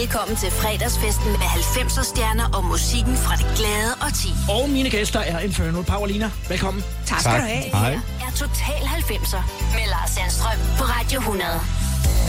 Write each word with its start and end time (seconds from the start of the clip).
Velkommen 0.00 0.36
til 0.36 0.50
fredagsfesten 0.50 1.26
med 1.30 1.48
90'er 1.60 2.04
stjerner 2.04 2.50
og 2.56 2.64
musikken 2.64 3.16
fra 3.16 3.36
det 3.36 3.46
glade 3.56 3.92
og 4.00 4.14
ti. 4.14 4.28
Og 4.50 4.70
mine 4.70 4.90
gæster 4.90 5.20
er 5.20 5.40
Inferno. 5.40 5.82
Paulina, 5.82 6.30
velkommen. 6.48 6.84
Tak 7.06 7.20
skal 7.20 7.32
Tak. 7.32 7.40
du 7.40 7.46
have. 7.46 7.62
Hej. 7.62 7.92
Er 7.94 8.30
Total 8.36 8.82
90'er 8.82 9.42
med 9.74 9.86
Lars 9.90 10.10
Sandstrøm 10.10 10.58
på 10.78 10.84
Radio 10.84 11.18
100. 11.20 11.50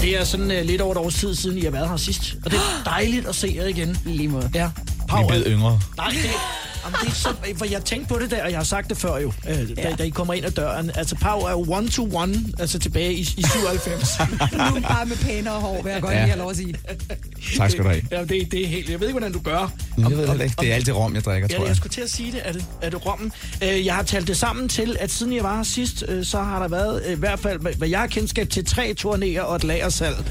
Det 0.01 0.19
er 0.19 0.23
sådan 0.23 0.51
uh, 0.51 0.57
lidt 0.65 0.81
over 0.81 0.91
et 0.91 0.97
års 0.97 1.13
tid 1.15 1.35
siden, 1.35 1.57
I 1.57 1.61
har 1.61 1.71
været 1.71 1.89
her 1.89 1.97
sidst. 1.97 2.35
Og 2.45 2.51
det 2.51 2.57
er 2.57 2.83
dejligt 2.91 3.27
at 3.27 3.35
se 3.35 3.53
jer 3.55 3.65
igen. 3.67 3.97
Lige 4.05 4.27
måde. 4.27 4.51
Ja. 4.53 4.69
Vi 5.05 5.21
er 5.23 5.27
blevet 5.27 5.43
yngre. 5.47 5.79
Nej, 5.97 6.09
det, 6.09 6.29
jamen, 6.85 6.97
det 7.01 7.07
er 7.09 7.13
så, 7.13 7.29
for 7.57 7.65
jeg 7.65 7.83
tænkte 7.85 8.13
på 8.13 8.19
det 8.19 8.31
der, 8.31 8.43
og 8.43 8.49
jeg 8.51 8.57
har 8.59 8.63
sagt 8.63 8.89
det 8.89 8.97
før 8.97 9.17
jo, 9.17 9.33
øh, 9.49 9.55
da, 9.55 9.63
Ja. 9.77 9.95
da 9.95 10.03
I 10.03 10.09
kommer 10.09 10.33
ind 10.33 10.45
ad 10.45 10.51
døren. 10.51 10.91
Altså, 10.95 11.15
Pau 11.15 11.39
er 11.39 11.51
jo 11.51 11.65
one-to-one, 11.69 12.35
altså 12.59 12.79
tilbage 12.79 13.13
i, 13.13 13.19
i 13.21 13.41
97. 13.51 14.19
Nu 14.75 14.81
bare 14.81 15.05
med 15.05 15.15
pænere 15.17 15.59
hår, 15.59 15.81
vil 15.83 15.91
jeg 15.91 16.01
godt 16.01 16.13
Ja. 16.13 16.19
lige 16.19 16.27
have 16.29 16.39
lov 16.39 16.49
at 16.49 16.57
sige. 16.57 16.75
Tak 17.57 17.71
skal 17.71 17.83
du 17.83 17.89
have. 17.89 18.01
ja, 18.11 18.21
det, 18.23 18.51
det 18.51 18.63
er 18.63 18.67
helt... 18.67 18.89
Jeg 18.89 18.99
ved 18.99 19.07
ikke, 19.07 19.19
hvordan 19.19 19.33
du 19.33 19.39
gør. 19.39 19.71
Jeg 19.97 20.05
ved 20.11 20.17
det 20.17 20.27
heller 20.27 20.43
ikke. 20.43 20.55
Det 20.61 20.71
er 20.71 20.75
altid 20.75 20.93
rom, 20.93 21.15
jeg 21.15 21.25
drikker, 21.25 21.47
Ja, 21.51 21.55
tror 21.55 21.63
jeg 21.63 21.67
jeg. 21.69 21.75
skulle 21.77 21.93
til 21.93 22.01
at 22.01 22.09
sige 22.09 22.31
det. 22.31 22.41
Er 22.43 22.51
det, 22.51 22.65
er 22.81 22.89
det 22.89 23.05
rommen? 23.05 23.31
Øh, 23.63 23.85
jeg 23.85 23.95
har 23.95 24.03
talt 24.03 24.27
det 24.27 24.37
sammen 24.37 24.69
til, 24.69 24.97
at 24.99 25.11
siden 25.11 25.33
jeg 25.35 25.43
var 25.43 25.55
her 25.55 25.63
sidst, 25.63 26.03
øh, 26.07 26.25
så 26.25 26.41
har 26.41 26.59
der 26.59 26.67
været 26.67 27.03
øh, 27.05 27.11
i 27.11 27.15
hvert 27.15 27.39
fald, 27.39 27.59
hvad- 27.77 27.87
jeg 27.89 27.99
har 27.99 28.07
kendskab 28.07 28.49
til, 28.49 28.65
tre 28.65 28.95
turnéer 29.05 29.41
og 29.41 29.55
et 29.55 29.63
lagersalg. 29.63 30.15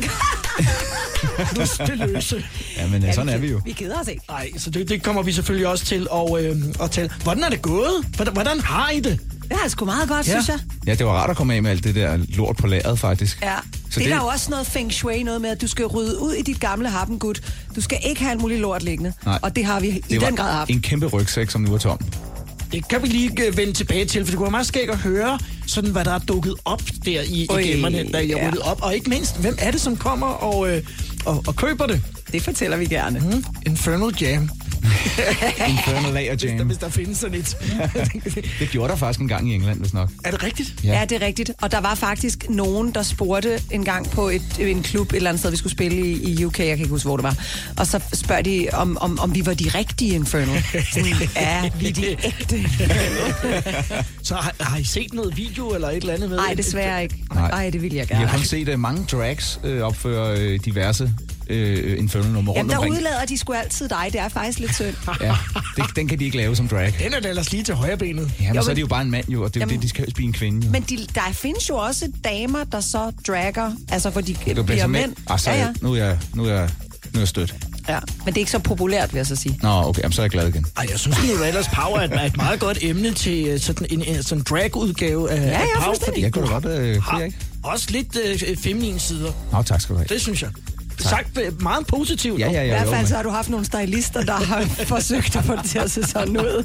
Plus 1.54 1.70
det 1.78 1.98
løse. 1.98 2.44
Ja, 2.76 3.12
sådan 3.12 3.28
er 3.28 3.38
vi 3.38 3.50
jo. 3.50 3.60
Vi 3.64 3.72
keder 3.72 4.00
os 4.00 4.08
ikke. 4.08 4.22
Nej, 4.28 4.50
så 4.58 4.70
det, 4.70 4.88
det 4.88 5.02
kommer 5.02 5.22
vi 5.22 5.32
selvfølgelig 5.32 5.68
også 5.68 5.84
til 5.84 6.08
øh, 6.40 6.56
at 6.82 6.90
tale. 6.90 7.10
Hvordan 7.22 7.42
er 7.44 7.48
det 7.48 7.62
gået? 7.62 8.04
Hvordan, 8.16 8.32
hvordan 8.34 8.60
har 8.60 8.90
I 8.90 9.00
det? 9.00 9.18
Det 9.42 9.58
er 9.64 9.68
sgu 9.68 9.84
meget 9.84 10.08
godt, 10.08 10.26
Ja. 10.28 10.32
synes 10.32 10.48
jeg. 10.48 10.58
Ja, 10.86 10.94
det 10.94 11.06
var 11.06 11.12
rart 11.12 11.30
at 11.30 11.36
komme 11.36 11.54
af 11.54 11.62
med 11.62 11.70
alt 11.70 11.84
det 11.84 11.94
der 11.94 12.16
lort 12.28 12.56
på 12.56 12.66
lageret, 12.66 12.98
faktisk. 12.98 13.38
Ja. 13.42 13.52
Så 13.56 13.80
det, 13.84 13.94
det- 13.94 14.04
er 14.04 14.08
der 14.16 14.22
jo 14.24 14.26
også 14.28 14.50
noget 14.50 14.66
feng 14.66 14.92
shui, 14.92 15.22
noget 15.22 15.40
med, 15.40 15.50
at 15.50 15.60
du 15.60 15.66
skal 15.66 15.86
rydde 15.86 16.20
ud 16.20 16.32
i 16.32 16.42
dit 16.42 16.60
gamle 16.60 16.88
happengud. 16.88 17.34
Du 17.76 17.80
skal 17.80 17.98
ikke 18.08 18.20
have 18.22 18.32
en 18.32 18.40
mulig 18.40 18.58
lort 18.60 18.82
liggende. 18.82 19.12
Nej. 19.24 19.38
Og 19.42 19.56
det 19.56 19.64
har 19.64 19.80
vi 19.80 19.88
i 19.88 20.00
Det 20.10 20.20
den 20.20 20.36
grad 20.36 20.52
haft. 20.52 20.70
en 20.70 20.80
kæmpe 20.80 21.06
rygsæk, 21.06 21.50
som 21.50 21.60
nu 21.60 21.74
er 21.74 21.78
tom. 21.78 21.98
Det 22.72 22.88
kan 22.88 23.02
vi 23.02 23.06
lige 23.08 23.46
øh, 23.46 23.56
vende 23.56 23.72
tilbage 23.72 24.04
til, 24.04 24.24
for 24.24 24.30
det 24.30 24.36
kunne 24.36 24.44
være 24.44 24.50
meget 24.50 24.66
skægt 24.66 24.90
at 24.90 24.96
høre, 24.98 25.38
sådan, 25.66 25.90
hvad 25.90 26.04
der 26.04 26.10
er 26.14 26.18
dukket 26.18 26.54
op 26.64 26.82
der 27.04 27.20
i, 27.22 27.46
Ui, 27.50 27.62
i 27.62 27.66
gemmerne, 27.72 28.04
da 28.12 28.18
jeg 28.18 28.26
ja. 28.28 28.46
ryddede 28.48 28.62
op. 28.62 28.82
Og 28.82 28.94
ikke 28.94 29.10
mindst, 29.10 29.40
hvem 29.40 29.56
er 29.58 29.70
det, 29.70 29.80
som 29.80 29.96
kommer 29.96 30.26
og, 30.26 30.70
øh, 30.76 30.82
og, 31.24 31.44
og 31.46 31.56
køber 31.56 31.86
det? 31.86 32.02
Det 32.32 32.42
fortæller 32.42 32.76
vi 32.76 32.86
gerne. 32.86 33.18
Mm, 33.18 33.44
Infernal 33.66 34.14
Jam, 34.20 34.50
Infernal 35.68 36.12
Lager 36.12 36.32
hvis 36.32 36.42
der, 36.42 36.54
Jam. 36.54 36.66
hvis 36.66 36.78
der 36.78 36.88
findes 36.88 37.18
sådan 37.18 37.38
et. 37.38 37.56
Det 38.60 38.68
gjorde 38.70 38.88
der 38.88 38.96
faktisk 38.96 39.20
en 39.20 39.28
gang 39.28 39.50
i 39.50 39.54
England, 39.54 39.80
hvis 39.80 39.94
nok. 39.94 40.10
er 40.24 40.30
det 40.30 40.42
rigtigt? 40.42 40.74
Ja. 40.84 40.98
ja, 40.98 41.04
det 41.04 41.22
er 41.22 41.26
rigtigt. 41.26 41.50
Og 41.62 41.72
der 41.72 41.80
var 41.80 41.94
faktisk 41.94 42.48
nogen, 42.48 42.94
der 42.94 43.02
spurgte 43.02 43.60
en 43.70 43.84
gang 43.84 44.10
på 44.10 44.28
et, 44.28 44.42
en 44.58 44.82
klub 44.82 45.12
et 45.12 45.16
eller 45.16 45.30
andet 45.30 45.40
sted, 45.40 45.50
vi 45.50 45.56
skulle 45.56 45.72
spille 45.72 46.06
i, 46.06 46.32
i 46.32 46.44
UK, 46.44 46.58
jeg 46.58 46.66
kan 46.66 46.78
ikke 46.78 46.88
huske, 46.88 47.08
hvor 47.08 47.16
det 47.16 47.24
var. 47.24 47.36
Og 47.76 47.86
så 47.86 48.00
spørger 48.14 48.42
de, 48.42 48.68
om, 48.72 48.98
om, 49.00 49.18
om 49.18 49.34
vi 49.34 49.46
var 49.46 49.54
de 49.54 49.68
rigtige 49.74 50.14
Infernal. 50.14 50.64
Sådan, 50.92 51.12
ja, 51.36 51.70
vi 51.78 51.88
er 51.88 51.92
de 51.92 52.06
ægte. 52.10 52.70
Så 54.22 54.34
har, 54.34 54.54
har 54.60 54.78
I 54.78 54.84
set 54.84 55.12
noget 55.12 55.36
video 55.36 55.74
eller 55.74 55.88
et 55.88 55.96
eller 55.96 56.14
andet 56.14 56.30
med? 56.30 56.36
Nej, 56.36 56.54
desværre 56.54 57.02
ikke. 57.02 57.24
Nej. 57.34 57.70
Det 57.70 57.82
vil 57.82 57.94
jeg 57.94 58.06
har 58.10 58.18
gerne. 58.18 58.30
kun 58.30 58.44
set 58.44 58.68
uh, 58.68 58.78
mange 58.78 59.04
drags 59.12 59.60
uh, 59.64 59.80
opføre 59.80 60.54
uh, 60.54 60.60
diverse 60.64 61.10
Infernal-numre 61.98 62.52
Jamen, 62.56 62.58
rundt 62.58 62.70
der 62.70 62.76
omkring. 62.76 62.94
udlader 62.94 63.24
de 63.24 63.38
sgu 63.38 63.52
altid 63.52 63.88
dig. 63.88 64.08
Det 64.12 64.20
er 64.20 64.28
faktisk 64.28 64.58
lidt 64.58 64.74
synd. 64.74 64.94
Ja, 65.20 65.36
det, 65.76 65.84
den 65.96 66.08
kan 66.08 66.18
de 66.18 66.24
ikke 66.24 66.36
lave 66.36 66.56
som 66.56 66.68
drag. 66.68 66.94
Den 67.04 67.14
er 67.14 67.20
da 67.20 67.28
ellers 67.28 67.52
lige 67.52 67.64
til 67.64 67.74
højre 67.74 67.96
benet. 67.96 68.30
Ja, 68.40 68.46
men 68.46 68.56
Jo, 68.56 68.62
så 68.62 68.70
er 68.70 68.74
det 68.74 68.82
jo 68.82 68.86
bare 68.86 69.02
en 69.02 69.10
mand 69.10 69.28
jo, 69.28 69.42
og 69.44 69.54
det 69.54 69.60
er 69.60 69.64
jo 69.66 69.68
Jamen- 69.70 69.74
det, 69.76 69.82
de 69.82 69.88
skal 69.88 70.14
blive 70.14 70.26
en 70.26 70.32
kvinde 70.32 70.66
jo. 70.66 70.72
Men 70.72 70.82
de, 70.82 70.98
der 71.14 71.20
findes 71.32 71.68
jo 71.68 71.76
også 71.76 72.12
damer, 72.24 72.64
der 72.64 72.80
så 72.80 73.12
dragger, 73.26 73.72
altså 73.88 74.10
hvor 74.10 74.20
de 74.20 74.36
du 74.56 74.62
bliver 74.62 74.86
mænd. 74.86 75.12
Ah, 75.26 75.38
så, 75.38 75.50
ja, 75.50 75.56
ja. 75.58 75.68
Nu, 75.80 75.92
er 75.92 75.96
jeg, 75.96 76.18
nu, 76.34 76.44
er 76.44 76.52
jeg, 76.52 76.70
nu 77.12 77.16
er 77.18 77.20
jeg 77.20 77.28
stødt. 77.28 77.54
ja. 77.88 77.98
Men 78.18 78.26
det 78.26 78.34
er 78.34 78.38
ikke 78.38 78.50
så 78.50 78.58
populært, 78.58 79.12
vil 79.12 79.18
jeg 79.18 79.26
så 79.26 79.36
sige. 79.36 79.58
Nå, 79.62 79.68
okay, 79.68 80.02
jamen, 80.02 80.12
så 80.12 80.20
er 80.20 80.24
jeg 80.24 80.30
glad 80.30 80.48
igen. 80.48 80.66
Ej, 80.76 80.86
jeg 80.90 80.98
synes 80.98 81.16
nu 81.38 81.44
ellers 81.44 81.68
Power 81.68 81.98
er 81.98 82.20
et, 82.20 82.26
et 82.26 82.36
meget 82.36 82.60
godt 82.60 82.78
emne 82.82 83.12
til 83.14 83.46
øh, 83.46 83.60
sådan 83.60 83.86
en, 83.90 84.02
en 84.04 84.22
sådan 84.22 84.44
drag-udgave 84.44 85.30
af, 85.30 85.36
ja, 85.46 85.50
af 85.50 85.60
Power, 85.74 85.84
fuldstændig. 85.84 86.22
Jeg 86.22 86.32
kunne 86.32 86.46
da 86.46 86.52
godt, 86.52 86.64
øh, 86.64 86.94
det 86.94 87.02
har 87.02 87.20
ikke. 87.20 87.36
også 87.62 87.86
lidt 87.90 88.18
øh, 88.48 88.56
feminine 88.56 88.98
sider. 89.00 89.32
Nå, 89.52 89.62
tak 89.62 89.80
skal 89.80 89.92
du 89.94 89.98
have. 89.98 90.06
Det 90.08 90.20
synes 90.20 90.42
jeg. 90.42 90.50
Sagt 91.02 91.38
øh, 91.38 91.62
meget 91.62 91.86
positivt. 91.86 92.40
Ja, 92.40 92.50
ja, 92.50 92.62
I 92.62 92.66
ja. 92.66 92.74
hvert 92.74 92.86
jo, 92.86 92.92
fald 92.92 93.06
så 93.06 93.16
har 93.16 93.22
du 93.22 93.30
haft 93.30 93.48
nogle 93.48 93.66
stylister, 93.66 94.22
der 94.22 94.32
har 94.32 94.64
forsøgt 94.94 95.36
at 95.36 95.44
få 95.44 95.56
det 95.56 95.64
til 95.64 95.78
at 95.78 95.90
se 95.90 96.02
sådan 96.02 96.36
ud. 96.38 96.64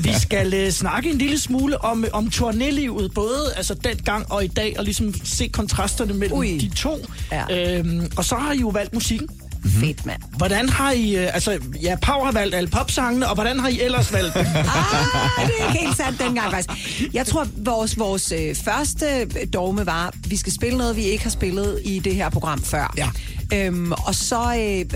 Vi 0.04 0.12
skal 0.20 0.54
øh, 0.54 0.70
snakke 0.70 1.10
en 1.10 1.18
lille 1.18 1.38
smule 1.38 1.84
om, 1.84 2.04
om 2.12 2.26
turnélivet, 2.34 3.12
både 3.14 3.52
altså 3.56 3.74
dengang 3.74 4.32
og 4.32 4.44
i 4.44 4.48
dag, 4.48 4.74
og 4.78 4.84
ligesom 4.84 5.14
se 5.24 5.48
kontrasterne 5.48 6.14
mellem 6.14 6.38
Ui. 6.38 6.58
de 6.58 6.68
to. 6.76 7.06
Ja. 7.32 7.78
Øhm, 7.78 8.10
og 8.16 8.24
så 8.24 8.34
har 8.34 8.52
I 8.52 8.58
jo 8.58 8.68
valgt 8.68 8.94
musikken. 8.94 9.28
Mhm. 9.66 9.80
Fedt, 9.80 10.06
mand. 10.06 10.22
Hvordan 10.36 10.68
har 10.68 10.92
I, 10.92 11.16
øh, 11.16 11.34
altså, 11.34 11.58
ja, 11.82 11.96
Power 12.02 12.24
har 12.24 12.32
valgt 12.32 12.54
alle 12.54 12.68
popsangene, 12.70 13.28
og 13.28 13.34
hvordan 13.34 13.58
har 13.58 13.68
I 13.68 13.80
ellers 13.80 14.12
valgt 14.12 14.34
dem? 14.34 14.46
Ah, 14.56 15.46
det 15.46 15.54
er 15.60 15.68
ikke 15.68 15.78
helt 15.84 15.96
sandt 15.96 16.18
dengang, 16.20 16.52
faktisk. 16.52 17.02
Jeg 17.14 17.26
tror, 17.26 17.46
vores, 17.56 17.98
vores 17.98 18.32
øh, 18.32 18.54
første 18.64 19.24
dogme 19.54 19.86
var, 19.86 20.12
vi 20.26 20.36
skal 20.36 20.52
spille 20.52 20.78
noget, 20.78 20.96
vi 20.96 21.02
ikke 21.02 21.22
har 21.24 21.30
spillet 21.30 21.80
i 21.84 21.98
det 21.98 22.14
her 22.14 22.30
program 22.30 22.62
før. 22.62 22.94
Ja. 22.96 23.08
Øhm, 23.52 23.92
og 23.92 24.14
så 24.14 24.36
øh, 24.36 24.92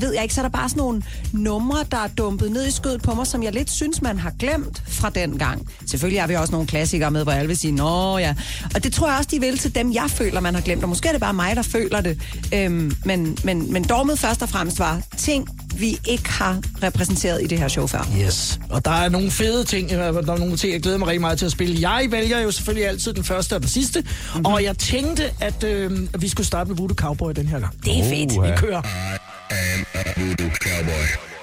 ved 0.00 0.12
jeg 0.14 0.22
ikke, 0.22 0.34
så 0.34 0.40
er 0.40 0.42
der 0.42 0.50
bare 0.50 0.68
sådan 0.68 0.80
nogle 0.80 1.02
numre, 1.32 1.84
der 1.90 1.96
er 1.96 2.08
dumpet 2.08 2.52
ned 2.52 2.66
i 2.66 2.70
skødet 2.70 3.02
på 3.02 3.14
mig, 3.14 3.26
som 3.26 3.42
jeg 3.42 3.52
lidt 3.52 3.70
synes, 3.70 4.02
man 4.02 4.18
har 4.18 4.32
glemt 4.38 4.82
fra 4.86 5.10
den 5.10 5.38
gang. 5.38 5.68
Selvfølgelig 5.86 6.22
har 6.22 6.26
vi 6.28 6.34
også 6.34 6.52
nogle 6.52 6.66
klassikere 6.66 7.10
med, 7.10 7.22
hvor 7.22 7.32
alle 7.32 7.48
vil 7.48 7.56
sige, 7.56 7.72
nå 7.72 8.18
ja. 8.18 8.34
Og 8.74 8.84
det 8.84 8.92
tror 8.92 9.08
jeg 9.08 9.18
også, 9.18 9.28
de 9.32 9.40
vil 9.40 9.58
til 9.58 9.74
dem, 9.74 9.92
jeg 9.92 10.10
føler, 10.10 10.40
man 10.40 10.54
har 10.54 10.62
glemt. 10.62 10.82
Og 10.82 10.88
måske 10.88 11.08
er 11.08 11.12
det 11.12 11.20
bare 11.20 11.34
mig, 11.34 11.56
der 11.56 11.62
føler 11.62 12.00
det. 12.00 12.20
Øhm, 12.54 12.92
men, 13.04 13.38
men, 13.44 13.72
men 13.72 13.84
dogmet 13.84 14.18
først 14.18 14.42
og 14.42 14.48
fremmest 14.48 14.78
var 14.78 15.02
ting, 15.16 15.48
vi 15.80 15.98
ikke 16.08 16.28
har 16.28 16.60
repræsenteret 16.82 17.42
i 17.42 17.46
det 17.46 17.58
her 17.58 17.68
show 17.68 17.86
før. 17.86 18.06
Yes. 18.20 18.60
Og 18.70 18.84
der 18.84 18.90
er 18.90 19.08
nogle 19.08 19.30
fede 19.30 19.64
ting, 19.64 19.90
der 19.90 19.96
er 19.96 20.38
nogle 20.38 20.56
ting, 20.56 20.72
jeg 20.72 20.82
glæder 20.82 20.98
mig 20.98 21.08
rigtig 21.08 21.20
meget 21.20 21.38
til 21.38 21.46
at 21.46 21.52
spille. 21.52 21.90
Jeg 21.90 22.06
vælger 22.10 22.40
jo 22.40 22.50
selvfølgelig 22.50 22.88
altid 22.88 23.12
den 23.12 23.24
første 23.24 23.54
og 23.54 23.60
den 23.60 23.68
sidste, 23.68 24.00
mm-hmm. 24.00 24.46
og 24.46 24.64
jeg 24.64 24.78
tænkte, 24.78 25.30
at, 25.40 25.64
øh, 25.64 25.98
at 26.14 26.22
vi 26.22 26.28
skulle 26.28 26.46
starte 26.46 26.68
med 26.68 26.76
Voodoo 26.76 26.94
Cowboy 26.94 27.32
den 27.36 27.46
her 27.46 27.60
gang. 27.60 27.84
Det 27.84 27.98
er 27.98 28.04
fedt. 28.04 28.38
Uha. 28.38 28.50
Vi 28.50 28.56
kører. 28.56 28.82
I 29.50 29.54
am 29.74 29.86
a 29.94 30.20
voodoo 30.20 30.50
cowboy. 30.50 31.33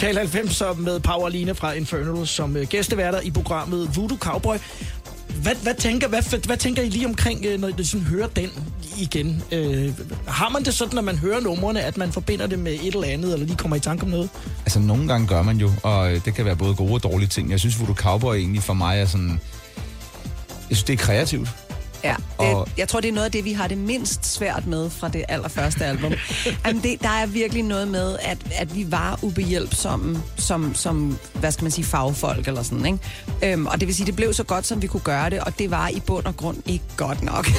Total 0.00 0.16
90 0.16 0.62
med 0.78 1.00
Pauline 1.00 1.54
fra 1.54 1.72
Infernal 1.72 2.26
som 2.26 2.56
øh, 2.56 2.66
gæsteværter 2.66 3.20
i 3.20 3.30
programmet 3.30 3.96
Voodoo 3.96 4.18
Cowboy. 4.18 4.56
Hvad, 5.42 5.54
hvad, 5.62 5.74
tænker, 5.74 6.08
hvad, 6.08 6.46
hvad 6.46 6.56
tænker 6.56 6.82
I 6.82 6.88
lige 6.88 7.06
omkring, 7.06 7.44
øh, 7.46 7.60
når 7.60 7.68
I 7.68 7.84
sådan 7.84 8.06
hører 8.06 8.26
den 8.26 8.50
igen? 8.98 9.42
Øh, 9.52 9.92
har 10.26 10.48
man 10.48 10.64
det 10.64 10.74
sådan, 10.74 10.94
når 10.94 11.02
man 11.02 11.16
hører 11.16 11.40
numrene, 11.40 11.80
at 11.80 11.96
man 11.96 12.12
forbinder 12.12 12.46
det 12.46 12.58
med 12.58 12.72
et 12.72 12.94
eller 12.94 13.08
andet, 13.08 13.32
eller 13.32 13.46
lige 13.46 13.56
kommer 13.56 13.76
i 13.76 13.80
tanke 13.80 14.02
om 14.02 14.08
noget? 14.08 14.28
Altså, 14.60 14.78
nogle 14.78 15.08
gange 15.08 15.26
gør 15.26 15.42
man 15.42 15.56
jo, 15.56 15.70
og 15.82 16.12
øh, 16.12 16.24
det 16.24 16.34
kan 16.34 16.44
være 16.44 16.56
både 16.56 16.74
gode 16.74 16.94
og 16.94 17.02
dårlige 17.02 17.28
ting. 17.28 17.50
Jeg 17.50 17.60
synes, 17.60 17.78
Voodoo 17.80 17.94
Cowboy 17.94 18.34
egentlig 18.34 18.62
for 18.62 18.74
mig 18.74 19.00
er 19.00 19.06
sådan... 19.06 19.40
Jeg 20.68 20.76
synes, 20.76 20.84
det 20.84 20.92
er 20.92 20.96
kreativt. 20.96 21.48
Og- 22.40 22.68
jeg 22.78 22.88
tror, 22.88 23.00
det 23.00 23.08
er 23.08 23.12
noget 23.12 23.24
af 23.24 23.32
det, 23.32 23.44
vi 23.44 23.52
har 23.52 23.68
det 23.68 23.78
mindst 23.78 24.34
svært 24.34 24.66
med 24.66 24.90
fra 24.90 25.08
det 25.08 25.24
allerførste 25.28 25.84
album. 25.84 26.12
Jamen, 26.66 26.82
det, 26.82 27.02
der 27.02 27.08
er 27.08 27.26
virkelig 27.26 27.62
noget 27.62 27.88
med, 27.88 28.16
at, 28.22 28.38
at 28.52 28.76
vi 28.76 28.86
var 28.90 29.18
ubehjælpsomme 29.22 30.22
som, 30.36 30.74
som, 30.74 31.18
hvad 31.34 31.52
skal 31.52 31.64
man 31.64 31.70
sige, 31.70 31.84
fagfolk 31.84 32.48
eller 32.48 32.62
sådan, 32.62 32.86
ikke? 32.86 32.98
Øhm, 33.52 33.66
og 33.66 33.80
det 33.80 33.88
vil 33.88 33.94
sige, 33.96 34.06
det 34.06 34.16
blev 34.16 34.32
så 34.34 34.42
godt, 34.44 34.66
som 34.66 34.82
vi 34.82 34.86
kunne 34.86 35.00
gøre 35.00 35.30
det, 35.30 35.40
og 35.40 35.58
det 35.58 35.70
var 35.70 35.88
i 35.88 36.00
bund 36.06 36.26
og 36.26 36.36
grund 36.36 36.56
ikke 36.66 36.84
godt 36.96 37.22
nok. 37.22 37.46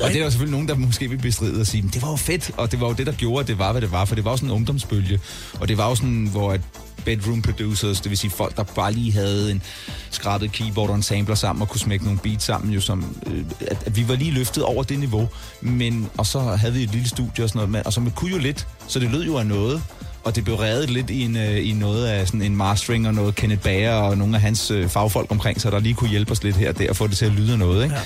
Og 0.00 0.08
det 0.08 0.16
er 0.20 0.24
jo 0.24 0.30
selvfølgelig 0.30 0.52
nogen, 0.52 0.68
der 0.68 0.74
måske 0.74 1.08
vil 1.10 1.18
bestride 1.18 1.60
og 1.60 1.66
sige, 1.66 1.82
"Men 1.82 1.90
det 1.94 2.02
var 2.02 2.10
jo 2.10 2.16
fedt, 2.16 2.50
og 2.56 2.72
det 2.72 2.80
var 2.80 2.86
jo 2.86 2.92
det, 2.92 3.06
der 3.06 3.12
gjorde, 3.12 3.40
at 3.40 3.48
det 3.48 3.58
var, 3.58 3.72
hvad 3.72 3.82
det 3.82 3.92
var, 3.92 4.04
for 4.04 4.14
det 4.14 4.24
var 4.24 4.30
jo 4.30 4.36
sådan 4.36 4.48
en 4.48 4.54
ungdomsbølge, 4.54 5.20
og 5.60 5.68
det 5.68 5.78
var 5.78 5.88
jo 5.88 5.94
sådan, 5.94 6.28
hvor 6.32 6.52
at 6.52 6.60
bedroom 7.06 7.42
producers, 7.42 8.00
det 8.00 8.10
vil 8.10 8.18
sige 8.18 8.30
folk, 8.30 8.56
der 8.56 8.62
bare 8.62 8.92
lige 8.92 9.12
havde 9.12 9.50
en 9.50 9.62
skrabet 10.10 10.52
keyboard 10.52 10.90
og 10.90 10.96
en 10.96 11.02
sampler 11.02 11.34
sammen 11.34 11.62
og 11.62 11.68
kunne 11.68 11.80
smække 11.80 12.04
nogle 12.04 12.20
beats 12.22 12.44
sammen, 12.44 12.74
jo 12.74 12.80
som, 12.80 13.16
øh, 13.26 13.44
at, 13.60 13.82
at, 13.86 13.96
vi 13.96 14.08
var 14.08 14.14
lige 14.14 14.30
løftet 14.30 14.62
over 14.62 14.82
det 14.82 14.98
niveau, 14.98 15.28
men, 15.60 16.08
og 16.18 16.26
så 16.26 16.40
havde 16.40 16.74
vi 16.74 16.82
et 16.82 16.90
lille 16.90 17.08
studie 17.08 17.44
og 17.44 17.48
sådan 17.48 17.58
noget, 17.58 17.70
med, 17.70 17.82
og 17.86 17.92
så 17.92 18.00
man 18.00 18.12
kunne 18.12 18.30
jo 18.30 18.38
lidt, 18.38 18.66
så 18.88 18.98
det 18.98 19.10
lød 19.10 19.24
jo 19.24 19.36
af 19.36 19.46
noget, 19.46 19.82
og 20.26 20.36
det 20.36 20.44
blev 20.44 20.56
reddet 20.56 20.90
lidt 20.90 21.10
i, 21.10 21.22
en, 21.22 21.36
øh, 21.36 21.68
i 21.68 21.72
noget 21.72 22.06
af 22.06 22.26
sådan 22.26 22.42
en 22.42 22.56
mastering 22.56 23.08
og 23.08 23.14
noget 23.14 23.34
Kenneth 23.34 23.62
Bager 23.62 23.92
og 23.92 24.18
nogle 24.18 24.34
af 24.34 24.40
hans 24.40 24.70
øh, 24.70 24.88
fagfolk 24.88 25.30
omkring 25.30 25.60
sig, 25.60 25.72
der 25.72 25.78
lige 25.78 25.94
kunne 25.94 26.10
hjælpe 26.10 26.32
os 26.32 26.42
lidt 26.42 26.56
her 26.56 26.68
og 26.68 26.78
der 26.78 26.90
og 26.90 26.96
få 26.96 27.06
det 27.06 27.16
til 27.16 27.24
at 27.24 27.32
lyde 27.32 27.52
af 27.52 27.58
noget. 27.58 27.84
Ikke? 27.84 27.96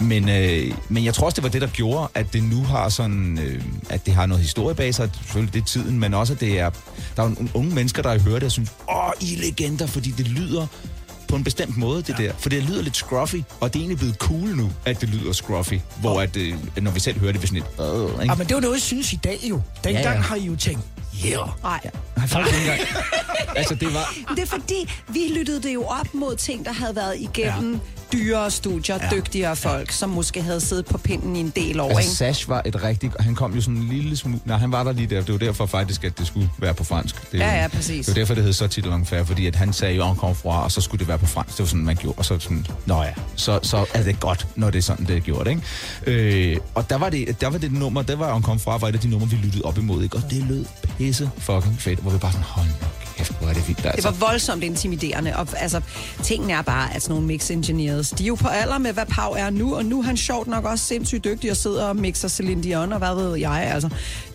Ja. 0.00 0.04
Men, 0.04 0.28
øh, 0.28 0.74
men 0.88 1.04
jeg 1.04 1.14
tror 1.14 1.26
også, 1.26 1.36
det 1.36 1.42
var 1.42 1.48
det, 1.48 1.60
der 1.62 1.68
gjorde, 1.68 2.08
at 2.14 2.32
det 2.32 2.42
nu 2.42 2.64
har 2.64 2.88
sådan, 2.88 3.38
øh, 3.38 3.62
at 3.90 4.06
det 4.06 4.14
har 4.14 4.26
noget 4.26 4.42
historie 4.42 4.74
bag 4.74 4.94
sig, 4.94 5.10
selvfølgelig 5.22 5.54
det 5.54 5.60
er 5.60 5.64
tiden, 5.64 6.00
men 6.00 6.14
også, 6.14 6.32
at 6.32 6.40
det 6.40 6.60
er, 6.60 6.70
der 7.16 7.22
er 7.22 7.28
nogle 7.28 7.48
unge 7.54 7.74
mennesker, 7.74 8.02
der 8.02 8.18
hører 8.18 8.38
det 8.38 8.46
og 8.46 8.52
synes, 8.52 8.72
åh, 8.88 9.10
I 9.20 9.34
er 9.34 9.40
legender, 9.40 9.86
fordi 9.86 10.10
det 10.10 10.28
lyder 10.28 10.66
på 11.28 11.36
en 11.36 11.44
bestemt 11.44 11.76
måde, 11.76 12.02
det 12.02 12.18
ja. 12.18 12.24
der. 12.24 12.32
For 12.38 12.48
det 12.48 12.62
lyder 12.62 12.82
lidt 12.82 12.96
scruffy, 12.96 13.36
og 13.60 13.72
det 13.72 13.78
er 13.78 13.80
egentlig 13.80 13.98
blevet 13.98 14.14
cool 14.14 14.48
nu, 14.56 14.70
at 14.84 15.00
det 15.00 15.08
lyder 15.08 15.32
scruffy. 15.32 15.74
Hvor 16.00 16.20
at, 16.20 16.36
øh, 16.36 16.54
når 16.82 16.90
vi 16.90 17.00
selv 17.00 17.20
hører 17.20 17.32
det, 17.32 17.42
vi 17.42 17.46
sådan 17.46 17.62
lidt, 17.78 17.88
øh, 17.90 18.22
ikke? 18.22 18.24
Ja, 18.24 18.34
men 18.34 18.46
det 18.46 18.52
er 18.52 18.56
jo 18.56 18.60
noget, 18.60 18.74
jeg 18.74 18.82
synes 18.82 19.12
i 19.12 19.16
dag 19.24 19.38
jo. 19.50 19.60
Dengang 19.84 20.04
Ja, 20.04 20.12
ja. 20.12 20.20
har 20.20 20.36
I 20.36 20.44
jo 20.44 20.56
tænkt, 20.56 20.80
yeah. 21.26 21.48
Nej. 21.62 21.80
Nej, 22.16 22.26
faktisk 22.26 22.58
ikke 22.58 22.70
engang. 22.72 22.88
altså, 23.60 23.74
det 23.74 23.94
var... 23.94 24.14
Det 24.34 24.42
er 24.42 24.46
fordi, 24.46 24.94
vi 25.08 25.20
lyttede 25.36 25.62
det 25.62 25.74
jo 25.74 25.84
op 25.84 26.14
mod 26.14 26.36
ting, 26.36 26.64
der 26.64 26.72
havde 26.72 26.96
været 26.96 27.20
igennem 27.20 27.72
ja. 27.72 27.78
Dyrere 28.12 28.50
studier, 28.50 28.98
ja. 29.02 29.16
dygtigere 29.16 29.56
folk, 29.56 29.90
som 29.92 30.10
måske 30.10 30.42
havde 30.42 30.60
siddet 30.60 30.86
på 30.86 30.98
pinden 30.98 31.36
i 31.36 31.40
en 31.40 31.52
del 31.56 31.80
år, 31.80 31.84
Altså, 31.84 32.00
ikke? 32.00 32.10
Sash 32.10 32.48
var 32.48 32.62
et 32.64 32.82
rigtigt... 32.82 33.12
Han 33.20 33.34
kom 33.34 33.54
jo 33.54 33.60
sådan 33.60 33.76
en 33.76 33.88
lille 33.88 34.16
smule... 34.16 34.40
Nej, 34.44 34.56
han 34.56 34.72
var 34.72 34.84
der 34.84 34.92
lige 34.92 35.06
der. 35.06 35.22
Det 35.22 35.32
var 35.32 35.38
derfor 35.38 35.66
faktisk, 35.66 36.04
at 36.04 36.18
det 36.18 36.26
skulle 36.26 36.50
være 36.58 36.74
på 36.74 36.84
fransk. 36.84 37.32
Det, 37.32 37.38
Ja, 37.38 37.62
ja, 37.62 37.68
præcis. 37.68 38.06
Det 38.06 38.14
var 38.14 38.20
derfor, 38.20 38.34
det 38.34 38.44
hed 38.44 38.52
så 38.52 38.68
titel 38.68 38.92
fair, 39.04 39.24
fordi 39.24 39.46
at 39.46 39.56
han 39.56 39.72
sagde 39.72 39.94
jo 39.94 40.10
encore 40.10 40.34
fra, 40.34 40.64
og 40.64 40.72
så 40.72 40.80
skulle 40.80 40.98
det 40.98 41.08
være 41.08 41.18
på 41.18 41.26
fransk. 41.26 41.56
Det 41.56 41.60
var 41.60 41.66
sådan, 41.66 41.84
man 41.84 41.96
gjorde. 41.96 42.18
Og 42.18 42.24
så 42.24 42.38
sådan, 42.38 42.66
nå 42.86 43.02
ja, 43.02 43.12
så, 43.36 43.60
så 43.62 43.86
er 43.94 44.02
det 44.02 44.20
godt, 44.20 44.46
når 44.56 44.70
det 44.70 44.78
er 44.78 44.82
sådan, 44.82 45.06
det 45.06 45.16
er 45.16 45.20
gjort, 45.20 45.46
ikke? 45.46 45.62
Øh, 46.06 46.56
og 46.74 46.90
der 46.90 46.96
var, 46.96 47.10
det, 47.10 47.40
der 47.40 47.48
var 47.48 47.58
det 47.58 47.72
nummer, 47.72 48.02
der 48.02 48.16
var 48.16 48.36
encore 48.36 48.58
fra, 48.58 48.78
var 48.78 48.88
et 48.88 48.94
af 48.94 49.00
de 49.00 49.08
numre, 49.08 49.28
vi 49.28 49.36
lyttede 49.36 49.64
op 49.64 49.78
imod, 49.78 50.02
ikke? 50.02 50.16
Og 50.16 50.22
det 50.30 50.44
lød 50.48 50.64
pisse 50.98 51.30
fucking 51.38 51.80
fedt, 51.80 51.98
hvor 51.98 52.10
vi 52.10 52.18
bare 52.18 52.32
sådan, 52.32 52.46
hold 52.46 52.66
nu 52.66 52.74
kæft, 53.20 53.38
hvor 53.40 53.48
er 53.48 53.52
det 53.54 53.68
vildt, 53.68 53.82
Det 53.82 53.90
altså. 53.94 54.10
var 54.10 54.16
voldsomt 54.26 54.62
intimiderende, 54.64 55.36
og 55.36 55.46
altså, 55.56 55.80
tingene 56.22 56.52
er 56.52 56.62
bare, 56.62 56.94
at 56.94 57.02
sådan 57.02 57.12
nogle 57.14 57.26
mix 57.26 57.50
engineers, 57.50 58.10
de 58.10 58.22
er 58.22 58.26
jo 58.28 58.34
på 58.34 58.48
alder 58.48 58.78
med, 58.78 58.92
hvad 58.92 59.06
Pau 59.06 59.32
er 59.32 59.50
nu, 59.50 59.74
og 59.76 59.84
nu 59.84 59.98
er 59.98 60.02
han 60.02 60.16
sjovt 60.16 60.48
nok 60.48 60.64
også 60.64 60.84
sindssygt 60.84 61.24
dygtig 61.24 61.50
og 61.50 61.56
sidder 61.56 61.84
og 61.84 61.96
mixer 61.96 62.28
Celine 62.28 62.62
Dion, 62.62 62.92
og 62.92 62.98
hvad 62.98 63.14
ved 63.14 63.36
jeg, 63.36 63.70
altså. 63.74 63.88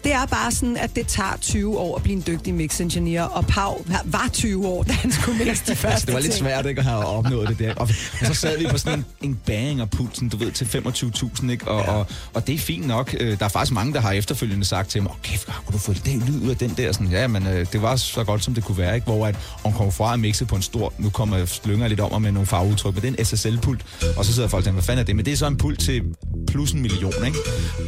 Det 0.03 0.13
er 0.13 0.25
bare 0.25 0.51
sådan, 0.51 0.77
at 0.77 0.95
det 0.95 1.07
tager 1.07 1.37
20 1.41 1.77
år 1.77 1.95
at 1.95 2.03
blive 2.03 2.15
en 2.15 2.23
dygtig 2.27 2.53
mix 2.53 2.79
engineer, 2.81 3.23
og 3.23 3.45
Pau 3.47 3.85
var 4.05 4.29
20 4.33 4.67
år, 4.67 4.83
da 4.83 4.91
han 4.93 5.11
skulle 5.11 5.45
mixe 5.45 5.63
de 5.67 5.75
første 5.75 5.87
Altså, 5.87 6.05
det 6.05 6.13
var 6.13 6.19
lidt 6.19 6.33
svært 6.33 6.65
ikke 6.65 6.79
at 6.79 6.85
have 6.85 7.05
opnået 7.05 7.49
det 7.49 7.59
der. 7.59 7.73
Og, 7.75 7.89
og 8.21 8.27
så 8.27 8.33
sad 8.33 8.57
vi 8.57 8.67
på 8.71 8.77
sådan 8.77 8.99
en, 8.99 9.05
en 9.21 9.39
bang 9.45 9.81
og 9.81 9.89
pulsen, 9.89 10.29
du 10.29 10.37
ved, 10.37 10.51
til 10.51 10.65
25.000, 10.65 11.51
ikke? 11.51 11.67
Og, 11.67 11.83
ja. 11.85 11.91
og, 11.91 12.05
og 12.33 12.47
det 12.47 12.55
er 12.55 12.59
fint 12.59 12.87
nok. 12.87 13.15
Øh, 13.19 13.39
Der 13.39 13.45
er 13.45 13.49
faktisk 13.49 13.71
mange, 13.71 13.93
der 13.93 13.99
har 13.99 14.11
efterfølgende 14.11 14.65
sagt 14.65 14.89
til 14.89 15.01
mig, 15.03 15.11
åh 15.11 15.17
kæft, 15.23 15.45
kunne 15.65 15.73
du 15.73 15.77
få 15.77 15.93
det 15.93 16.23
lyd 16.27 16.41
ud 16.41 16.49
af 16.49 16.57
den 16.57 16.73
der? 16.77 16.91
Sådan, 16.91 17.07
ja, 17.07 17.27
men 17.27 17.47
øh, 17.47 17.65
det 17.71 17.81
var 17.81 17.95
så 17.95 18.23
godt, 18.23 18.43
som 18.43 18.53
det 18.53 18.63
kunne 18.63 18.74
være, 18.77 18.95
ikke? 18.95 19.05
Hvor 19.05 19.27
at 19.27 19.35
Encore 19.65 19.91
fra 19.91 20.13
er 20.13 20.17
mixet 20.17 20.47
på 20.47 20.55
en 20.55 20.61
stor, 20.61 20.93
nu 20.97 21.09
kommer 21.09 21.37
jeg 21.37 21.47
slynger 21.47 21.87
lidt 21.87 21.99
om 21.99 22.21
med 22.21 22.31
nogle 22.31 22.47
farveudtryk, 22.47 22.93
men 22.93 23.01
det 23.01 23.07
er 23.07 23.15
en 23.19 23.25
SSL-pult. 23.25 23.85
Og 24.17 24.25
så 24.25 24.33
sidder 24.33 24.49
folk 24.49 24.61
og 24.61 24.63
tænker, 24.63 24.75
hvad 24.75 24.83
fanden 24.83 24.99
er 24.99 25.05
det? 25.05 25.15
Men 25.15 25.25
det 25.25 25.33
er 25.33 25.37
så 25.37 25.47
en 25.47 25.57
pult 25.57 25.79
til 25.79 26.03
plus 26.47 26.71
en 26.71 26.81
million, 26.81 27.13
ikke? 27.25 27.37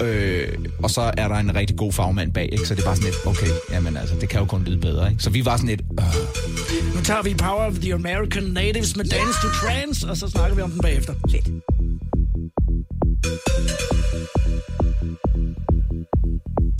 Øh, 0.03 0.57
og 0.83 0.89
så 0.89 1.01
er 1.17 1.27
der 1.27 1.35
en 1.35 1.55
rigtig 1.55 1.77
god 1.77 1.93
farvemand 1.93 2.33
bag, 2.33 2.49
ikke? 2.51 2.65
Så 2.65 2.75
det 2.75 2.81
er 2.81 2.85
bare 2.85 2.95
sådan 2.95 3.11
lidt, 3.11 3.25
okay, 3.25 3.51
jamen 3.71 3.97
altså, 3.97 4.15
det 4.21 4.29
kan 4.29 4.39
jo 4.39 4.45
kun 4.45 4.63
lyde 4.63 4.77
bedre, 4.77 5.11
ikke? 5.11 5.23
Så 5.23 5.29
vi 5.29 5.45
var 5.45 5.57
sådan 5.57 5.69
lidt, 5.69 5.81
øh, 5.99 6.95
Nu 6.95 7.01
tager 7.01 7.23
vi 7.23 7.33
Power 7.33 7.65
of 7.65 7.73
the 7.73 7.93
American 7.93 8.43
Natives 8.43 8.95
med 8.95 9.05
Dance 9.05 9.39
to 9.41 9.47
Trance, 9.47 10.09
og 10.09 10.17
så 10.17 10.29
snakker 10.29 10.55
vi 10.55 10.61
om 10.61 10.71
den 10.71 10.81
bagefter. 10.81 11.13
Fedt. 11.31 11.47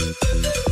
Thank 0.08 0.67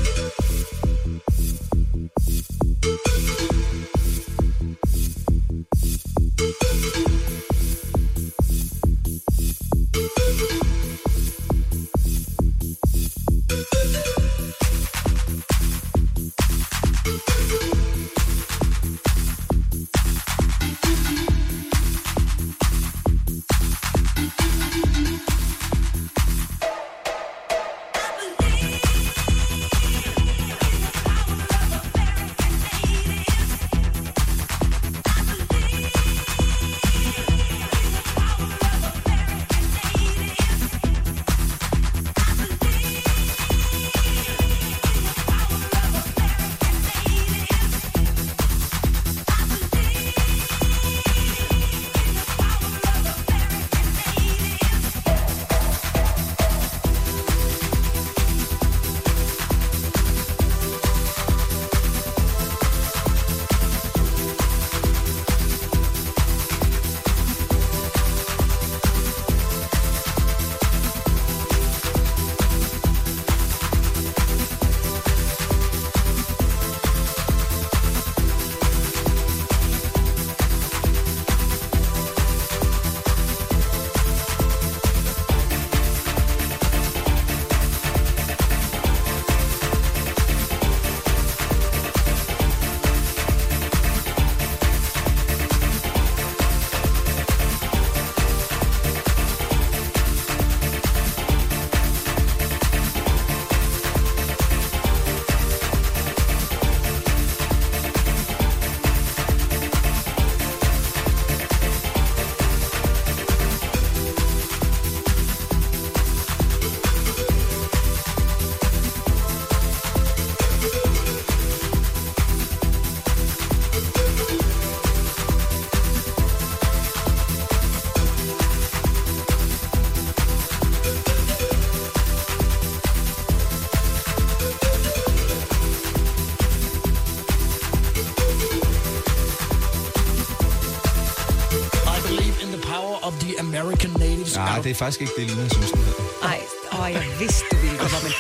Natives. 144.36 144.54
Nej, 144.56 144.62
det 144.64 144.72
er 144.72 144.76
faktisk 144.76 145.02
ikke 145.02 145.14
det, 145.18 145.24
Lina 145.30 145.48
synes, 145.50 145.72
den 145.72 145.84
hedder. 145.88 146.04
Nej, 146.28 146.40
åh, 146.80 146.88
jeg 146.94 147.04
vidste, 147.20 147.44
du 147.52 147.56
ville 147.64 147.78
komme 147.78 147.98
men 148.04 148.14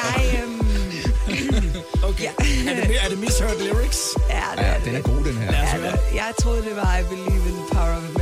jeg, 0.00 0.42
øhm, 0.42 0.58
Okay. 2.10 2.30
Er 2.68 2.74
det, 2.86 2.96
er 3.04 3.08
det 3.08 3.18
misheard 3.18 3.56
lyrics? 3.60 4.00
ja, 4.30 4.42
det 4.56 4.62
Ja, 4.62 4.66
er 4.74 4.80
den 4.84 4.94
er 4.96 5.00
god, 5.00 5.24
den 5.24 5.36
her. 5.38 5.52
Ja, 5.52 5.76
det- 5.82 5.98
jeg 6.14 6.32
troede, 6.42 6.62
det 6.68 6.76
var 6.76 6.98
I 6.98 7.02
Believe 7.10 7.44
in 7.50 7.54
the 7.60 7.66
Power 7.72 7.96
of. 7.96 8.21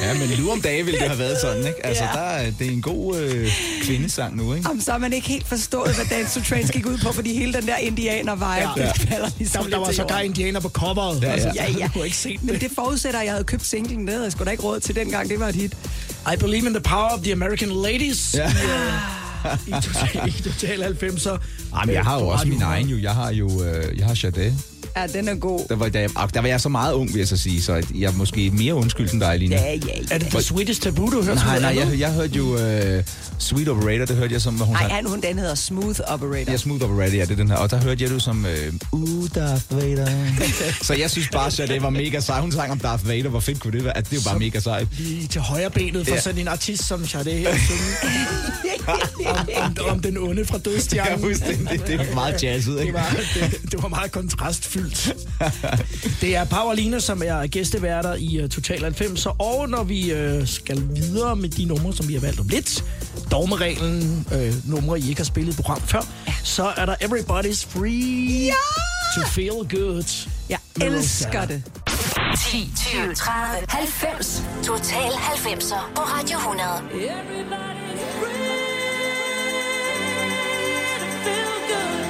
Ja, 0.00 0.14
men 0.14 0.38
nu 0.40 0.50
om 0.50 0.60
dagen 0.60 0.86
ville 0.86 1.00
det 1.00 1.08
have 1.08 1.18
været 1.18 1.38
sådan, 1.40 1.66
ikke? 1.66 1.86
Altså, 1.86 2.04
Ja. 2.04 2.10
der, 2.12 2.18
er- 2.26 2.50
det 2.58 2.66
er 2.66 2.70
en 2.70 2.82
god 2.82 3.16
øh, 3.18 3.52
kvindesang 3.82 4.36
nu, 4.36 4.54
ikke? 4.54 4.68
Jamen, 4.68 4.82
så 4.82 4.90
har 4.92 4.98
man 4.98 5.12
ikke 5.12 5.28
helt 5.28 5.46
forstået, 5.48 5.94
hvad 5.94 6.04
Dance 6.10 6.40
to 6.40 6.44
Trains 6.46 6.70
gik 6.70 6.86
ud 6.86 6.98
på, 6.98 7.12
fordi 7.12 7.38
hele 7.38 7.52
den 7.52 7.66
der 7.66 7.76
indianer-vibe, 7.76 8.44
Ja. 8.80 8.86
ja. 8.86 8.92
det 8.92 9.08
falder 9.08 9.28
ligesom 9.38 9.62
Der, 9.64 9.70
der 9.70 9.78
var 9.78 9.86
lidt 9.86 9.96
så 9.96 10.02
til 10.02 10.08
gar 10.08 10.16
jorden. 10.18 10.30
indianer 10.30 10.60
på 10.60 10.68
coveret. 10.68 11.22
Ja, 11.22 11.26
ja. 11.26 11.32
Altså, 11.32 11.50
Ja, 11.54 11.64
ja. 11.78 11.88
Du 11.94 11.98
har 11.98 12.04
ikke 12.04 12.16
set 12.16 12.42
Men 12.44 12.54
det. 12.54 12.60
det 12.62 12.70
forudsætter, 12.74 13.20
at 13.20 13.24
jeg 13.26 13.32
havde 13.32 13.44
købt 13.44 13.64
singlen. 13.66 14.00
Det 14.00 14.10
havde 14.10 14.24
jeg 14.24 14.32
sgu 14.32 14.44
da 14.44 14.50
ikke 14.50 14.62
råd 14.62 14.80
til 14.80 14.94
dengang. 14.96 15.28
Det 15.28 15.40
var 15.40 15.48
et 15.48 15.54
hit. 15.54 15.72
I 16.34 16.36
Believe 16.38 16.66
in 16.66 16.72
the 16.74 16.80
Power 16.82 17.08
of 17.10 17.20
the 17.22 17.32
American 17.32 17.68
Ladies. 17.68 18.34
Ja. 18.34 18.52
I, 19.66 19.70
total, 19.70 20.28
I 20.28 20.42
total 20.42 20.82
90'er. 20.82 21.38
Jamen, 21.80 21.94
jeg 21.94 22.04
har 22.04 22.20
jo 22.20 22.26
også 22.28 22.48
min 22.48 22.62
egen, 22.62 22.88
jo. 22.88 22.98
Jeg 22.98 23.12
har 23.14 23.32
jo 23.32 23.62
øh, 23.64 23.98
jeg 23.98 24.06
har 24.06 24.14
Sade. 24.14 24.54
Ja, 24.96 25.06
den 25.06 25.28
er 25.28 25.34
god. 25.34 25.60
Der 25.68 25.76
var, 25.76 25.86
ah, 26.16 26.28
der 26.34 26.40
var 26.40 26.48
jeg 26.48 26.60
så 26.60 26.68
meget 26.68 26.92
ung, 26.94 27.08
vil 27.12 27.18
jeg 27.18 27.28
så 27.28 27.36
sige, 27.36 27.62
så 27.62 27.74
jeg 27.94 28.12
er 28.12 28.16
måske 28.16 28.50
mere 28.50 28.74
undskyld 28.74 29.12
end 29.12 29.20
dig, 29.20 29.38
Lina. 29.38 29.56
Ja, 29.56 29.72
ja, 29.72 29.76
ja. 29.86 29.92
Er 30.10 30.18
det 30.18 30.28
The 30.28 30.42
Sweetest 30.42 30.82
Taboo, 30.82 31.06
du 31.06 31.22
hørte? 31.22 31.40
Nej, 31.40 31.60
nej, 31.60 31.76
jeg, 31.78 32.00
jeg 32.00 32.12
hørte 32.12 32.34
jo 32.34 32.58
øh, 32.58 33.04
Sweet 33.38 33.68
Operator, 33.68 34.04
det 34.04 34.16
hørte 34.16 34.32
jeg 34.34 34.42
som, 34.42 34.54
hvor 34.54 34.64
hun 34.64 34.72
Nej, 34.74 34.82
sang. 34.82 34.94
han, 34.94 35.06
hun, 35.06 35.20
den 35.20 35.38
hedder 35.38 35.54
Smooth 35.54 36.00
Operator. 36.06 36.50
Ja, 36.52 36.56
Smooth 36.56 36.84
Operator, 36.84 37.14
ja, 37.16 37.22
det 37.22 37.30
er 37.30 37.36
den 37.36 37.48
her. 37.48 37.56
Og 37.56 37.70
der 37.70 37.76
hørte 37.82 38.02
jeg 38.04 38.10
det 38.10 38.22
som, 38.22 38.46
øh, 38.46 38.72
uh, 38.92 39.28
Darth 39.34 39.62
Vader. 39.76 40.06
så 40.82 40.94
jeg 40.94 41.10
synes 41.10 41.28
bare, 41.32 41.62
at 41.62 41.68
det 41.68 41.82
var 41.82 41.90
mega 41.90 42.20
sej. 42.20 42.40
Hun 42.40 42.52
sang 42.52 42.70
om 42.72 42.78
Darth 42.78 43.08
Vader, 43.08 43.28
hvor 43.28 43.40
fedt 43.40 43.60
kunne 43.60 43.72
det 43.72 43.84
være? 43.84 43.96
At 43.96 44.04
det 44.10 44.12
er 44.12 44.20
jo 44.24 44.30
bare 44.30 44.38
mega 44.38 44.60
sejt. 44.60 44.88
Lige 44.98 45.26
til 45.26 45.40
højre 45.40 45.70
benet 45.70 46.06
for 46.06 46.14
Ja. 46.14 46.20
sådan 46.20 46.40
en 46.40 46.48
artist 46.48 46.84
som 46.86 47.06
Sade 47.06 47.46
om, 48.86 49.48
om, 49.56 49.76
om, 49.90 50.00
den 50.00 50.18
onde 50.18 50.44
fra 50.44 50.56
Ja, 50.64 50.70
dødstjernen. 50.70 51.20
fuldstændig. 51.20 51.80
Det 51.86 51.94
er 52.00 52.14
meget 52.14 52.42
jazzet, 52.42 52.74
Det 52.74 52.80
ikke? 52.80 52.94
var, 52.94 53.16
det, 53.34 53.72
det 53.72 53.82
var 53.82 53.88
meget 53.88 54.12
kontrastfyldt. 54.12 55.14
Det 56.20 56.36
er 56.36 56.44
Pauline, 56.44 57.00
som 57.00 57.22
er 57.24 57.46
gæsteværter 57.46 58.14
i 58.14 58.42
uh, 58.42 58.48
Total 58.48 58.82
90, 58.82 59.26
og 59.38 59.68
når 59.68 59.82
vi 59.84 60.12
uh, 60.14 60.46
skal 60.48 60.82
videre 60.96 61.36
med 61.36 61.48
de 61.48 61.64
numre, 61.64 61.92
som 61.94 62.08
vi 62.08 62.14
har 62.14 62.20
valgt 62.20 62.40
om 62.40 62.48
lidt, 62.48 62.84
dogmereglen, 63.30 64.26
uh, 64.32 64.70
numre, 64.70 64.98
I 65.00 65.08
ikke 65.08 65.20
har 65.20 65.24
spillet 65.24 65.52
i 65.58 65.62
program 65.62 65.80
før, 65.80 66.02
så 66.44 66.72
er 66.76 66.86
der 66.86 66.94
Everybody's 67.02 67.66
Free 67.78 68.46
Ja! 68.46 68.52
to 69.14 69.20
Feel 69.28 69.50
Good. 69.80 70.28
Jeg 70.48 70.58
Med 70.76 70.86
elsker 70.86 71.44
det. 71.44 71.62
10, 72.50 72.70
20, 72.76 73.14
30, 73.14 73.66
90. 73.68 74.42
Total 74.66 75.10
90'er 75.12 75.94
på 75.94 76.00
Radio 76.02 76.38
100. 76.38 76.66
Everybody's 76.76 78.02
free 78.18 78.32
to 80.98 81.06
feel 81.24 81.54
good. 81.68 82.06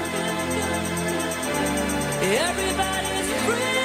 Everybody's 2.22 3.28
free. 3.46 3.76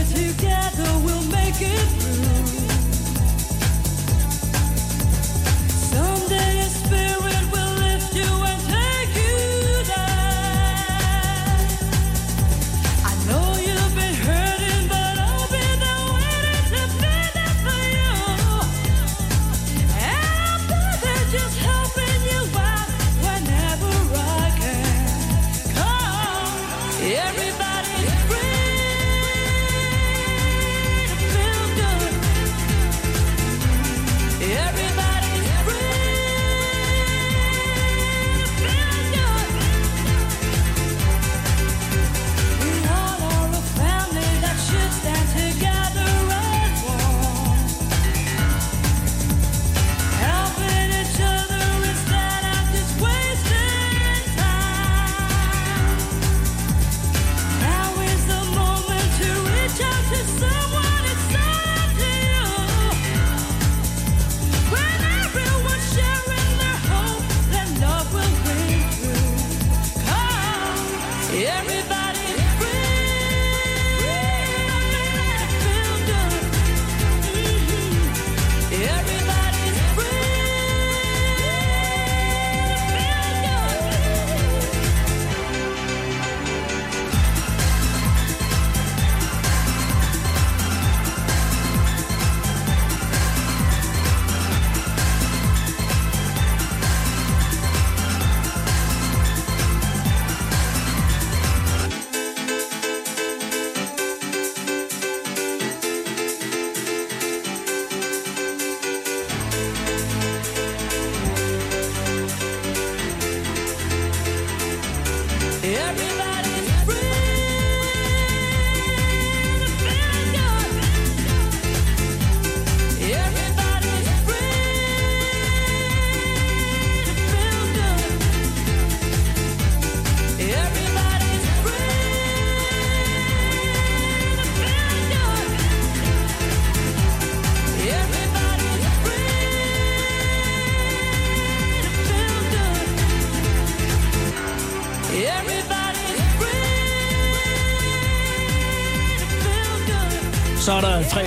Together 0.00 0.88
we'll 1.04 1.22
make 1.24 1.60
it 1.60 2.01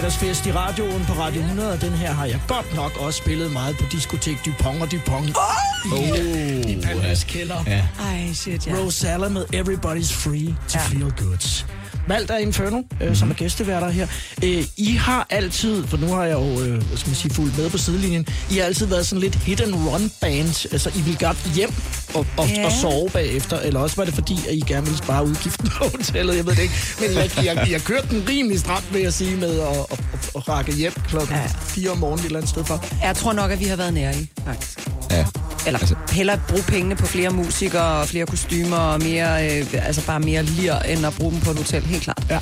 fredagsfest 0.05 0.45
i 0.45 0.51
radioen 0.51 1.05
på 1.05 1.13
Radio 1.13 1.41
100, 1.41 1.71
og 1.71 1.81
den 1.81 1.91
her 1.91 2.11
har 2.11 2.25
jeg 2.25 2.41
godt 2.47 2.75
nok 2.75 2.91
også 2.99 3.17
spillet 3.17 3.51
meget 3.51 3.77
på 3.77 3.83
diskotek 3.91 4.37
Dupont 4.45 4.81
og 4.81 4.91
Dupont 4.91 5.37
oh! 5.37 5.99
i, 5.99 6.11
uh, 6.11 6.71
i 6.71 6.81
Palmas 6.81 7.23
kælder. 7.23 7.63
Ja. 7.67 7.87
Ej, 7.99 8.33
shit, 8.33 8.67
ja. 8.67 8.75
Rosella 8.75 9.29
med 9.29 9.45
Everybody's 9.55 10.13
Free 10.13 10.55
to 10.69 10.79
Ja. 10.79 10.79
Feel 10.79 11.13
Good. 11.17 11.65
valgt 12.07 12.31
af 12.31 12.41
Inferno, 12.41 12.81
øh, 13.01 13.09
mm. 13.09 13.15
som 13.15 13.29
er 13.29 13.33
gæsteværter 13.33 13.89
her. 13.89 14.07
Øh, 14.43 14.63
I 14.77 14.91
har 14.91 15.27
altid, 15.29 15.87
for 15.87 15.97
nu 15.97 16.07
har 16.07 16.23
jeg 16.23 16.33
jo, 16.33 16.61
øh, 16.61 16.83
skal 16.95 17.09
man 17.09 17.15
sige, 17.15 17.33
fulgt 17.33 17.57
med 17.57 17.69
på 17.69 17.77
sidelinjen, 17.77 18.27
I 18.51 18.57
har 18.57 18.63
altid 18.63 18.85
været 18.85 19.07
sådan 19.07 19.21
lidt 19.21 19.35
hit 19.35 19.61
and 19.61 19.73
run 19.73 20.11
band. 20.21 20.67
Altså, 20.71 20.91
I 20.95 21.01
vil 21.01 21.17
godt 21.19 21.51
hjem 21.55 21.73
og, 22.15 22.25
og, 22.37 22.47
Ja. 22.49 22.65
og 22.65 22.71
sove 22.71 23.09
bagefter, 23.09 23.59
eller 23.59 23.79
også 23.79 23.95
var 23.95 24.05
det 24.05 24.13
fordi, 24.13 24.39
at 24.47 24.53
I 24.53 24.59
gerne 24.67 24.85
ville 24.85 24.97
spare 24.97 25.25
udgiften 25.25 25.69
på 25.69 25.83
hotellet, 25.83 26.35
jeg 26.37 26.45
ved 26.45 26.55
det 26.55 26.61
ikke. 26.61 26.73
Men 26.99 27.09
jeg, 27.17 27.45
jeg, 27.45 27.67
jeg 27.71 27.81
kørte 27.81 28.07
den 28.09 28.23
rimelig 28.29 28.59
stramt, 28.59 28.93
vil 28.93 29.01
jeg 29.01 29.13
sige, 29.13 29.35
med 29.35 29.59
at, 29.59 29.67
at, 29.67 29.99
at, 30.13 30.29
at 30.35 30.49
rakke 30.49 30.71
hjem 30.73 30.93
klokken 31.07 31.35
Ja. 31.35 31.41
4 31.59 31.89
om 31.89 31.97
morgenen 31.97 32.19
et 32.19 32.25
eller 32.25 32.39
andet 32.39 32.49
sted 32.49 32.65
for. 32.65 32.85
Jeg 33.03 33.15
tror 33.15 33.33
nok, 33.33 33.51
at 33.51 33.59
vi 33.59 33.65
har 33.65 33.75
været 33.75 33.93
nære 33.93 34.15
i, 34.15 34.29
faktisk. 34.45 34.79
Ja. 35.11 35.25
Eller 35.67 35.79
Altså- 35.79 35.95
altså, 35.95 36.15
hellere 36.15 36.39
bruge 36.49 36.63
pengene 36.63 36.95
på 36.95 37.05
flere 37.05 37.29
musikere 37.29 37.81
og 38.01 38.07
flere 38.07 38.25
kostymer 38.25 38.77
og 38.77 39.01
mere, 39.03 39.59
øh, 39.59 39.65
altså 39.73 40.05
bare 40.05 40.19
mere 40.19 40.43
lir, 40.43 40.79
end 40.79 41.05
at 41.05 41.13
bruge 41.13 41.31
dem 41.31 41.39
på 41.41 41.51
et 41.51 41.57
hotel, 41.57 41.81
helt 41.85 42.03
klart. 42.03 42.23
Ja. 42.29 42.39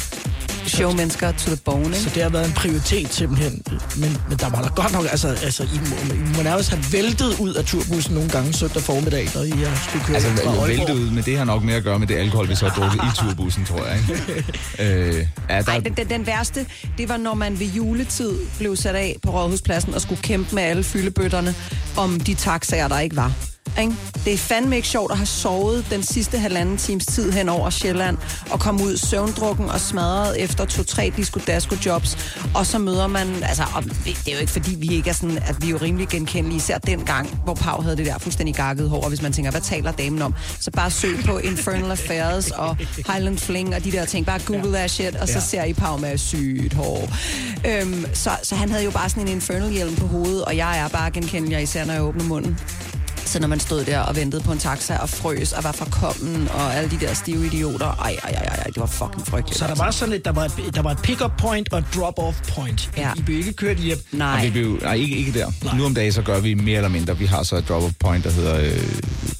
Showmennesker 0.77 1.31
to 1.31 1.45
the 1.55 1.57
bone, 1.65 1.95
Så 1.95 1.99
ikke? 1.99 2.15
det 2.15 2.23
har 2.23 2.29
været 2.29 2.45
en 2.47 2.53
prioritet 2.53 3.13
simpelthen. 3.13 3.62
Men, 3.97 4.17
men 4.29 4.38
der 4.38 4.49
var 4.49 4.62
der 4.62 4.69
godt 4.69 4.93
nok, 4.93 5.05
altså, 5.12 5.27
altså 5.27 5.63
I, 5.63 5.79
må, 5.89 6.13
I 6.15 6.38
må 6.38 6.43
nærmest 6.43 6.69
have 6.69 6.83
væltet 6.91 7.39
ud 7.39 7.53
af 7.53 7.65
turbussen 7.65 8.13
nogle 8.15 8.29
gange 8.29 8.53
søndag 8.53 8.81
formiddag, 8.81 9.29
når 9.36 9.41
I 9.43 9.49
har 9.49 9.88
skulle 9.89 10.05
køre 10.05 10.15
Altså, 10.15 10.29
fra 10.29 10.41
jo 10.43 10.49
Aalborg. 10.49 10.67
væltet 10.67 10.93
ud, 10.95 11.09
men 11.12 11.23
det 11.23 11.38
har 11.38 11.45
nok 11.45 11.63
mere 11.63 11.75
at 11.75 11.83
gøre 11.83 11.99
med 11.99 12.07
det 12.07 12.15
alkohol, 12.15 12.49
vi 12.49 12.55
så 12.55 12.67
har 12.69 12.75
drukket 12.75 12.99
i 13.03 13.27
turbussen, 13.27 13.65
tror 13.65 13.86
jeg. 13.86 13.99
Ikke? 13.99 14.13
øh, 14.83 15.27
ja, 15.49 15.62
der, 15.62 15.71
Ej, 15.71 15.79
den, 15.79 15.93
den, 15.93 16.09
den 16.09 16.25
værste, 16.27 16.65
det 16.97 17.09
var, 17.09 17.17
når 17.17 17.33
man 17.33 17.59
ved 17.59 17.67
juletid 17.67 18.31
blev 18.59 18.75
sat 18.75 18.95
af 18.95 19.15
på 19.23 19.29
Rådhuspladsen 19.31 19.93
og 19.93 20.01
skulle 20.01 20.21
kæmpe 20.21 20.55
med 20.55 20.63
alle 20.63 20.83
fyldebøtterne 20.83 21.55
om 21.97 22.19
de 22.19 22.33
taxaer, 22.33 22.88
der 22.88 22.99
ikke 22.99 23.15
var. 23.15 23.31
Ikke? 23.81 23.93
Det 24.25 24.33
er 24.33 24.38
fandme 24.38 24.75
ikke 24.75 24.88
sjovt 24.88 25.12
at 25.12 25.17
have 25.17 25.25
sovet 25.25 25.86
den 25.91 26.03
sidste 26.03 26.38
halvanden 26.39 26.77
times 26.77 27.05
tid 27.05 27.31
hen 27.31 27.49
over 27.49 27.69
Sjælland 27.69 28.17
og 28.51 28.59
komme 28.59 28.83
ud 28.83 28.97
søvndrukken 28.97 29.69
og 29.69 29.79
smadret 29.79 30.41
efter 30.43 30.65
to-tre 30.65 31.13
disco-dasko-jobs. 31.17 32.17
Og 32.55 32.65
så 32.65 32.77
møder 32.79 33.07
man, 33.07 33.27
altså, 33.43 33.63
og 33.75 33.83
det 33.83 34.27
er 34.27 34.33
jo 34.33 34.39
ikke 34.39 34.51
fordi, 34.51 34.75
vi 34.75 34.88
ikke 34.88 35.09
er 35.09 35.13
sådan, 35.13 35.38
at 35.38 35.55
vi 35.62 35.67
er 35.67 35.71
jo 35.71 35.77
rimelig 35.81 36.07
genkendelige, 36.07 36.57
især 36.57 36.77
dengang, 36.77 37.39
hvor 37.43 37.53
Pau 37.53 37.81
havde 37.81 37.97
det 37.97 38.05
der 38.05 38.17
fuldstændig 38.17 38.55
gakket 38.55 38.89
hår, 38.89 39.01
og 39.01 39.09
hvis 39.09 39.21
man 39.21 39.33
tænker, 39.33 39.51
hvad 39.51 39.62
taler 39.62 39.91
damen 39.91 40.21
om? 40.21 40.36
Så 40.59 40.71
bare 40.71 40.91
søg 40.91 41.19
på 41.25 41.38
Infernal 41.38 41.91
Affairs 41.91 42.51
og 42.51 42.77
Highland 43.07 43.38
Fling 43.38 43.75
og 43.75 43.83
de 43.83 43.91
der 43.91 44.05
ting. 44.05 44.25
Bare 44.25 44.39
google 44.45 44.73
that 44.77 44.91
shit, 44.91 45.15
og 45.15 45.27
så 45.27 45.33
Ja. 45.33 45.39
ser 45.39 45.63
I 45.63 45.73
Pau 45.73 45.97
med 45.97 46.17
sygt 46.17 46.73
hår. 46.73 47.09
Øhm, 47.67 48.05
så, 48.13 48.29
så 48.43 48.55
han 48.55 48.69
havde 48.69 48.83
jo 48.83 48.91
bare 48.91 49.09
sådan 49.09 49.23
en 49.23 49.29
Infernal-hjelm 49.29 49.95
på 49.95 50.07
hovedet, 50.07 50.45
og 50.45 50.57
jeg 50.57 50.79
er 50.79 50.88
bare 50.88 51.12
genkendelig, 51.12 51.63
især 51.63 51.86
når 51.86 51.93
jeg 51.93 52.03
åbner 52.03 52.23
munden. 52.23 52.59
Så 53.34 53.39
når 53.39 53.48
man 53.48 53.60
stod 53.60 53.86
der 53.86 54.00
og 54.00 54.15
ventede 54.15 54.41
på 54.41 54.52
en 54.52 54.58
taxa 54.58 54.98
og 54.98 55.10
frøs 55.10 55.54
og 55.54 55.63
var 55.63 55.72
forkommen 55.72 56.48
og 56.54 56.76
alle 56.76 56.89
de 56.91 57.00
der 57.00 57.13
stive 57.13 57.46
idioter, 57.46 57.86
ej, 57.86 58.17
ej, 58.24 58.30
ej, 58.32 58.56
ej, 58.56 58.63
det 58.63 58.78
var 58.78 58.86
fucking 58.86 59.28
frygteligt. 59.28 59.60
Så 59.60 59.67
der 59.67 59.76
var 59.76 59.91
sådan 59.91 60.13
et, 60.13 60.26
der 60.26 60.32
var 60.32 60.46
et, 60.46 60.76
der 60.76 60.82
var 60.82 60.91
et 60.91 60.98
pick-up 61.04 61.32
point 61.38 61.74
og 61.74 61.80
et 61.80 61.86
drop-off 61.96 62.54
point. 62.56 62.91
Ja. 62.98 63.12
I 63.17 63.22
blev 63.22 63.38
ikke 63.38 63.54
kørt 63.54 63.78
hjem. 63.78 63.98
Nej. 64.12 64.38
Og 64.38 64.43
vi 64.43 64.50
blev, 64.50 64.80
nej, 64.82 64.93
ikke, 64.93 65.15
ikke 65.17 65.39
der. 65.39 65.52
Nej. 65.63 65.78
Nu 65.78 65.86
om 65.86 65.96
dagen, 65.96 66.12
så 66.12 66.22
gør 66.22 66.39
vi 66.39 66.54
mere 66.54 66.76
eller 66.76 66.89
mindre. 66.89 67.17
Vi 67.17 67.26
har 67.26 67.43
så 67.43 67.56
et 67.56 67.69
drop-off 67.69 67.93
point, 68.00 68.24
der 68.24 68.32
hedder, 68.32 68.60
øh, 68.60 68.80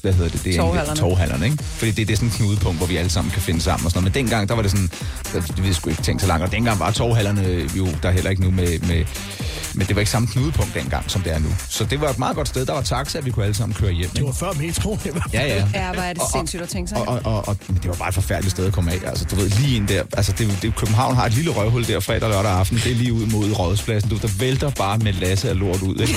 hvad 0.04 0.12
hedder 0.12 0.30
det? 0.30 0.44
det 0.44 0.52
er 0.54 0.56
Torvhallerne. 0.58 0.88
egentlig 0.88 1.00
Torvhallerne, 1.00 1.44
ikke? 1.44 1.64
Fordi 1.64 1.90
det, 1.90 2.08
det 2.08 2.12
er 2.12 2.16
sådan 2.16 2.28
et 2.28 2.34
knudepunkt, 2.34 2.78
hvor 2.78 2.86
vi 2.86 2.96
alle 2.96 3.10
sammen 3.10 3.30
kan 3.32 3.42
finde 3.42 3.60
sammen 3.60 3.84
og 3.84 3.90
sådan 3.90 4.02
noget. 4.02 4.14
Men 4.14 4.24
dengang, 4.24 4.48
der 4.48 4.54
var 4.54 4.62
det 4.62 4.70
sådan, 4.70 4.90
der, 5.32 5.40
det 5.40 5.64
ved 5.64 5.74
sgu 5.74 5.90
ikke 5.90 6.02
tænke 6.02 6.20
så 6.20 6.26
langt. 6.26 6.44
Og 6.44 6.52
dengang 6.52 6.78
var 6.80 6.90
Torvhallerne 6.90 7.68
jo, 7.76 7.86
der 8.02 8.08
er 8.08 8.12
heller 8.12 8.30
ikke 8.30 8.42
nu 8.42 8.50
med, 8.50 8.78
med, 8.78 9.04
men 9.74 9.86
det 9.86 9.96
var 9.96 10.00
ikke 10.00 10.10
samme 10.12 10.28
knudepunkt 10.28 10.74
dengang, 10.74 11.10
som 11.10 11.22
det 11.22 11.32
er 11.32 11.38
nu. 11.38 11.48
Så 11.68 11.84
det 11.84 12.00
var 12.00 12.08
et 12.08 12.18
meget 12.18 12.36
godt 12.36 12.48
sted. 12.48 12.66
Der 12.66 12.72
var 12.72 12.82
taxa, 12.82 13.20
vi 13.20 13.30
kunne 13.30 13.44
alle 13.44 13.54
sammen 13.54 13.74
køre 13.74 13.92
hjem. 13.92 14.08
Det 14.08 14.18
Ikke? 14.18 14.26
var 14.26 14.32
før 14.32 14.52
fald. 14.52 15.14
Ja, 15.32 15.46
ja. 15.46 15.54
Ja, 15.74 15.80
er 15.80 15.92
det 15.92 16.18
Og- 16.18 16.24
og- 16.24 16.30
sindssygt 16.32 16.62
at 16.62 16.68
tænke 16.68 16.88
sig. 16.88 16.98
Og, 16.98 17.06
og, 17.08 17.20
og, 17.24 17.48
og 17.48 17.56
men 17.68 17.76
det 17.76 17.88
var 17.88 17.94
bare 17.94 18.08
et 18.08 18.14
forfærdeligt 18.14 18.50
sted 18.50 18.66
at 18.66 18.72
komme 18.72 18.92
af. 18.92 18.98
Altså, 19.06 19.24
du 19.24 19.36
ved, 19.36 19.48
lige 19.48 19.76
ind 19.76 19.88
der. 19.88 20.02
Altså, 20.16 20.32
det, 20.32 20.58
det, 20.62 20.76
København 20.76 21.16
har 21.16 21.26
et 21.26 21.32
lille 21.34 21.50
røvhul 21.50 21.86
der 21.86 22.00
fredag, 22.00 22.28
lørdag 22.28 22.52
aften. 22.52 22.76
Det 22.76 22.92
er 22.92 22.94
lige 22.94 23.12
ud 23.12 23.26
mod 23.26 23.52
rådspladsen. 23.58 24.10
Du, 24.10 24.16
der 24.16 24.28
vælter 24.38 24.70
bare 24.70 24.98
med 24.98 25.12
lasse 25.12 25.48
af 25.50 25.58
lort 25.58 25.82
ud. 25.82 25.96
Ikke? 26.00 26.14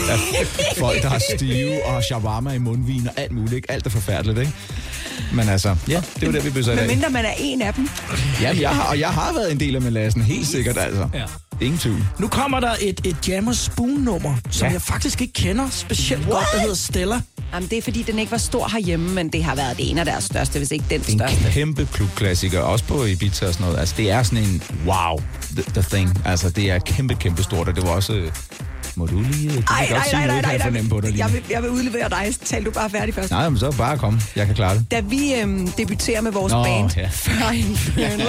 Folk, 0.78 1.02
der 1.02 1.10
har 1.10 1.22
stive 1.36 1.86
og 1.86 1.94
har 1.94 2.02
shawarma 2.02 2.52
i 2.52 2.58
mundvin 2.58 3.08
og 3.08 3.14
alt 3.22 3.32
muligt. 3.32 3.54
Ikke? 3.54 3.72
Alt 3.78 3.86
er 3.86 3.90
forfærdeligt, 3.90 4.40
ikke? 4.40 4.52
Men 5.34 5.50
altså, 5.50 5.76
ja, 5.88 6.02
det 6.20 6.26
var 6.28 6.32
der, 6.32 6.42
vi 6.42 6.50
blev 6.50 6.64
sat 6.64 6.76
Men 6.76 6.80
af. 6.84 6.88
mindre 6.88 7.10
man 7.10 7.26
er 7.26 7.34
en 7.40 7.62
af 7.62 7.74
dem. 7.74 7.90
Jamen, 8.42 8.62
jeg 8.62 8.70
har, 8.70 8.84
og 8.84 9.00
jeg 9.00 9.10
har 9.10 9.34
været 9.34 9.52
en 9.52 9.60
del 9.60 9.76
af 9.76 9.82
melassen, 9.82 10.22
helt 10.22 10.48
sikkert 10.48 10.78
altså. 10.78 11.10
Ja. 11.14 11.24
Ingen 11.62 11.78
tvivl. 11.80 12.04
Nu 12.20 12.28
kommer 12.28 12.60
der 12.60 12.72
et, 12.82 13.02
et 13.04 13.28
Jammer 13.28 13.54
Spoon-nummer, 13.54 14.36
som 14.52 14.68
Ja. 14.68 14.74
jeg 14.74 14.82
faktisk 14.82 15.22
ikke 15.22 15.34
kender 15.34 15.70
specielt 15.72 16.26
godt, 16.30 16.46
der 16.54 16.60
hedder 16.60 16.76
Stella. 16.76 17.22
Jamen, 17.54 17.70
det 17.70 17.78
er 17.78 17.82
fordi, 17.82 18.02
den 18.02 18.20
ikke 18.20 18.32
var 18.32 18.38
stor 18.38 18.68
herhjemme, 18.72 19.10
men 19.14 19.30
det 19.30 19.44
har 19.44 19.56
været 19.56 19.78
det 19.78 19.90
en 19.92 19.98
af 19.98 20.06
deres 20.06 20.24
største, 20.24 20.58
hvis 20.58 20.72
ikke 20.72 20.86
den 20.90 21.02
Det 21.02 21.08
er 21.10 21.18
største. 21.18 21.46
en 21.48 21.52
kæmpe 21.54 21.88
klubklassiker, 21.94 22.60
også 22.60 22.86
på 22.86 23.06
Ibiza 23.06 23.48
og 23.48 23.54
sådan 23.54 23.66
noget. 23.66 23.80
Altså, 23.80 23.96
det 23.98 24.12
er 24.12 24.24
sådan 24.24 24.38
en 24.44 24.62
wow, 24.86 25.22
the, 25.56 25.64
the 25.74 25.82
thing. 25.92 26.22
Altså, 26.26 26.50
det 26.50 26.72
er 26.72 26.80
kæmpe, 26.80 27.16
kæmpe 27.16 27.44
stort, 27.44 27.68
og 27.68 27.76
det 27.76 27.84
var 27.84 27.90
også... 27.90 28.22
Må 28.98 29.06
du 29.06 29.22
lige... 29.22 29.50
Du 29.50 29.64
Ej, 29.74 29.88
nej, 29.90 30.00
nej, 30.12 30.28
nej, 30.28 30.42
nej, 30.42 30.62
fornemme 30.62 30.90
på 30.90 31.02
dig 31.02 31.18
jeg 31.18 31.34
vil, 31.34 31.42
jeg 31.50 31.64
vil 31.64 31.70
udlevere 31.70 32.10
dig. 32.10 32.36
Tal 32.46 32.66
du 32.66 32.72
bare 32.72 32.90
færdig 32.90 33.14
først. 33.14 33.32
Nej, 33.32 33.50
men 33.50 33.60
så 33.60 33.72
bare 33.72 33.98
kom. 33.98 34.20
Jeg 34.36 34.46
kan 34.46 34.56
klare 34.56 34.76
det. 34.76 34.92
Da 34.92 35.00
vi 35.00 35.34
øhm, 35.34 35.68
debuterer 35.68 36.22
med 36.22 36.32
vores 36.32 36.54
Nå, 36.54 36.64
band 36.64 36.98
ja. 36.98 37.08
før 37.26 37.52
Inferno, 37.52 38.24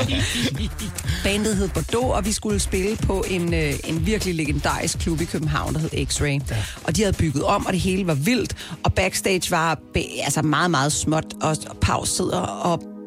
bandet 1.24 1.56
hed 1.56 1.68
Bordeaux, 1.68 2.16
og 2.16 2.24
vi 2.24 2.32
skulle 2.32 2.60
spille 2.60 2.96
på 2.96 3.24
en, 3.30 3.54
øh, 3.54 3.74
en 3.84 4.06
virkelig 4.06 4.34
legendarisk 4.34 4.98
klub 4.98 5.20
i 5.20 5.24
København, 5.24 5.74
der 5.74 5.80
hed 5.80 5.90
X-Ray. 5.92 6.24
Ja. 6.24 6.56
Og 6.84 6.96
de 6.96 7.02
havde 7.02 7.16
bygget 7.16 7.44
om, 7.44 7.66
og 7.66 7.72
det 7.72 7.80
hele 7.80 8.06
var 8.06 8.14
vildt. 8.14 8.56
Og 8.84 8.94
backstage 8.94 9.50
var 9.50 9.78
altså 10.24 10.42
meget, 10.42 10.70
meget 10.70 10.92
småt, 10.92 11.34
og, 11.42 11.56
og 11.70 11.76
Pau 11.80 12.04
sidder 12.04 12.40
og 12.40 12.97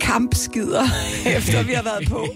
kampskider, 0.00 0.82
efter 1.36 1.62
vi 1.62 1.72
har 1.72 1.82
været 1.82 2.08
på. 2.08 2.26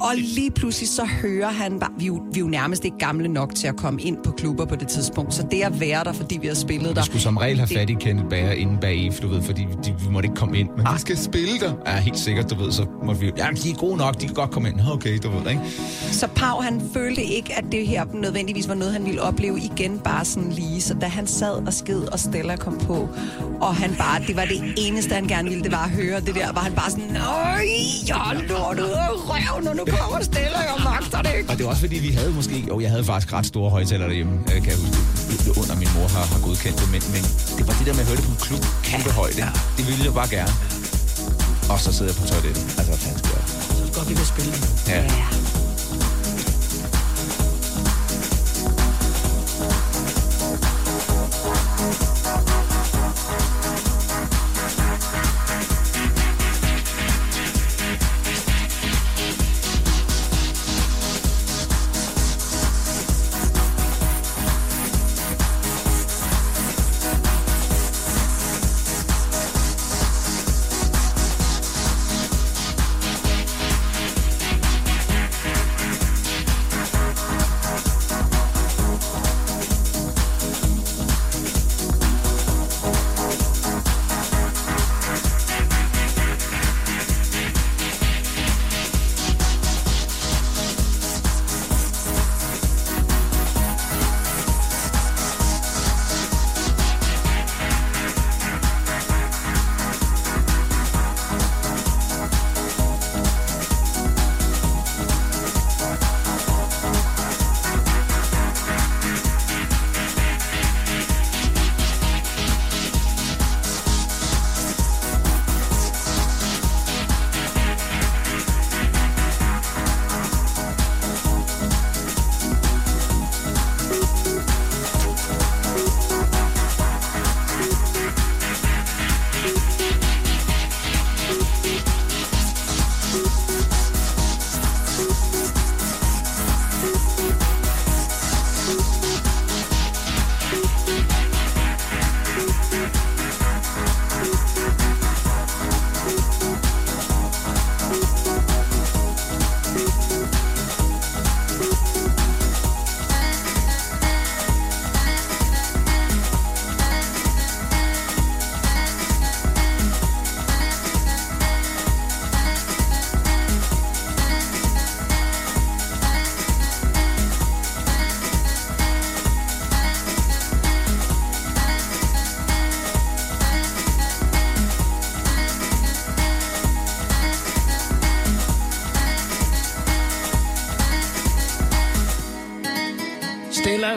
Og 0.00 0.12
lige 0.16 0.50
pludselig 0.50 0.88
så 0.88 1.04
hører 1.04 1.50
han 1.50 1.80
bare, 1.80 1.90
vi 1.98 2.04
er, 2.04 2.06
jo, 2.06 2.14
vi 2.32 2.38
er 2.38 2.44
jo 2.44 2.48
nærmest 2.48 2.84
ikke 2.84 2.98
gamle 2.98 3.28
nok 3.28 3.54
til 3.54 3.66
at 3.66 3.76
komme 3.76 4.02
ind 4.02 4.16
på 4.24 4.32
klubber 4.32 4.64
på 4.64 4.76
det 4.76 4.88
tidspunkt, 4.88 5.34
så 5.34 5.46
det 5.50 5.62
at 5.62 5.80
være 5.80 6.04
der, 6.04 6.12
fordi 6.12 6.38
vi 6.40 6.46
har 6.46 6.54
spillet 6.54 6.96
der. 6.96 7.02
Vi 7.02 7.06
skulle 7.06 7.22
som 7.22 7.36
regel 7.36 7.58
have 7.58 7.68
fat 7.68 7.90
i 7.90 7.96
Kenneth 8.00 8.28
Bager 8.28 8.52
inde 8.52 8.78
bag 8.80 9.10
for 9.12 9.22
du 9.22 9.28
ved, 9.28 9.42
fordi 9.42 9.66
de, 9.84 9.94
vi 10.04 10.10
måtte 10.10 10.26
ikke 10.26 10.36
komme 10.36 10.58
ind. 10.58 10.68
Men 10.76 10.86
vi 10.94 10.98
skal 10.98 11.18
spille 11.18 11.60
der. 11.60 11.72
Ja, 11.86 11.96
helt 11.96 12.18
sikkert, 12.18 12.50
du 12.50 12.54
ved, 12.54 12.72
så 12.72 12.86
måtte 13.04 13.20
vi... 13.20 13.32
Jamen, 13.36 13.56
de 13.56 13.70
er 13.70 13.74
gode 13.74 13.96
nok, 13.96 14.20
de 14.20 14.26
kan 14.26 14.34
godt 14.34 14.50
komme 14.50 14.68
ind. 14.68 14.80
Okay, 14.92 15.18
du 15.22 15.30
ved, 15.30 15.50
ikke? 15.50 15.62
Så 16.12 16.26
Pau, 16.26 16.60
han 16.60 16.82
følte 16.92 17.22
ikke, 17.22 17.54
at 17.58 17.64
det 17.72 17.86
her 17.86 18.04
nødvendigvis 18.14 18.68
var 18.68 18.74
noget, 18.74 18.92
han 18.92 19.04
ville 19.04 19.22
opleve 19.22 19.58
igen 19.58 19.98
bare 19.98 20.24
sådan 20.24 20.52
lige. 20.52 20.80
Så 20.80 20.94
da 20.94 21.06
han 21.06 21.26
sad 21.26 21.66
og 21.66 21.72
sked, 21.72 22.02
og 22.12 22.18
Stella 22.18 22.56
kom 22.56 22.78
på, 22.78 23.08
og 23.60 23.74
han 23.74 23.94
bare, 23.98 24.22
det 24.26 24.36
var 24.36 24.44
det 24.44 24.74
eneste, 24.76 25.14
han 25.14 25.28
gerne 25.28 25.48
ville, 25.48 25.64
det 25.64 25.72
var 25.72 25.84
at 25.84 25.90
høre 25.90 26.20
det 26.20 26.34
der, 26.34 26.52
var 26.58 26.64
han 26.68 26.74
bare 26.82 26.90
sådan, 26.90 27.10
nej, 27.22 27.68
jeg 28.10 28.30
lort 28.50 28.78
ud 28.86 28.94
af 29.04 29.10
røven, 29.30 29.64
og 29.70 29.74
nu 29.80 29.84
kommer 29.94 30.18
Stella, 30.30 30.60
jeg 30.70 30.78
magter 30.90 31.20
det 31.26 31.32
ikke. 31.38 31.50
Og 31.50 31.54
det 31.56 31.62
var 31.64 31.70
også 31.74 31.84
fordi, 31.86 31.98
vi 32.08 32.12
havde 32.18 32.32
måske... 32.38 32.56
Jo, 32.70 32.74
jeg 32.84 32.90
havde 32.94 33.04
faktisk 33.12 33.32
ret 33.32 33.46
store 33.46 33.70
højtalere 33.76 34.08
derhjemme, 34.08 34.34
øh, 34.50 34.58
kan 34.64 34.70
jeg 34.74 34.80
huske, 34.84 35.50
under 35.60 35.74
min 35.82 35.90
mor 35.96 36.08
har, 36.16 36.24
har 36.34 36.40
godkendt 36.46 36.78
det. 36.80 36.88
Men, 36.94 37.02
men 37.14 37.22
det 37.56 37.64
var 37.68 37.74
det 37.78 37.84
der 37.88 37.94
med 37.98 38.02
at 38.04 38.08
høre 38.10 38.18
det 38.20 38.26
på 38.28 38.32
en 38.36 38.40
klub, 38.46 38.64
kæmpe 38.90 39.10
højde. 39.20 39.42
Det 39.76 39.84
ville 39.88 40.02
jeg 40.08 40.14
bare 40.20 40.30
gerne. 40.36 40.52
Og 41.72 41.78
så 41.84 41.90
sidder 41.96 42.10
jeg 42.12 42.18
på 42.22 42.26
toilettet. 42.32 42.62
Altså, 42.78 42.92
jeg? 43.06 43.16
Så 43.22 43.82
er 43.82 43.86
det 43.86 43.94
godt, 43.98 44.08
vi 44.10 44.14
vil 44.20 44.28
spille 44.34 44.52
den. 44.54 44.64
Ja. 44.92 45.67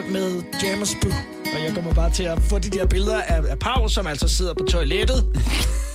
Stella 0.00 0.12
med 0.20 0.42
Jammers 0.64 0.96
Boo. 1.02 1.10
Og 1.54 1.64
jeg 1.64 1.74
kommer 1.74 1.94
bare 1.94 2.10
til 2.10 2.22
at 2.22 2.38
få 2.42 2.58
de 2.58 2.70
der 2.70 2.86
billeder 2.86 3.22
af, 3.22 3.40
af 3.50 3.58
Pau, 3.58 3.88
som 3.88 4.06
altså 4.06 4.28
sidder 4.28 4.54
på 4.54 4.64
toilettet 4.70 5.24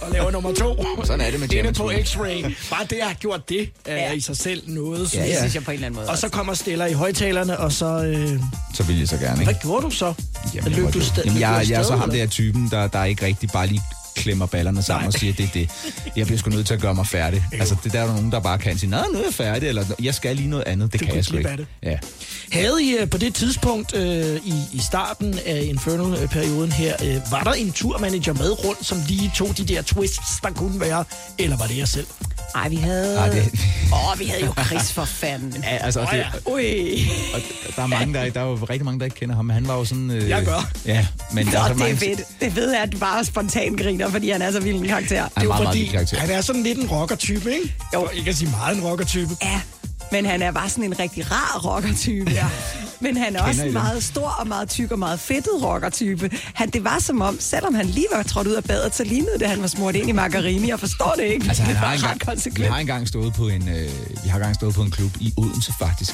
og 0.02 0.12
laver 0.12 0.32
nummer 0.32 0.54
to. 0.54 0.86
Sådan 1.04 1.22
er 1.22 1.32
det 1.32 1.40
med 1.40 1.48
Jammers 1.50 1.78
på. 1.78 1.92
X-Ray. 1.92 2.70
Bare 2.70 2.86
det, 2.90 2.98
jeg 2.98 3.08
har 3.08 3.14
gjort 3.14 3.50
det, 3.50 3.70
er 3.86 3.96
Ja. 3.96 4.12
i 4.12 4.20
sig 4.20 4.38
selv 4.38 4.64
noget. 4.68 5.16
Ja, 5.16 5.22
Det 5.24 5.30
ja. 5.30 5.38
synes 5.40 5.56
jeg 5.56 5.64
på 5.64 5.72
en 5.72 5.76
eller 5.76 5.86
anden 5.88 6.00
måde. 6.00 6.10
Og 6.10 6.18
så 6.18 6.30
kommer 6.30 6.54
Stella 6.54 6.86
i 6.86 6.94
højtalerne, 6.94 7.60
og 7.60 7.72
så... 7.72 7.86
Øh, 8.04 8.40
Så 8.76 8.84
vil 8.84 9.00
jeg 9.00 9.08
så 9.08 9.18
gerne, 9.18 9.44
hvad 9.44 9.54
gjorde 9.62 9.86
du 9.86 9.90
så? 9.90 10.14
Jamen, 10.56 10.72
løb 10.72 10.86
jeg, 10.86 10.94
du 10.94 11.00
sta- 11.00 11.18
Jamen, 11.18 11.34
løb 11.34 11.34
du 11.34 11.40
jeg, 11.40 11.66
jeg 11.70 11.80
er 11.80 11.84
så 11.84 11.96
ham 11.96 12.10
der 12.12 12.28
typen, 12.28 12.68
der, 12.72 12.88
der 12.88 13.04
ikke 13.04 13.26
rigtig 13.26 13.50
bare 13.54 13.68
lige 13.68 13.82
klemmer 14.16 14.46
ballerne 14.46 14.84
sammen 14.84 15.02
Nej. 15.04 15.08
og 15.08 15.14
siger, 15.14 15.34
det 15.34 15.44
er 15.46 15.50
det. 15.54 15.70
Jeg 16.18 16.26
bliver 16.26 16.40
sgu 16.40 16.50
nødt 16.50 16.68
til 16.68 16.74
at 16.74 16.82
gøre 16.82 16.96
mig 16.96 17.08
færdig. 17.08 17.44
Altså, 17.52 17.76
det 17.84 17.94
der 17.94 18.02
er 18.02 18.06
der 18.06 18.14
nogen, 18.14 18.32
der 18.32 18.40
bare 18.40 18.58
kan 18.58 18.78
sige, 18.78 18.90
nej, 18.90 19.06
nu 19.14 19.20
er 19.20 19.24
jeg 19.24 19.34
færdig, 19.34 19.70
eller 19.70 19.84
jeg 20.02 20.14
skal 20.14 20.36
lige 20.36 20.50
noget 20.50 20.64
andet. 20.68 20.94
Det 20.94 21.00
Du 21.00 21.06
kan 21.06 21.16
jeg 21.16 21.26
sgu 21.26 21.38
ikke. 21.38 21.50
af 21.50 21.58
Ja. 21.84 21.98
Havde 22.52 22.84
I 22.84 22.96
øh, 23.00 23.10
på 23.10 23.18
det 23.18 23.36
tidspunkt 23.36 23.96
øh, 23.96 24.36
i, 24.46 24.54
i 24.74 24.80
starten 24.80 25.40
af 25.46 25.64
Infernal-perioden 25.64 26.72
her, 26.72 26.96
øh, 27.06 27.32
var 27.32 27.44
der 27.44 27.52
en 27.54 27.72
turmanager 27.72 28.34
med 28.34 28.66
rundt, 28.66 28.86
som 28.86 28.98
lige 29.08 29.32
tog 29.36 29.58
de 29.58 29.66
der 29.66 29.82
twists, 29.82 30.40
der 30.44 30.52
kunne 30.52 30.80
være, 30.80 31.04
eller 31.40 31.58
var 31.58 31.68
det 31.68 31.78
jeg 31.78 31.88
selv? 31.88 32.08
Ej, 32.56 32.70
vi 32.70 32.76
havde... 32.76 33.18
Ej, 33.18 33.28
det- 33.30 33.52
Åh, 33.94 34.12
oh, 34.12 34.20
vi 34.20 34.26
havde 34.26 34.46
jo 34.46 34.54
Chris 34.66 34.92
for 34.92 35.06
fanden. 35.06 35.64
Ja, 35.64 35.78
altså, 35.78 36.02
Åh, 36.02 36.08
det, 36.12 36.18
ja. 36.18 36.26
Ui. 36.46 37.08
og 37.34 37.42
der 37.76 37.82
er 37.84 37.88
mange, 37.88 38.14
der, 38.14 38.30
der 38.30 38.40
er 38.42 38.46
jo 38.46 38.56
rigtig 38.56 38.86
mange, 38.86 39.00
der 39.00 39.06
ikke 39.06 39.16
kender 39.18 39.36
ham, 39.36 39.46
men 39.46 39.54
han 39.54 39.68
var 39.68 39.76
jo 39.76 39.86
sådan... 39.86 40.12
Øh, 40.12 40.30
Jeg 40.30 40.46
gør. 40.46 40.70
Ja, 40.86 41.08
men 41.32 41.48
der 41.48 41.60
er 41.60 41.62
Og 41.62 41.68
så 41.68 41.74
det 41.74 41.80
er 41.82 41.86
mange... 41.86 41.98
fedt. 41.98 42.22
Det 42.42 42.54
fede 42.54 42.78
er, 42.78 42.82
at 42.84 42.92
du 42.92 42.98
bare 42.98 43.26
spontan 43.26 43.76
griner, 43.76 44.10
fordi 44.10 44.30
han 44.30 44.42
er 44.42 44.52
så 44.52 44.60
vild 44.60 44.76
en 44.78 44.88
karakter. 44.88 45.22
Han 45.22 45.30
Det 45.30 45.36
er 45.36 45.40
er 45.40 45.44
jo 45.44 45.50
meget, 45.50 45.64
meget 45.64 45.68
fordi, 45.76 45.80
vild 45.80 45.92
karakter. 45.92 46.18
han 46.20 46.30
er 46.30 46.42
sådan 46.42 46.64
lidt 46.64 46.78
en 46.80 46.88
rocker-type, 46.88 47.54
ikke? 47.54 47.76
Jo. 47.94 48.10
Jeg 48.16 48.24
kan 48.24 48.34
sige 48.34 48.50
meget 48.52 48.78
en 48.78 48.84
rocker-type. 48.84 49.30
Ja, 49.44 49.62
men 50.12 50.26
han 50.26 50.42
er 50.42 50.52
bare 50.52 50.70
sådan 50.70 50.84
en 50.84 51.00
rigtig 51.00 51.32
rar 51.32 51.60
rockertype. 51.66 52.32
Ja. 52.32 52.46
Men 53.00 53.18
han 53.18 53.36
er 53.36 53.42
også 53.42 53.66
en 53.66 53.74
meget 53.74 54.04
stor 54.04 54.30
og 54.40 54.48
meget 54.48 54.70
tyk 54.70 54.92
og 54.92 55.00
meget 55.00 55.20
fedtet 55.20 55.64
rockertype. 55.64 56.30
Han, 56.54 56.70
det 56.70 56.84
var 56.84 57.00
som 57.00 57.22
om, 57.22 57.38
selvom 57.40 57.76
han 57.76 57.86
lige 57.86 58.08
var 58.16 58.24
trådt 58.24 58.48
ud 58.48 58.54
af 58.54 58.64
badet, 58.64 58.96
så 58.96 59.04
lignede 59.04 59.34
det, 59.34 59.42
at 59.44 59.50
han 59.50 59.62
var 59.62 59.68
smurt 59.68 59.96
ind 59.96 60.10
i 60.10 60.12
margarini. 60.12 60.70
Jeg 60.70 60.80
forstår 60.80 61.14
det 61.18 61.24
ikke. 61.24 61.46
Altså, 61.48 61.64
han 61.64 61.70
det 61.70 61.78
har 61.78 61.88
var 61.88 61.94
engang, 61.94 62.28
ret 62.28 62.58
vi 62.58 62.64
har 62.64 62.78
engang 62.78 63.08
stået 63.08 63.34
på 63.34 63.48
en, 63.48 63.70
øh, 63.70 63.90
vi 64.24 64.30
har 64.30 64.38
engang 64.38 64.56
stået 64.56 64.74
på 64.74 64.82
en 64.82 64.92
klub 64.92 65.12
i 65.20 65.34
Odense, 65.38 65.74
faktisk. 65.80 66.12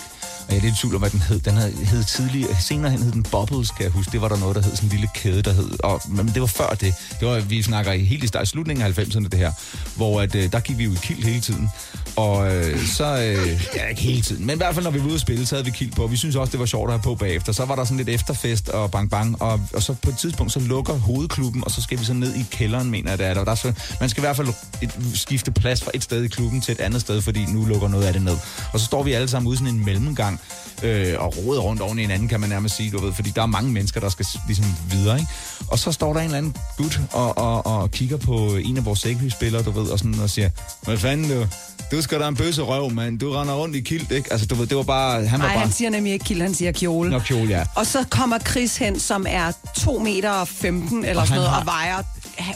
Og 0.48 0.52
jeg 0.54 0.58
er 0.58 0.62
lidt 0.62 0.76
i 0.76 0.82
tvivl 0.82 0.96
om, 0.96 1.02
hvad 1.02 1.10
den 1.10 1.20
hed. 1.20 1.40
Den 1.40 1.58
hed, 1.58 1.74
hed 1.86 2.04
tidligere, 2.04 2.56
senere 2.60 2.92
hen 2.92 3.02
hed 3.02 3.12
den 3.12 3.24
Bubbles, 3.24 3.72
kan 3.72 3.84
jeg 3.84 3.92
huske. 3.92 4.12
Det 4.12 4.22
var 4.22 4.28
der 4.28 4.38
noget, 4.38 4.56
der 4.56 4.62
hed 4.62 4.76
sådan 4.76 4.88
en 4.88 4.92
lille 4.92 5.10
kæde, 5.16 5.42
der 5.42 5.54
hed. 5.54 5.70
Og, 5.84 6.02
men 6.08 6.28
det 6.28 6.42
var 6.42 6.48
før 6.48 6.70
det. 6.70 6.94
Det 7.20 7.28
var, 7.28 7.40
vi 7.40 7.62
snakker 7.62 7.92
i 7.92 8.04
helt 8.04 8.24
i 8.24 8.28
start, 8.28 8.48
slutningen 8.48 8.86
af 8.86 9.00
90'erne, 9.00 9.28
det 9.28 9.40
her. 9.40 9.52
Hvor 9.96 10.22
at, 10.22 10.36
øh, 10.36 10.52
der 10.52 10.60
gik 10.60 10.78
vi 10.78 10.84
jo 10.84 10.92
i 10.92 10.98
kild 11.04 11.24
hele 11.24 11.42
tiden. 11.42 11.70
Og 12.15 12.56
øh, 12.56 12.86
så, 12.86 13.06
øh, 13.06 13.65
ja, 13.76 13.86
ikke 13.86 14.02
hele 14.02 14.21
tiden, 14.21 14.45
men 14.45 14.56
i 14.56 14.58
hvert 14.58 14.73
fald, 14.73 14.84
når 14.84 14.91
vi 14.91 14.99
var 14.99 15.06
ude 15.06 15.13
at 15.13 15.21
spille, 15.21 15.45
så 15.45 15.56
havde 15.56 15.65
vi 15.65 15.71
kild 15.71 15.91
på. 15.91 16.08
Vi 16.08 16.17
synes 16.17 16.36
også, 16.36 16.52
det 16.52 16.60
var 16.60 16.65
sjovt 16.65 16.88
at 16.88 16.93
have 16.93 17.04
på 17.04 17.15
bagefter. 17.15 17.52
Så 17.52 17.65
var 17.65 17.76
der 17.76 17.84
sådan 17.84 17.97
lidt 17.97 18.10
efterfest 18.10 18.69
og 18.69 18.91
bang 18.91 19.10
bang. 19.10 19.41
Og, 19.41 19.62
og 19.73 19.84
så 19.84 19.93
på 19.93 20.10
et 20.10 20.17
tidspunkt, 20.17 20.54
så 20.54 20.60
lukker 20.60 20.93
hovedklubben, 20.93 21.63
og 21.63 21.71
så 21.71 21.82
skal 21.82 21.99
vi 21.99 22.06
så 22.06 22.13
ned 22.13 22.36
i 22.36 22.45
kælderen, 22.52 22.91
mener 22.91 23.10
jeg, 23.10 23.17
det 23.17 23.28
er 23.28 23.34
der. 23.34 23.39
Og 23.39 23.45
der 23.45 23.52
er 23.52 23.56
så, 23.56 23.73
man 23.99 24.10
skal 24.10 24.21
i 24.21 24.26
hvert 24.26 24.36
fald 24.36 24.47
et, 24.82 24.91
skifte 25.13 25.52
plads 25.52 25.84
fra 25.84 25.91
et 25.93 26.04
sted 26.04 26.23
i 26.23 26.28
klubben 26.28 26.62
til 26.62 26.71
et 26.71 26.80
andet 26.80 27.02
sted, 27.02 27.21
fordi 27.21 27.45
nu 27.45 27.65
lukker 27.65 27.88
noget 27.88 28.06
af 28.06 28.13
det 28.13 28.21
ned. 28.21 28.38
Og 28.73 28.80
så 28.80 28.86
står 28.86 29.04
vi 29.04 29.13
alle 29.13 29.28
sammen 29.28 29.47
ude 29.47 29.56
i 29.56 29.58
sådan 29.58 29.73
en 29.73 29.86
mellemgang, 29.86 30.39
øh, 30.84 31.15
og 31.19 31.38
roder 31.38 31.62
rundt 31.62 31.82
oven 31.82 31.99
i 31.99 32.02
hinanden, 32.02 32.28
kan 32.28 32.39
man 32.39 32.49
nærmest 32.49 32.76
sige, 32.76 32.91
du 32.91 32.97
ved, 33.06 33.13
fordi 33.13 33.32
der 33.36 33.41
er 33.41 33.45
mange 33.45 33.71
mennesker, 33.71 33.99
der 33.99 34.10
skal 34.10 34.26
ligesom 34.47 34.65
videre, 34.91 35.19
ikke? 35.19 35.32
Og 35.67 35.80
så 35.80 35.91
står 35.91 36.13
der 36.13 36.19
en 36.19 36.26
eller 36.26 36.38
anden 36.38 36.56
gut 36.78 37.02
og, 37.12 37.38
og, 37.38 37.65
og 37.65 37.91
kigger 37.91 38.17
på 38.17 38.56
en 38.56 38.78
af 38.78 38.86
vores 38.86 38.99
sækkehyspillere, 38.99 39.63
du 39.63 39.71
ved, 39.71 39.88
og 39.88 39.99
sådan 39.99 40.19
og 40.19 40.30
siger, 40.30 40.49
hvad 40.84 40.97
fanden 40.97 41.30
du, 41.30 41.47
du 41.91 42.02
skal 42.04 42.20
da 42.20 42.28
en 42.28 42.36
bøsse 42.36 42.62
røv, 42.62 42.89
mand, 42.92 43.20
du 43.20 43.32
render 43.32 43.54
rundt 43.54 43.76
i 43.76 43.82
kilt, 43.82 44.12
ikke? 44.12 44.32
Altså, 44.34 44.48
du 44.48 44.56
ved, 44.56 44.68
det 44.68 44.78
var 44.78 44.84
bare, 44.84 45.26
han 45.26 45.39
var 45.39 45.46
Nej, 45.46 45.56
bare... 45.56 45.63
han 45.63 45.72
siger 45.74 45.89
nemlig 45.89 46.13
ikke 46.13 46.26
kild, 46.26 46.42
han 46.42 46.54
siger 46.54 46.72
kjole. 46.72 47.10
Nå, 47.10 47.20
kjole, 47.20 47.50
ja. 47.50 47.63
Og 47.76 47.86
så 47.88 48.04
kommer 48.10 48.39
Chris 48.39 48.78
hen, 48.78 49.00
som 49.00 49.26
er 49.30 49.52
2 49.76 50.00
meter 50.00 50.30
og 50.30 50.48
15 50.48 51.06
eller 51.06 51.22
Og 51.22 51.28
sådan 51.28 51.28
han 51.28 51.38
noget, 51.38 51.50
har- 51.50 51.60
og 51.60 51.66
vejer 51.66 52.04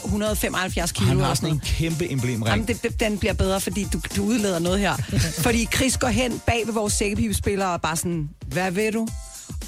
175 0.04 0.92
kilo. 0.92 1.06
Han 1.06 1.16
eller 1.16 1.26
har 1.28 1.34
sådan 1.34 1.48
en 1.50 1.60
kæmpe 1.64 2.12
emblemring. 2.12 2.46
Jamen, 2.46 2.66
det, 2.66 2.82
det, 2.82 3.00
den 3.00 3.18
bliver 3.18 3.32
bedre, 3.34 3.60
fordi 3.60 3.86
du, 3.92 4.00
du 4.16 4.22
udleder 4.24 4.58
noget 4.58 4.80
her. 4.80 4.94
fordi 5.46 5.68
Chris 5.74 5.96
går 5.96 6.08
hen 6.08 6.40
bag 6.46 6.62
ved 6.66 6.74
vores 6.74 6.92
sækkepibespillere 6.92 7.68
og 7.72 7.80
bare 7.80 7.96
sådan, 7.96 8.28
hvad 8.46 8.70
ved 8.70 8.92
du? 8.92 9.08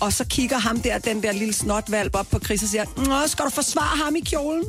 Og 0.01 0.13
så 0.13 0.25
kigger 0.25 0.59
ham 0.59 0.81
der, 0.81 0.99
den 0.99 1.23
der 1.23 1.33
lille 1.33 1.55
snotvalp 1.55 2.15
op 2.15 2.27
på 2.31 2.39
Chris 2.39 2.63
og 2.63 2.69
siger, 2.69 2.85
Nå, 2.97 3.27
skal 3.27 3.45
du 3.45 3.51
forsvare 3.51 3.97
ham 4.05 4.17
i 4.17 4.21
kjolen? 4.21 4.65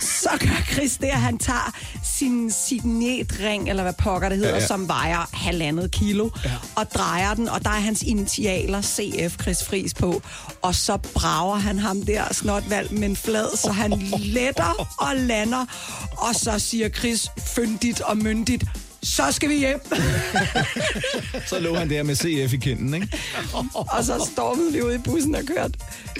Så 0.00 0.28
gør 0.40 0.72
Chris 0.72 0.96
det, 0.96 1.06
at 1.06 1.20
han 1.20 1.38
tager 1.38 1.76
sin 2.04 2.50
signetring, 2.50 3.68
eller 3.70 3.82
hvad 3.82 3.92
pokker 3.98 4.28
det 4.28 4.38
hedder, 4.38 4.54
Ja, 4.54 4.60
ja, 4.60 4.66
som 4.66 4.88
vejer 4.88 5.30
halvandet 5.32 5.90
kilo, 5.90 6.30
ja. 6.44 6.50
og 6.76 6.86
drejer 6.94 7.34
den, 7.34 7.48
og 7.48 7.64
der 7.64 7.70
er 7.70 7.80
hans 7.80 8.02
initialer, 8.02 8.82
CF 8.82 9.42
Chris 9.42 9.64
Fris 9.64 9.94
på, 9.94 10.22
og 10.62 10.74
så 10.74 10.96
brager 10.96 11.56
han 11.56 11.78
ham 11.78 12.02
der 12.02 12.32
snotvalp 12.32 12.90
med 12.90 13.08
en 13.08 13.16
flad, 13.16 13.56
så 13.56 13.72
han 13.72 13.90
letter 14.18 14.86
og 14.98 15.16
lander, 15.16 15.64
og 16.16 16.34
så 16.34 16.58
siger 16.58 16.88
Chris 16.88 17.30
fyndigt 17.54 18.00
og 18.00 18.18
myndigt, 18.18 18.64
så 19.02 19.22
skal 19.32 19.48
vi 19.48 19.58
hjem. 19.58 19.80
Så 21.46 21.58
lå 21.60 21.74
han 21.74 21.90
der 21.90 22.02
med 22.02 22.16
CF 22.16 22.52
i 22.52 22.56
kinden, 22.56 22.94
ikke? 22.94 23.08
og 23.74 24.04
så 24.04 24.28
stormede 24.32 24.72
vi 24.72 24.82
ud 24.82 24.94
i 24.94 24.98
bussen 24.98 25.34
og 25.34 25.42
kørte. 25.56 25.72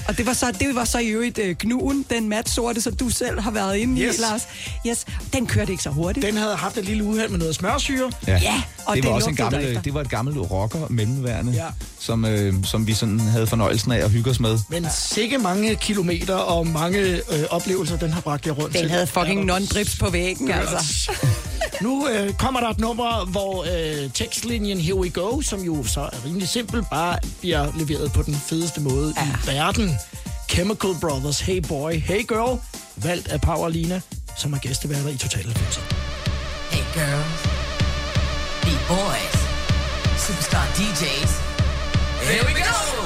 Og 0.08 0.18
det 0.18 0.26
var 0.26 0.32
så, 0.32 0.46
det 0.60 0.74
var 0.74 0.84
så 0.84 0.98
i 0.98 1.06
øvrigt 1.08 1.38
uh, 1.38 1.44
Gnuen, 1.58 2.04
den 2.10 2.28
mat 2.28 2.48
sorte, 2.48 2.80
som 2.80 2.96
du 2.96 3.08
selv 3.10 3.40
har 3.40 3.50
været 3.50 3.76
inde 3.76 4.02
Yes. 4.02 4.16
i, 4.18 4.20
Lars. 4.20 4.42
Yes, 4.86 5.04
den 5.32 5.46
kørte 5.46 5.72
ikke 5.72 5.82
så 5.82 5.90
hurtigt. 5.90 6.26
Den 6.26 6.36
havde 6.36 6.56
haft 6.56 6.76
et 6.78 6.84
lille 6.84 7.04
uheld 7.04 7.28
med 7.28 7.38
noget 7.38 7.54
smørsyre. 7.54 8.12
Ja, 8.26 8.62
og 8.86 8.96
det 8.96 9.02
det 9.02 9.10
var 9.10 9.16
også 9.16 9.30
en 9.30 9.36
gammel, 9.36 9.60
derefter. 9.62 9.82
det 9.82 9.94
var 9.94 10.00
et 10.00 10.10
gammelt 10.10 10.38
rocker 10.50 10.86
mellemværende, 10.90 11.52
Ja. 11.52 11.64
som, 11.98 12.24
øh, 12.24 12.54
som 12.64 12.86
vi 12.86 12.94
sådan 12.94 13.20
havde 13.20 13.46
fornøjelsen 13.46 13.92
af 13.92 13.98
at 14.04 14.10
hygge 14.10 14.30
os 14.30 14.40
med. 14.40 14.58
Men 14.70 14.86
sikke 14.94 15.38
mange 15.38 15.76
kilometer 15.76 16.34
og 16.34 16.66
mange 16.66 16.98
øh, 17.00 17.44
oplevelser, 17.50 17.96
den 17.98 18.10
har 18.12 18.20
bragt 18.20 18.46
jer 18.46 18.52
rundt 18.52 18.72
Den 18.72 18.80
til. 18.82 18.90
havde 18.90 19.06
fucking 19.06 19.50
Ja, 19.50 19.58
non-drips 19.58 19.98
på 20.00 20.10
væggen, 20.10 20.50
altså. 20.50 21.10
Nu 21.80 22.08
øh, 22.08 22.32
kommer 22.32 22.60
der 22.60 22.68
et 22.68 22.78
nummer, 22.78 23.24
hvor 23.24 23.62
øh, 23.62 24.10
tekstlinjen 24.10 24.80
Here 24.80 24.94
We 24.94 25.10
Go, 25.10 25.40
som 25.40 25.60
jo 25.60 25.84
så 25.84 26.00
er 26.00 26.24
rimelig 26.24 26.48
simpel, 26.48 26.84
bare 26.90 27.18
bliver 27.40 27.72
leveret 27.78 28.12
på 28.12 28.22
den 28.22 28.34
fedeste 28.34 28.80
måde 28.80 29.14
ja. 29.16 29.22
i 29.22 29.56
verden. 29.56 29.90
Chemical 30.50 30.90
Brothers, 31.00 31.40
Hey 31.40 31.62
Boy, 31.68 31.92
Hey 31.92 32.26
Girl, 32.28 32.60
valgt 32.96 33.28
af 33.28 33.40
Powerlina, 33.40 34.00
som 34.36 34.52
er 34.52 34.58
gæsteværter 34.58 35.08
i 35.08 35.16
Total 35.16 35.44
90. 35.44 35.76
Hey 36.70 36.84
girls, 36.94 37.42
beat 38.62 38.82
boys, 38.88 39.38
superstar 40.26 40.66
DJs. 40.76 41.32
Here 42.22 42.44
we 42.46 42.52
go. 42.52 42.97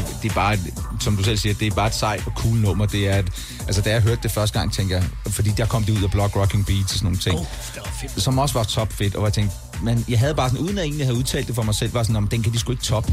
Det? 0.00 0.16
Det, 0.22 0.30
er 0.30 0.34
bare, 0.34 0.54
et, 0.54 0.74
som 1.00 1.16
du 1.16 1.22
selv 1.22 1.36
siger, 1.36 1.54
det 1.54 1.66
er 1.66 1.70
bare 1.70 1.86
et 1.86 1.94
sejt 1.94 2.22
og 2.26 2.32
cool 2.36 2.56
nummer. 2.56 2.86
Det 2.86 3.08
er 3.08 3.18
et, 3.18 3.32
altså, 3.66 3.82
da 3.82 3.90
jeg 3.90 4.02
hørte 4.02 4.20
det 4.22 4.30
første 4.30 4.58
gang, 4.58 4.72
tænker 4.72 4.96
jeg, 4.96 5.04
fordi 5.26 5.50
der 5.50 5.66
kom 5.66 5.84
det 5.84 5.98
ud 5.98 6.02
af 6.02 6.10
Block 6.10 6.36
Rocking 6.36 6.66
Beats 6.66 6.92
og 6.92 6.98
sådan 6.98 7.04
nogle 7.04 7.18
ting. 7.18 7.38
Var 7.76 7.90
fedt. 8.00 8.22
som 8.22 8.38
også 8.38 8.54
var 8.54 8.64
top 8.64 8.92
fedt, 8.92 9.14
og 9.14 9.24
jeg 9.24 9.32
tænkte, 9.32 9.56
men 9.82 10.04
jeg 10.08 10.18
havde 10.18 10.34
bare 10.34 10.50
sådan, 10.50 10.64
uden 10.64 10.78
at 10.78 10.84
egentlig 10.84 11.06
have 11.06 11.16
udtalt 11.18 11.46
det 11.46 11.54
for 11.54 11.62
mig 11.62 11.74
selv, 11.74 11.94
var 11.94 12.02
sådan, 12.02 12.16
om 12.16 12.28
den 12.28 12.42
kan 12.42 12.52
de 12.52 12.58
sgu 12.58 12.72
ikke 12.72 12.84
top. 12.84 13.10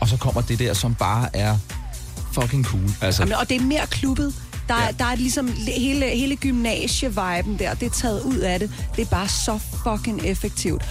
Og 0.00 0.08
så 0.08 0.16
kommer 0.16 0.40
det 0.40 0.58
der, 0.58 0.74
som 0.74 0.94
bare 0.94 1.36
er 1.36 1.58
fucking 2.32 2.64
cool. 2.64 2.90
Altså, 3.00 3.22
Jamen, 3.22 3.34
og 3.34 3.48
det 3.48 3.56
er 3.56 3.64
mere 3.64 3.86
klubbet. 3.86 4.34
Der, 4.68 4.74
er, 4.74 4.84
ja. 4.84 4.92
der 4.98 5.04
er 5.04 5.14
ligesom 5.14 5.48
hele, 5.66 6.06
hele 6.06 6.36
gymnasie-viben 6.36 7.58
der, 7.58 7.74
det 7.74 7.86
er 7.86 7.90
taget 7.90 8.22
ud 8.22 8.36
af 8.36 8.58
det. 8.58 8.70
Det 8.96 9.02
er 9.02 9.10
bare 9.10 9.28
så 9.28 9.58
fucking 9.84 10.20
effektivt. 10.24 10.82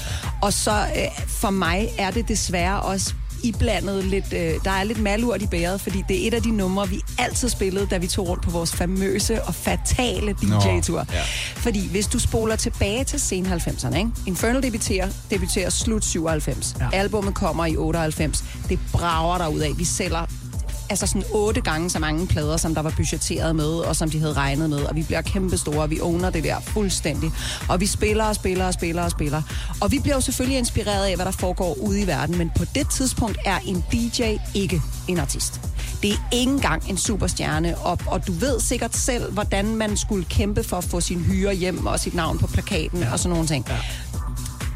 Og 0.42 0.54
så 0.54 0.72
øh, 0.72 1.26
for 1.28 1.50
mig 1.50 1.90
er 1.98 2.12
det 2.12 2.28
desværre 2.28 2.82
også 2.82 3.14
iblandet 3.48 4.04
lidt, 4.04 4.34
øh, 4.34 4.54
der 4.64 4.72
er 4.72 4.84
lidt 4.84 5.00
malurt 5.00 5.42
i 5.42 5.48
bæret, 5.48 5.82
fordi 5.82 6.04
det 6.08 6.24
er 6.24 6.28
et 6.28 6.34
af 6.34 6.42
de 6.42 6.52
numre, 6.52 6.90
vi 6.90 7.00
altid 7.18 7.50
spillede, 7.50 7.88
da 7.92 7.98
vi 7.98 8.08
tog 8.08 8.28
rundt 8.28 8.44
på 8.44 8.52
vores 8.52 8.72
famøse 8.76 9.44
og 9.44 9.56
fatale 9.56 10.34
DJ-tur. 10.42 11.06
ja. 11.14 11.22
Fordi 11.56 11.88
hvis 11.88 12.08
du 12.08 12.20
spoler 12.20 12.56
tilbage 12.56 13.04
til 13.04 13.20
sen 13.20 13.46
90'erne, 13.46 13.98
ikke? 13.98 14.10
Infernal 14.26 14.64
debuterer, 14.64 15.08
debuterer 15.32 15.70
slut 15.70 16.06
97. 16.06 16.76
Ja. 16.80 16.86
Ja. 16.86 16.98
Albummet 16.98 17.36
kommer 17.36 17.66
i 17.66 17.76
98. 17.78 18.44
Det 18.70 18.80
brager 18.92 19.38
der 19.38 19.48
ud 19.48 19.60
af. 19.60 19.72
Vi 19.78 19.84
sælger 19.86 20.26
altså 20.90 21.08
sådan 21.08 21.24
otte 21.34 21.62
gange 21.62 21.90
så 21.90 22.00
mange 22.00 22.28
plader, 22.28 22.58
som 22.58 22.76
der 22.76 22.82
var 22.82 22.94
budgetteret 22.98 23.56
med, 23.56 23.66
og 23.66 23.96
som 23.96 24.10
de 24.10 24.20
havde 24.20 24.34
regnet 24.34 24.70
med, 24.70 24.78
og 24.78 24.96
vi 24.96 25.04
bliver 25.04 25.22
kæmpe 25.22 25.58
store, 25.58 25.82
og 25.82 25.90
vi 25.90 26.00
owner 26.02 26.30
det 26.30 26.44
der 26.44 26.60
fuldstændig. 26.60 27.32
Og 27.70 27.80
vi 27.80 27.86
spiller 27.86 28.24
og 28.24 28.36
spiller 28.36 28.66
og 28.66 28.74
spiller 28.74 29.04
og 29.04 29.12
spiller. 29.12 29.42
Og 29.82 29.92
vi 29.92 30.00
bliver 30.00 30.16
jo 30.16 30.22
selvfølgelig 30.22 30.58
inspireret 30.58 31.06
af, 31.06 31.16
hvad 31.16 31.26
der 31.26 31.32
foregår 31.32 31.78
ude 31.82 32.02
i 32.02 32.08
verden, 32.08 32.38
men 32.38 32.52
på 32.58 32.66
det 32.76 32.90
tidspunkt 32.90 33.38
er 33.46 33.60
en 33.66 33.86
DJ 33.92 34.24
ikke 34.54 34.82
en 35.08 35.20
artist. 35.20 35.62
Det 36.02 36.12
er 36.12 36.18
ikke 36.32 36.52
engang 36.52 36.90
en 36.90 36.98
superstjerne, 36.98 37.78
og, 37.78 38.00
og 38.08 38.28
du 38.28 38.32
ved 38.32 38.60
sikkert 38.60 38.96
selv, 38.96 39.32
hvordan 39.32 39.76
man 39.76 39.98
skulle 39.98 40.26
kæmpe 40.26 40.64
for 40.64 40.78
at 40.78 40.84
få 40.84 41.02
sin 41.02 41.20
hyre 41.20 41.54
hjem 41.54 41.86
og 41.86 42.00
sit 42.00 42.14
navn 42.14 42.38
på 42.38 42.48
plakaten 42.48 43.00
ja. 43.00 43.12
og 43.12 43.20
sådan 43.20 43.34
nogle 43.34 43.48
ting. 43.48 43.66
Ja 43.70 43.78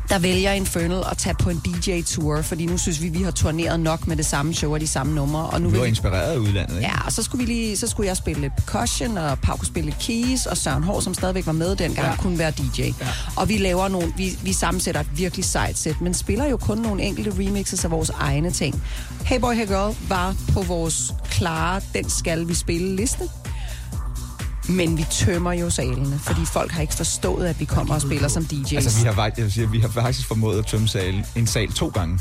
der 0.10 0.20
vælger 0.20 0.52
Infernal 0.52 1.04
at 1.12 1.18
tage 1.18 1.36
på 1.36 1.50
en 1.50 1.62
DJ-tour, 1.66 2.42
fordi 2.42 2.66
nu 2.66 2.78
synes 2.78 3.02
vi, 3.02 3.10
vi 3.10 3.24
har 3.24 3.32
turneret 3.32 3.80
nok 3.80 4.08
med 4.08 4.16
det 4.18 4.26
samme 4.26 4.54
show 4.54 4.74
og 4.74 4.80
de 4.80 4.88
samme 4.88 5.16
numre. 5.16 5.46
Og 5.46 5.62
nu 5.62 5.70
vil 5.70 5.78
var 5.78 5.84
vi 5.84 5.90
inspireret 5.90 6.32
af 6.32 6.38
udlandet, 6.38 6.76
ikke? 6.76 6.88
Ja, 6.88 7.06
og 7.06 7.12
så 7.12 7.24
skulle, 7.24 7.46
vi 7.46 7.54
lige, 7.54 7.78
så 7.78 7.88
skulle 7.88 8.08
jeg 8.08 8.18
spille 8.18 8.42
lidt 8.42 8.54
percussion, 8.56 9.18
og 9.18 9.40
Pau 9.40 9.58
kunne 9.58 9.68
spille 9.68 9.90
lidt 9.90 10.00
keys, 10.00 10.46
og 10.46 10.58
Søren 10.58 10.84
Hård, 10.84 11.02
som 11.02 11.14
stadigvæk 11.14 11.46
var 11.46 11.52
med 11.52 11.76
dengang, 11.76 12.08
ja. 12.08 12.16
kunne 12.16 12.40
være 12.40 12.52
DJ. 12.52 12.82
Ja. 12.82 12.92
Og 13.36 13.50
vi 13.50 13.58
laver 13.58 13.88
nogle, 13.88 14.14
vi, 14.18 14.38
vi 14.44 14.54
sammensætter 14.54 15.02
et 15.02 15.18
virkelig 15.18 15.46
sejt 15.46 15.78
sæt, 15.78 16.02
men 16.02 16.14
spiller 16.14 16.46
jo 16.46 16.58
kun 16.58 16.78
nogle 16.78 17.04
enkelte 17.04 17.32
remixes 17.40 17.86
af 17.86 17.92
vores 17.92 18.10
egne 18.10 18.52
ting. 18.52 18.84
Hey 19.26 19.40
Boy, 19.40 19.54
Hey 19.54 19.68
Girl 19.68 19.96
var 20.10 20.36
på 20.54 20.62
vores 20.62 21.14
klare, 21.32 21.82
den 21.94 22.10
skal 22.10 22.48
vi 22.48 22.54
spille 22.54 22.96
liste. 22.96 23.24
Men 24.70 24.98
vi 24.98 25.06
tømmer 25.12 25.54
jo 25.54 25.70
salene, 25.70 26.20
fordi 26.24 26.46
folk 26.46 26.72
har 26.72 26.82
ikke 26.82 26.94
forstået, 26.94 27.48
at 27.48 27.60
vi 27.60 27.66
kommer 27.66 27.96
og 27.96 28.02
spiller 28.02 28.28
som 28.28 28.44
DJ's. 28.54 28.76
Altså, 28.76 29.00
vi 29.00 29.06
har, 29.06 29.14
faktisk- 29.14 29.38
jeg 29.38 29.46
vil 29.46 29.54
sige, 29.54 29.72
vi 29.72 29.80
har 29.80 29.88
faktisk 29.88 30.28
formået 30.28 30.60
at 30.60 30.66
tømme 30.66 30.88
salen, 30.88 31.26
en 31.36 31.48
sal 31.48 31.72
to 31.72 31.88
gange. 31.88 32.20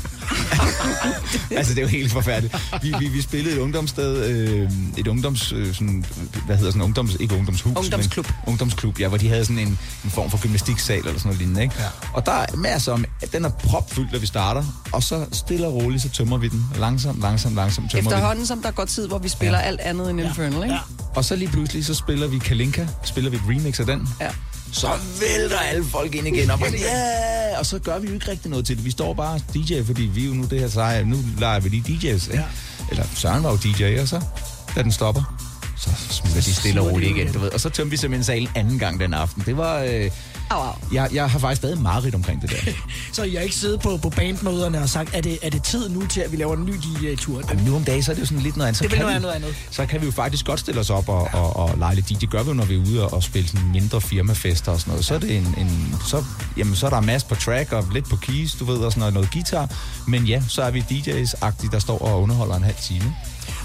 altså, 1.51 1.73
det 1.73 1.79
er 1.79 1.81
jo 1.81 1.87
helt 1.87 2.11
forfærdeligt. 2.11 2.55
Vi, 2.81 2.93
vi, 2.99 3.07
vi 3.07 3.21
spillede 3.21 3.55
et 3.55 3.59
ungdomssted, 3.59 4.25
øh, 4.25 4.71
et 4.97 5.07
ungdoms, 5.07 5.51
øh, 5.51 5.73
sådan, 5.73 6.05
hvad 6.45 6.57
hedder 6.57 6.71
sådan, 6.71 6.81
ungdoms, 6.81 7.15
ikke 7.19 7.35
ungdomshus, 7.35 7.71
Ungdomsklub. 7.75 8.25
Men, 8.25 8.35
ungdomsklub, 8.47 8.99
ja, 8.99 9.07
hvor 9.07 9.17
de 9.17 9.27
havde 9.29 9.45
sådan 9.45 9.59
en, 9.59 9.79
en 10.03 10.09
form 10.09 10.29
for 10.29 10.41
gymnastiksal 10.41 10.97
eller 10.97 11.11
sådan 11.11 11.21
noget 11.25 11.39
lignende, 11.39 11.61
ikke? 11.61 11.75
Ja. 11.79 11.85
Og 12.13 12.25
der 12.25 12.31
er 12.31 12.55
masser 12.55 12.91
om, 12.93 13.05
den 13.33 13.45
er 13.45 13.49
propfyldt, 13.49 14.11
når 14.11 14.19
vi 14.19 14.25
starter, 14.27 14.63
og 14.91 15.03
så 15.03 15.25
stille 15.31 15.67
og 15.67 15.73
roligt, 15.73 16.01
så 16.01 16.09
tømmer 16.09 16.37
vi 16.37 16.47
den. 16.47 16.65
Langsomt, 16.79 17.21
langsomt, 17.21 17.55
langsomt 17.55 17.91
tømmer 17.91 18.01
vi 18.01 18.05
den. 18.09 18.13
Efterhånden, 18.17 18.45
som 18.45 18.61
der 18.61 18.71
går 18.71 18.85
tid, 18.85 19.07
hvor 19.07 19.17
vi 19.17 19.29
spiller 19.29 19.59
ja. 19.59 19.65
alt 19.65 19.79
andet 19.79 20.09
end 20.09 20.19
Infernal, 20.21 20.63
ikke? 20.63 20.73
Ja. 20.75 20.79
Og 21.15 21.25
så 21.25 21.35
lige 21.35 21.51
pludselig, 21.51 21.85
så 21.85 21.93
spiller 21.93 22.27
vi 22.27 22.38
Kalinka, 22.39 22.87
spiller 23.03 23.29
vi 23.29 23.37
et 23.37 23.43
remix 23.49 23.79
af 23.79 23.85
den. 23.85 24.07
Ja. 24.21 24.29
Så 24.71 24.87
vælter 25.19 25.59
alle 25.59 25.85
folk 25.85 26.15
ind 26.15 26.27
igen, 26.27 26.51
og, 26.51 26.59
bare, 26.59 26.71
ja, 26.71 27.59
og 27.59 27.65
så 27.65 27.79
gør 27.79 27.99
vi 27.99 28.07
jo 28.07 28.13
ikke 28.13 28.31
rigtig 28.31 28.51
noget 28.51 28.65
til 28.65 28.77
det. 28.77 28.85
Vi 28.85 28.91
står 28.91 29.13
bare 29.13 29.39
DJ, 29.53 29.83
fordi 29.83 30.01
vi 30.01 30.23
er 30.23 30.27
jo 30.27 30.33
nu 30.33 30.43
det 30.43 30.59
her 30.59 30.67
seje, 30.67 31.03
nu 31.03 31.17
leger 31.37 31.59
vi 31.59 31.69
lige 31.69 31.83
DJ's, 31.97 32.05
ikke? 32.31 32.33
Ja. 32.33 32.43
Eller 32.91 33.03
Søren 33.15 33.43
var 33.43 33.51
jo 33.51 33.57
DJ, 33.57 33.99
og 34.01 34.07
så, 34.07 34.21
da 34.75 34.83
den 34.83 34.91
stopper, 34.91 35.48
så 35.79 35.89
smutter 36.09 36.41
de 36.41 36.53
stille 36.53 36.81
og 36.81 36.91
roligt 36.91 37.11
ud 37.11 37.17
igen, 37.17 37.33
du 37.33 37.39
ved. 37.39 37.49
Og 37.53 37.59
så 37.59 37.69
tømte 37.69 37.91
vi 37.91 37.97
simpelthen 37.97 38.23
salen 38.23 38.49
anden 38.55 38.79
gang 38.79 38.99
den 38.99 39.13
aften. 39.13 39.43
Det 39.45 39.57
var... 39.57 39.79
Øh, 39.79 40.11
Au, 40.51 40.61
au. 40.61 40.73
jeg, 40.93 41.09
jeg 41.13 41.29
har 41.29 41.39
faktisk 41.39 41.59
stadig 41.59 41.81
mareridt 41.81 42.15
omkring 42.15 42.41
det 42.41 42.49
der. 42.51 42.71
Så 43.13 43.23
I 43.23 43.35
har 43.35 43.41
ikke 43.41 43.55
siddet 43.55 43.79
på, 43.79 43.97
på 43.97 44.09
bandmøderne 44.09 44.81
og 44.81 44.89
sagt, 44.89 45.09
er 45.15 45.21
det, 45.21 45.39
er 45.41 45.49
det 45.49 45.63
tid 45.63 45.89
nu 45.89 46.05
til, 46.07 46.21
at 46.21 46.31
vi 46.31 46.37
laver 46.37 46.55
en 46.55 46.65
ny 46.65 46.73
DJ-tur? 46.73 47.41
Jamen, 47.49 47.65
nu 47.65 47.75
om 47.75 47.83
dagen, 47.83 48.03
så 48.03 48.11
er 48.11 48.15
det 48.15 48.21
jo 48.21 48.25
sådan 48.25 48.43
lidt 48.43 48.57
noget 48.57 48.67
andet. 48.67 48.77
Så 48.77 48.83
Det 48.83 48.91
vil 48.91 48.97
kan 48.97 49.05
noget 49.07 49.21
vi- 49.21 49.25
andet 49.25 49.35
andet. 49.45 49.55
Så 49.71 49.85
kan 49.85 50.01
vi 50.01 50.05
jo 50.05 50.11
faktisk 50.11 50.45
godt 50.45 50.59
stille 50.59 50.79
os 50.81 50.89
op 50.89 51.09
og, 51.09 51.29
og, 51.33 51.55
og 51.55 51.77
lege 51.77 51.95
lidt 51.95 52.09
DJ. 52.09 52.13
Det 52.13 52.29
gør 52.29 52.43
vi 52.43 52.47
jo, 52.47 52.53
når 52.53 52.65
vi 52.65 52.75
er 52.75 52.79
ude 52.79 53.03
og, 53.05 53.13
og 53.13 53.23
spille 53.23 53.47
sådan 53.49 53.71
mindre 53.71 54.01
firmafester 54.01 54.71
og 54.71 54.79
sådan 54.79 54.91
noget. 54.91 55.05
Så 55.05 55.13
er 55.15 55.19
det 55.19 55.37
en, 55.37 55.55
en 55.57 55.95
så, 56.07 56.23
jamen, 56.57 56.75
så 56.75 56.85
er 56.85 56.89
der 56.89 57.01
masser 57.01 57.27
på 57.27 57.35
track 57.35 57.71
og 57.71 57.85
lidt 57.93 58.09
på 58.09 58.15
keys, 58.15 58.53
du 58.55 58.65
ved, 58.65 58.77
og 58.77 58.91
sådan 58.91 58.99
noget, 58.99 59.13
noget 59.13 59.31
guitar. 59.31 59.69
Men 60.07 60.25
ja, 60.25 60.41
så 60.47 60.61
er 60.61 60.71
vi 60.71 60.79
DJ's-agtige, 60.79 61.71
der 61.71 61.79
står 61.79 61.97
og 61.99 62.21
underholder 62.21 62.55
en 62.55 62.63
halv 62.63 62.77
time. 62.83 63.15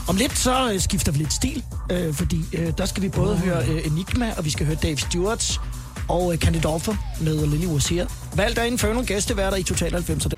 Om 0.09 0.17
lidt 0.17 0.39
så 0.39 0.71
øh, 0.73 0.81
skifter 0.81 1.13
vi 1.13 1.19
lidt 1.19 1.33
stil, 1.33 1.65
øh, 1.93 2.15
fordi 2.15 2.41
øh, 2.53 2.73
der 2.79 2.87
skal 2.87 3.03
vi 3.03 3.09
både 3.09 3.37
høre 3.37 3.65
øh, 3.69 3.87
Enigma, 3.87 4.33
og 4.37 4.45
vi 4.45 4.51
skal 4.51 4.67
høre 4.67 4.77
Dave 4.83 4.97
Stewart 4.97 5.61
og 6.09 6.33
øh, 6.33 6.39
Candidolfer 6.39 6.95
med 7.21 7.47
Lily 7.47 7.67
Wazir. 7.67 8.05
Valgt 8.37 8.59
af 8.59 8.67
Infernal 8.67 9.07
gæsteværter 9.07 9.57
i 9.57 9.63
Total 9.63 9.95
90'erne. 9.95 10.35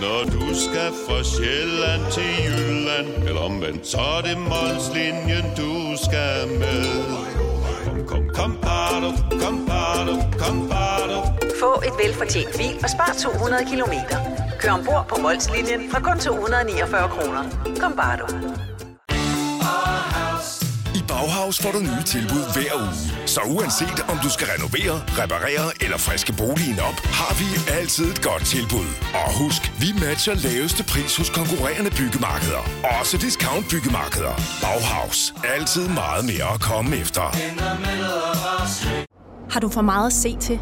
Når 0.00 0.24
du 0.24 0.54
skal 0.54 0.90
fra 1.08 1.22
Sjælland 1.22 2.12
til 2.12 2.22
Jylland 2.44 3.28
Eller 3.28 3.40
omvendt, 3.40 3.86
så 3.86 3.98
er 3.98 4.20
det 4.20 4.38
Molslinjen, 4.38 5.44
du 5.56 5.96
skal 6.04 6.48
med 6.58 6.84
Kom, 7.84 8.06
kom, 8.06 8.28
kom, 8.34 8.58
bado, 8.62 9.10
kom, 9.42 9.66
bado, 9.66 10.14
kom, 10.38 10.68
bado. 10.68 11.18
Få 11.60 11.82
et 11.86 11.92
velfortjent 12.04 12.56
bil 12.56 12.74
og 12.82 12.90
spar 12.90 13.16
200 13.22 13.64
kilometer. 13.70 14.43
Kør 14.64 14.72
ombord 14.72 15.04
på 15.08 15.16
Molslinjen 15.22 15.90
fra 15.90 16.00
kun 16.00 16.18
249 16.18 17.08
kroner. 17.08 17.42
Kom 17.80 17.92
bare 17.96 18.16
du. 18.20 18.26
I 20.98 21.00
Bauhaus 21.08 21.56
får 21.62 21.72
du 21.72 21.78
nye 21.78 22.04
tilbud 22.06 22.44
hver 22.54 22.74
uge. 22.82 23.26
Så 23.26 23.40
uanset 23.54 23.98
om 24.12 24.16
du 24.24 24.30
skal 24.30 24.46
renovere, 24.54 24.96
reparere 25.20 25.66
eller 25.84 25.98
friske 26.06 26.32
boligen 26.40 26.78
op, 26.88 26.98
har 27.20 27.32
vi 27.40 27.46
altid 27.78 28.06
et 28.12 28.22
godt 28.22 28.44
tilbud. 28.54 28.88
Og 29.20 29.28
husk, 29.40 29.62
vi 29.82 29.88
matcher 30.04 30.34
laveste 30.34 30.82
pris 30.92 31.16
hos 31.16 31.30
konkurrerende 31.30 31.90
byggemarkeder. 32.00 32.62
Også 33.00 33.16
discount 33.26 33.66
byggemarkeder. 33.72 34.34
Bauhaus. 34.64 35.34
Altid 35.56 35.88
meget 35.88 36.24
mere 36.30 36.48
at 36.54 36.60
komme 36.60 36.96
efter. 36.96 37.24
Har 39.52 39.60
du 39.60 39.68
for 39.68 39.82
meget 39.82 40.06
at 40.06 40.12
se 40.12 40.36
til? 40.40 40.60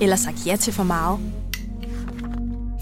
Eller 0.00 0.16
sagt 0.16 0.46
ja 0.46 0.56
til 0.56 0.72
for 0.72 0.88
meget? 0.96 1.43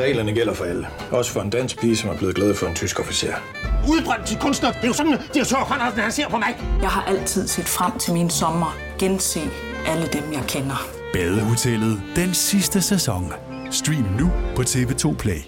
Reglerne 0.00 0.32
gælder 0.32 0.54
for 0.54 0.64
alle. 0.64 0.86
Også 1.10 1.32
for 1.32 1.40
en 1.40 1.50
dansk 1.50 1.80
pige, 1.80 1.96
som 1.96 2.10
er 2.10 2.16
blevet 2.16 2.34
glad 2.34 2.54
for 2.54 2.66
en 2.66 2.74
tysk 2.74 3.00
officer. 3.00 3.34
Udbrændt 3.88 4.26
til 4.26 4.38
kunstner. 4.38 4.72
Det 4.72 4.82
er 4.82 4.86
jo 4.88 4.92
sådan, 4.92 5.18
direktør 5.34 5.56
Conradsen, 5.56 6.00
han 6.00 6.12
ser 6.12 6.28
på 6.28 6.38
mig. 6.38 6.56
Jeg 6.82 6.90
har 6.90 7.02
altid 7.02 7.48
set 7.48 7.68
frem 7.68 7.98
til 7.98 8.12
min 8.12 8.30
sommer. 8.30 8.76
Gense 8.98 9.40
alle 9.86 10.06
dem, 10.12 10.32
jeg 10.32 10.42
kender. 10.48 10.86
Badehotellet 11.12 12.02
den 12.16 12.34
sidste 12.34 12.82
sæson. 12.82 13.32
Stream 13.70 14.06
nu 14.18 14.30
på 14.56 14.62
TV2 14.62 15.16
Play. 15.16 15.40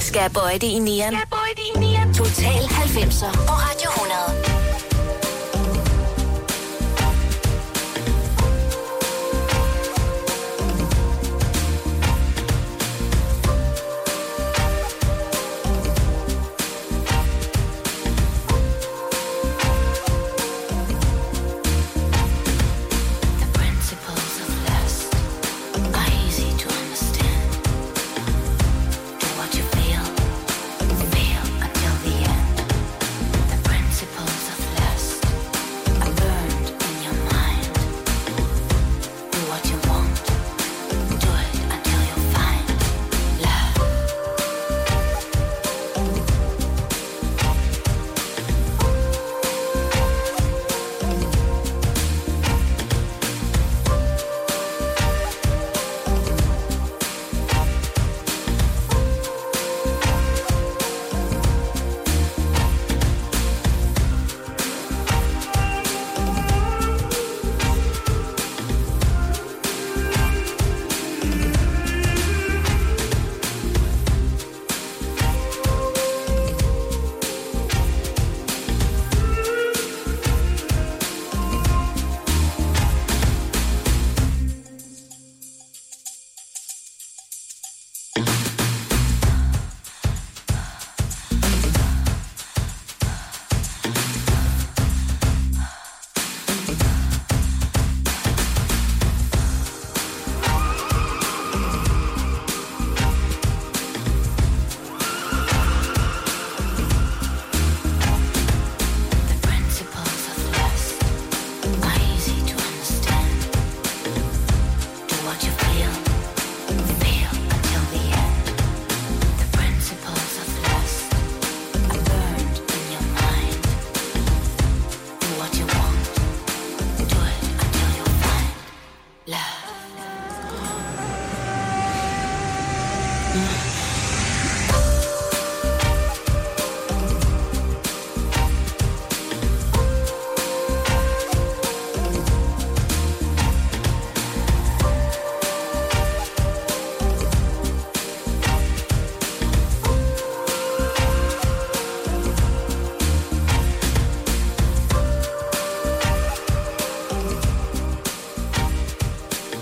Skal 0.00 0.30
bøje 0.34 0.54
det 0.54 0.62
i 0.62 0.78
nieren. 0.78 1.14
Skal 1.14 1.28
bøje 1.30 1.54
det 1.56 1.76
i 1.76 1.78
nieren. 1.78 2.14
Total 2.14 2.62
90'er 2.62 3.36
på 3.36 3.52
Radio 3.52 3.90
100. 3.90 4.53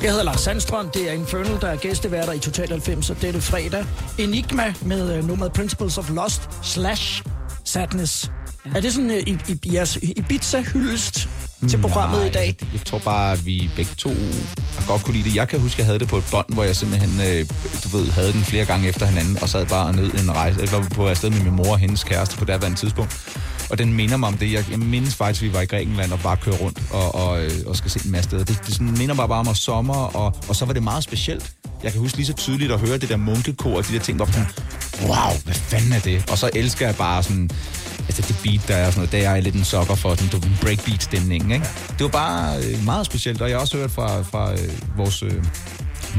Jeg 0.02 0.10
hedder 0.10 0.24
Lars 0.24 0.40
Sandstrøm, 0.40 0.90
det 0.90 1.08
er 1.08 1.12
Infernal, 1.12 1.60
der 1.60 1.68
er 1.68 1.76
gæsteværter 1.76 2.32
i 2.32 2.38
Total 2.38 2.68
90, 2.68 3.10
og 3.10 3.22
dette 3.22 3.40
fredag. 3.40 3.84
Enigma 4.18 4.74
med 4.84 5.18
uh, 5.18 5.28
nummeret 5.28 5.52
Principles 5.52 5.98
of 5.98 6.10
Lost 6.10 6.42
slash 6.62 7.22
Sadness. 7.64 8.30
Ja. 8.66 8.70
Er 8.74 8.80
det 8.80 8.92
sådan 8.92 9.10
uh, 9.10 9.16
i, 9.16 9.38
i, 9.48 9.74
jeres 9.74 9.96
Ibiza-hyldest 9.96 11.28
til 11.68 11.80
programmet 11.80 12.18
Nej, 12.18 12.28
i 12.28 12.30
dag? 12.30 12.56
Jeg 12.72 12.80
tror 12.84 12.98
bare, 12.98 13.32
at 13.32 13.46
vi 13.46 13.70
begge 13.76 13.94
to 13.98 14.10
har 14.78 14.86
godt 14.86 15.04
kunne 15.04 15.14
lide 15.14 15.28
det. 15.28 15.36
Jeg 15.36 15.48
kan 15.48 15.60
huske, 15.60 15.74
at 15.74 15.78
jeg 15.78 15.86
havde 15.86 15.98
det 15.98 16.08
på 16.08 16.16
et 16.16 16.24
bånd, 16.30 16.46
hvor 16.54 16.64
jeg 16.64 16.76
simpelthen, 16.76 17.20
øh, 17.20 17.46
du 17.84 17.96
ved, 17.96 18.10
havde 18.10 18.32
den 18.32 18.44
flere 18.44 18.64
gange 18.64 18.88
efter 18.88 19.06
hinanden, 19.06 19.38
og 19.42 19.48
sad 19.48 19.66
bare 19.66 19.86
og 19.86 19.94
nød 19.94 20.10
en 20.14 20.32
rejse. 20.32 20.60
Jeg 20.60 20.72
var 20.72 20.88
på 20.94 21.08
afsted 21.08 21.30
med 21.30 21.40
min 21.40 21.52
mor 21.52 21.72
og 21.72 21.78
hendes 21.78 22.04
kæreste 22.04 22.36
på 22.36 22.44
daværende 22.44 22.78
tidspunkt. 22.78 23.31
Og 23.72 23.78
den 23.78 23.92
minder 23.92 24.16
mig 24.16 24.28
om 24.28 24.36
det. 24.36 24.52
Jeg, 24.52 24.64
jeg 24.70 24.78
mindes 24.78 25.14
faktisk, 25.14 25.42
at 25.42 25.48
vi 25.48 25.54
var 25.54 25.60
i 25.60 25.64
Grækenland 25.66 26.12
og 26.12 26.20
bare 26.20 26.36
kørte 26.36 26.58
rundt 26.58 26.82
og, 26.90 27.14
og, 27.14 27.44
øh, 27.44 27.50
og 27.66 27.76
skal 27.76 27.90
se 27.90 28.00
en 28.04 28.12
masse 28.12 28.30
steder. 28.30 28.44
Det, 28.44 28.60
det 28.66 28.74
sådan, 28.74 28.94
minder 28.98 29.14
mig 29.14 29.28
bare 29.28 29.38
om 29.38 29.54
sommer, 29.54 29.94
og, 29.94 30.36
og 30.48 30.56
så 30.56 30.64
var 30.64 30.72
det 30.72 30.82
meget 30.82 31.04
specielt. 31.04 31.52
Jeg 31.82 31.92
kan 31.92 32.00
huske 32.00 32.16
lige 32.16 32.26
så 32.26 32.32
tydeligt 32.32 32.72
at 32.72 32.80
høre 32.80 32.98
det 32.98 33.08
der 33.08 33.16
munkekor 33.16 33.76
og 33.76 33.88
de 33.88 33.92
der 33.92 33.98
ting, 33.98 34.16
hvor 34.16 34.26
sådan, 34.26 34.46
wow, 35.02 35.32
hvad 35.44 35.54
fanden 35.54 35.92
er 35.92 36.00
det? 36.00 36.30
Og 36.30 36.38
så 36.38 36.50
elsker 36.54 36.86
jeg 36.86 36.96
bare 36.96 37.22
sådan, 37.22 37.50
altså 37.98 38.22
det 38.22 38.36
beat, 38.44 38.68
der 38.68 38.76
er 38.76 38.90
sådan 38.90 38.98
noget, 38.98 39.12
der 39.12 39.18
er 39.18 39.34
jeg 39.34 39.42
lidt 39.42 39.54
en 39.54 39.64
sokker 39.64 39.94
for, 39.94 40.14
sådan, 40.14 40.28
du 40.28 40.36
ved, 40.36 40.56
breakbeat-stemningen, 40.60 41.50
ikke? 41.50 41.66
Det 41.98 42.02
var 42.04 42.08
bare 42.08 42.56
øh, 42.64 42.84
meget 42.84 43.06
specielt, 43.06 43.42
og 43.42 43.48
jeg 43.48 43.56
har 43.56 43.60
også 43.60 43.76
hørt 43.76 43.90
fra, 43.90 44.22
fra 44.22 44.52
øh, 44.52 44.98
vores 44.98 45.22
øh, 45.22 45.44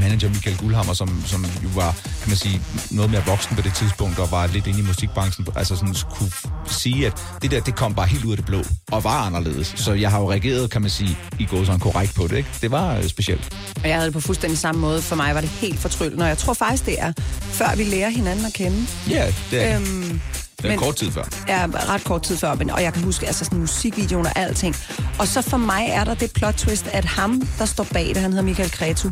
manager 0.00 0.28
Michael 0.28 0.56
Guldhammer, 0.56 0.92
som, 0.92 1.22
som 1.26 1.46
jo 1.64 1.68
var, 1.74 1.96
kan 2.24 2.30
man 2.30 2.36
sige, 2.36 2.60
noget 2.90 3.10
mere 3.10 3.22
voksen 3.26 3.56
på 3.56 3.62
det 3.62 3.74
tidspunkt, 3.74 4.18
og 4.18 4.30
var 4.30 4.46
lidt 4.46 4.66
inde 4.66 4.78
i 4.78 4.82
musikbranchen, 4.82 5.46
altså 5.56 5.76
sådan 5.76 5.94
kunne 6.10 6.30
sige, 6.66 7.06
at 7.06 7.12
det 7.42 7.50
der, 7.50 7.60
det 7.60 7.74
kom 7.76 7.94
bare 7.94 8.06
helt 8.06 8.24
ud 8.24 8.30
af 8.30 8.36
det 8.36 8.46
blå, 8.46 8.62
og 8.92 9.04
var 9.04 9.26
anderledes. 9.26 9.72
Så 9.76 9.92
jeg 9.92 10.10
har 10.10 10.20
jo 10.20 10.30
reageret, 10.30 10.70
kan 10.70 10.80
man 10.82 10.90
sige, 10.90 11.18
i 11.38 11.44
går 11.44 11.64
sådan 11.64 11.80
korrekt 11.80 12.14
på 12.14 12.26
det, 12.26 12.36
ikke? 12.36 12.48
Det 12.60 12.70
var 12.70 12.96
øh, 12.96 13.08
specielt. 13.08 13.56
Og 13.82 13.88
jeg 13.88 13.94
havde 13.94 14.06
det 14.06 14.12
på 14.14 14.20
fuldstændig 14.20 14.58
samme 14.58 14.80
måde. 14.80 15.02
For 15.02 15.16
mig 15.16 15.34
var 15.34 15.40
det 15.40 15.50
helt 15.50 15.78
fortryllende, 15.78 16.22
og 16.24 16.28
jeg 16.28 16.38
tror 16.38 16.54
faktisk, 16.54 16.86
det 16.86 17.00
er, 17.00 17.12
før 17.42 17.76
vi 17.76 17.84
lærer 17.84 18.08
hinanden 18.10 18.44
at 18.46 18.52
kende. 18.52 18.86
Ja, 19.10 19.32
det 19.50 19.62
er, 19.70 19.76
Øhm, 19.76 20.20
det 20.58 20.64
er 20.64 20.68
men- 20.68 20.78
kort 20.78 20.96
tid 20.96 21.10
før. 21.12 21.24
Ja, 21.48 21.66
ret 21.74 22.04
kort 22.04 22.22
tid 22.22 22.36
før, 22.36 22.54
men, 22.54 22.70
og 22.70 22.82
jeg 22.82 22.92
kan 22.92 23.02
huske 23.02 23.26
altså 23.26 23.44
sådan 23.44 23.58
musikvideoen 23.58 24.26
og 24.26 24.38
alting. 24.38 24.76
Og 25.18 25.28
så 25.28 25.42
for 25.42 25.56
mig 25.56 25.86
er 25.90 26.04
der 26.04 26.14
det 26.14 26.30
plot 26.32 26.54
twist, 26.54 26.86
at 26.86 27.04
ham, 27.04 27.48
der 27.58 27.64
står 27.64 27.86
bag 27.92 28.06
det, 28.08 28.16
han 28.16 28.30
hedder 28.32 28.44
Michael 28.44 28.70
Kretu, 28.70 29.10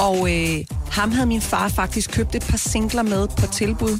og 0.00 0.32
øh, 0.32 0.64
ham 0.90 1.12
havde 1.12 1.26
min 1.26 1.40
far 1.40 1.68
faktisk 1.68 2.10
købt 2.10 2.34
et 2.34 2.44
par 2.48 2.56
singler 2.56 3.02
med 3.02 3.28
på 3.28 3.46
tilbud. 3.46 3.98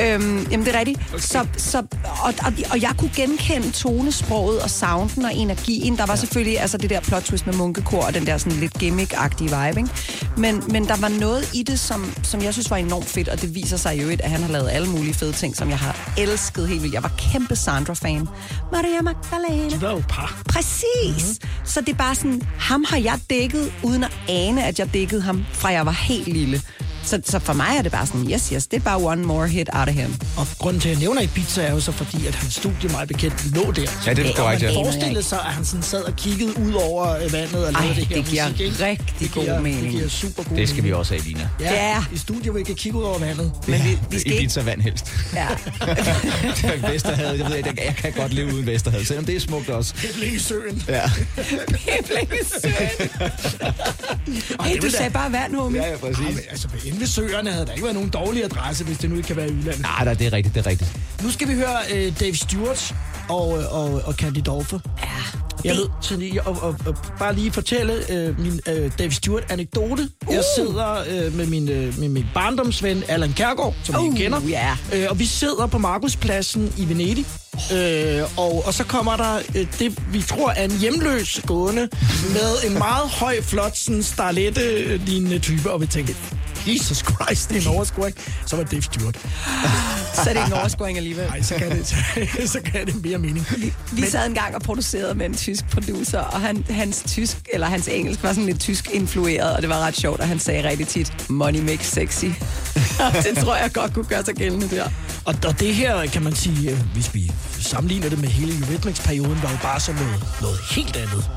Øhm, 0.00 0.46
jamen 0.50 0.66
det 0.66 0.74
er 0.74 0.78
rigtigt. 0.78 1.00
Okay. 1.08 1.18
Så, 1.18 1.46
så, 1.56 1.78
og, 2.04 2.34
og, 2.44 2.52
og 2.70 2.82
jeg 2.82 2.94
kunne 2.98 3.10
genkende 3.16 3.70
tonesproget 3.70 4.62
og 4.62 4.70
sounden 4.70 5.24
og 5.24 5.34
energien. 5.34 5.96
Der 5.96 6.06
var 6.06 6.12
ja. 6.12 6.16
selvfølgelig 6.16 6.60
altså 6.60 6.78
det 6.78 6.90
der 6.90 7.00
plot 7.00 7.22
twist 7.22 7.46
med 7.46 7.54
munkekor 7.54 8.02
og 8.02 8.14
den 8.14 8.26
der 8.26 8.38
sådan 8.38 8.58
lidt 8.58 8.72
gimmick-agtige 8.82 9.42
vibe, 9.42 9.80
ikke? 9.80 9.90
Men, 10.36 10.62
men 10.68 10.88
der 10.88 10.96
var 10.96 11.08
noget 11.08 11.50
i 11.54 11.62
det, 11.62 11.80
som, 11.80 12.12
som 12.22 12.42
jeg 12.42 12.52
synes 12.52 12.70
var 12.70 12.76
enormt 12.76 13.06
fedt, 13.06 13.28
og 13.28 13.40
det 13.40 13.54
viser 13.54 13.76
sig 13.76 14.02
jo, 14.02 14.10
at 14.10 14.20
han 14.20 14.42
har 14.42 14.52
lavet 14.52 14.68
alle 14.70 14.88
mulige 14.88 15.14
fede 15.14 15.32
ting, 15.32 15.56
som 15.56 15.70
jeg 15.70 15.78
har 15.78 16.14
elsket 16.18 16.68
helt 16.68 16.82
vildt. 16.82 16.94
Jeg 16.94 17.02
var 17.02 17.12
kæmpe 17.18 17.56
Sandra-fan. 17.56 18.28
Maria 18.72 19.02
Magdalena. 19.02 19.70
De 19.70 19.82
var 19.82 19.90
jo 19.90 20.02
par. 20.08 20.42
Præcis. 20.48 20.84
Mm-hmm. 21.06 21.64
Så 21.64 21.80
det 21.80 21.88
er 21.88 21.96
bare 21.96 22.14
sådan, 22.14 22.42
ham 22.58 22.84
har 22.88 22.98
jeg 22.98 23.20
dækket, 23.30 23.72
uden 23.82 24.04
at 24.04 24.10
ane, 24.28 24.64
at 24.64 24.78
jeg 24.78 24.94
dækkede 24.94 25.22
ham, 25.26 25.44
fra 25.52 25.68
jeg 25.74 25.86
var 25.86 25.92
helt 25.92 26.28
lille. 26.28 26.60
Så, 27.06 27.20
så 27.24 27.38
for 27.38 27.52
mig 27.52 27.74
er 27.78 27.82
det 27.82 27.92
bare 27.92 28.06
sådan, 28.06 28.30
yes, 28.30 28.48
yes, 28.48 28.66
det 28.66 28.76
er 28.76 28.80
bare 28.80 29.00
one 29.02 29.22
more 29.24 29.48
hit 29.48 29.68
out 29.72 29.88
of 29.88 29.94
him. 29.94 30.14
Og 30.36 30.46
grunden 30.58 30.80
til, 30.80 30.88
at 30.88 30.92
jeg 30.94 31.00
nævner 31.00 31.20
Ibiza, 31.22 31.62
er 31.62 31.72
jo 31.72 31.80
så 31.80 31.92
fordi, 31.92 32.26
at 32.26 32.34
hans 32.34 32.54
studie 32.54 32.88
meget 32.90 33.08
bekendt 33.08 33.54
lå 33.54 33.70
der. 33.72 33.82
Ja, 34.06 34.14
det 34.14 34.26
er 34.26 34.30
Og 34.30 34.36
korrekt, 34.36 34.62
man 34.62 34.70
ja. 34.72 34.76
forestillede 34.84 35.22
sig, 35.22 35.38
at 35.38 35.44
han 35.52 35.64
sådan 35.64 35.82
sad 35.82 36.02
og 36.02 36.16
kiggede 36.16 36.58
ud 36.58 36.72
over 36.72 37.16
øh, 37.16 37.32
vandet 37.32 37.66
og 37.66 37.72
Ej, 37.72 37.80
lavede 37.80 38.00
det 38.00 38.06
her 38.06 38.16
det 38.16 38.24
giver 38.26 38.48
musik, 38.48 38.60
ikke? 38.66 38.84
rigtig 38.86 39.14
det 39.20 39.32
god 39.32 39.42
giver, 39.42 39.60
mening. 39.60 39.82
Det 39.82 39.90
giver 39.90 40.08
super 40.08 40.42
god 40.42 40.56
Det 40.56 40.68
skal 40.68 40.84
vi 40.84 40.92
også 40.92 41.14
have, 41.14 41.24
Lina. 41.26 41.48
Ja, 41.60 41.72
Ja. 41.74 42.04
i 42.12 42.18
studiet, 42.18 42.44
hvor 42.44 42.58
vi 42.58 42.64
kan 42.64 42.74
kigge 42.74 42.98
ud 42.98 43.04
over 43.04 43.18
vandet. 43.18 43.52
Men 43.68 43.84
vi, 43.84 43.98
vi 44.10 44.18
skal 44.18 44.32
ikke... 44.32 44.42
Ibiza 44.42 44.60
vand 44.60 44.80
helst. 44.80 45.06
Ja. 45.34 45.46
Vesterhavet, 46.92 47.38
jeg 47.38 47.48
ved 47.48 47.56
ikke, 47.56 47.72
jeg 47.84 47.96
kan 47.96 48.12
godt 48.12 48.32
leve 48.32 48.54
uden 48.54 48.66
Vesterhavet, 48.66 49.06
selvom 49.06 49.24
det 49.24 49.36
er 49.36 49.40
smukt 49.40 49.68
også. 49.68 49.94
Det 50.20 50.26
i 50.26 50.38
søen. 50.38 50.82
Ja. 50.88 51.02
Hey, 54.60 54.74
det 54.74 54.82
du 54.82 54.86
vil 54.86 54.92
da- 54.92 54.96
sagde 54.98 55.10
bare 55.10 55.32
vand, 55.32 55.54
homie. 55.54 55.82
Ja, 55.82 55.90
ja, 55.90 55.96
præcis. 55.96 56.18
Ja, 56.18 56.24
men, 56.30 56.40
altså, 56.50 56.68
inde 56.96 57.00
ved 57.00 57.08
søerne 57.08 57.50
havde 57.50 57.66
der 57.66 57.72
ikke 57.72 57.84
været 57.84 57.94
nogen 57.94 58.10
dårlig 58.10 58.44
adresse, 58.44 58.84
hvis 58.84 58.98
det 58.98 59.10
nu 59.10 59.16
ikke 59.16 59.26
kan 59.26 59.36
være 59.36 59.48
i 59.48 59.52
udlandet. 59.52 59.82
Nej, 59.82 60.04
nej, 60.04 60.14
det 60.14 60.26
er 60.26 60.32
rigtigt, 60.32 60.54
det 60.54 60.66
er 60.66 60.70
rigtigt. 60.70 60.98
Nu 61.22 61.30
skal 61.30 61.48
vi 61.48 61.54
høre 61.54 61.76
øh, 61.94 62.20
Dave 62.20 62.34
Stewart 62.36 62.94
og, 63.28 63.48
og, 63.48 64.02
og 64.04 64.14
Candy 64.14 64.42
Dolfer. 64.46 64.78
Ja. 65.02 65.45
Jeg 65.64 65.76
ved, 65.76 65.88
så 66.00 66.16
lige, 66.16 66.42
og, 66.42 66.58
og, 66.62 66.76
og 66.86 66.96
bare 67.18 67.34
lige 67.34 67.52
fortælle 67.52 68.12
øh, 68.12 68.40
min 68.40 68.60
øh, 68.68 68.90
Dave 68.98 69.12
Stewart-anekdote. 69.12 70.08
Uh. 70.26 70.34
Jeg 70.34 70.42
sidder 70.56 71.04
øh, 71.10 71.34
med, 71.36 71.46
min, 71.46 71.68
øh, 71.68 71.98
med 71.98 72.08
min 72.08 72.26
barndomsven 72.34 73.02
Allan 73.08 73.32
Kærgaard, 73.32 73.74
som 73.84 73.94
uh, 74.06 74.14
I 74.14 74.22
kender. 74.22 74.40
ja. 74.48 74.76
Øh, 74.94 75.06
og 75.10 75.18
vi 75.18 75.26
sidder 75.26 75.66
på 75.66 75.78
Markuspladsen 75.78 76.72
i 76.76 76.88
Venedig. 76.88 77.26
Øh, 77.72 78.22
og, 78.36 78.66
og 78.66 78.74
så 78.74 78.84
kommer 78.84 79.16
der 79.16 79.36
øh, 79.54 79.66
det, 79.78 79.98
vi 80.12 80.22
tror 80.22 80.50
er 80.50 80.64
en 80.64 80.78
hjemløs 80.78 81.40
gående 81.46 81.88
med 82.32 82.70
en 82.70 82.78
meget 82.78 83.08
høj, 83.10 83.42
flot, 83.42 83.76
sådan 83.76 84.02
starlette-lignende 84.02 85.38
type. 85.38 85.70
Og 85.70 85.80
vi 85.80 85.86
tænkte, 85.86 86.14
Jesus 86.66 86.98
Christ, 86.98 87.48
det 87.48 87.56
er 87.56 87.70
en 87.70 87.76
overscoring. 87.76 88.16
Så 88.46 88.56
var 88.56 88.64
det 88.64 88.84
Stewart. 88.84 89.16
Så 90.14 90.20
er 90.20 90.24
det 90.24 90.30
ikke 90.30 90.46
en 90.46 90.52
overscoring 90.52 90.98
alligevel. 90.98 91.26
Nej, 91.26 91.42
så 91.42 91.54
kan 91.54 91.70
det, 91.70 91.86
så, 91.86 91.96
så 92.54 92.60
kan 92.64 92.86
det 92.86 93.04
mere 93.04 93.18
mening. 93.18 93.46
Vi 93.92 94.02
sad 94.02 94.26
engang 94.26 94.54
og 94.54 94.62
producerede 94.62 95.14
med 95.14 95.26
en 95.26 95.34
tysk 95.46 95.70
producer, 95.70 96.18
og 96.18 96.40
han, 96.40 96.64
hans 96.70 97.04
tysk, 97.08 97.48
eller 97.52 97.66
hans 97.66 97.88
engelsk 97.88 98.22
var 98.22 98.32
sådan 98.32 98.46
lidt 98.46 98.60
tysk 98.60 98.90
influeret, 98.92 99.56
og 99.56 99.62
det 99.62 99.68
var 99.68 99.78
ret 99.78 99.96
sjovt, 99.96 100.20
og 100.20 100.28
han 100.28 100.38
sagde 100.38 100.68
rigtig 100.68 100.88
tit, 100.88 101.30
money 101.30 101.60
makes 101.60 101.86
sexy. 101.86 102.24
det 103.26 103.38
tror 103.38 103.56
jeg 103.56 103.70
godt 103.72 103.94
kunne 103.94 104.04
gøre 104.04 104.24
sig 104.24 104.34
gældende 104.34 104.68
der. 104.76 104.84
Og, 105.24 105.34
og 105.46 105.60
det 105.60 105.74
her, 105.74 106.06
kan 106.06 106.22
man 106.22 106.34
sige, 106.34 106.70
øh, 106.70 106.78
hvis 106.94 107.14
vi 107.14 107.32
sammenligner 107.60 108.08
det 108.08 108.20
med 108.20 108.28
hele 108.28 108.52
Eurythmics-perioden, 108.52 109.42
var 109.42 109.50
jo 109.50 109.58
bare 109.62 109.80
sådan 109.80 110.00
noget, 110.00 110.24
noget 110.40 110.58
helt 110.70 110.96
andet 110.96 111.30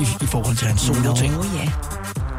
i, 0.00 0.24
i 0.24 0.26
forhold 0.26 0.56
til 0.56 0.66
hans 0.66 0.80
solo-ting. 0.80 1.32
Nå 1.34 1.44
ja, 1.54 1.72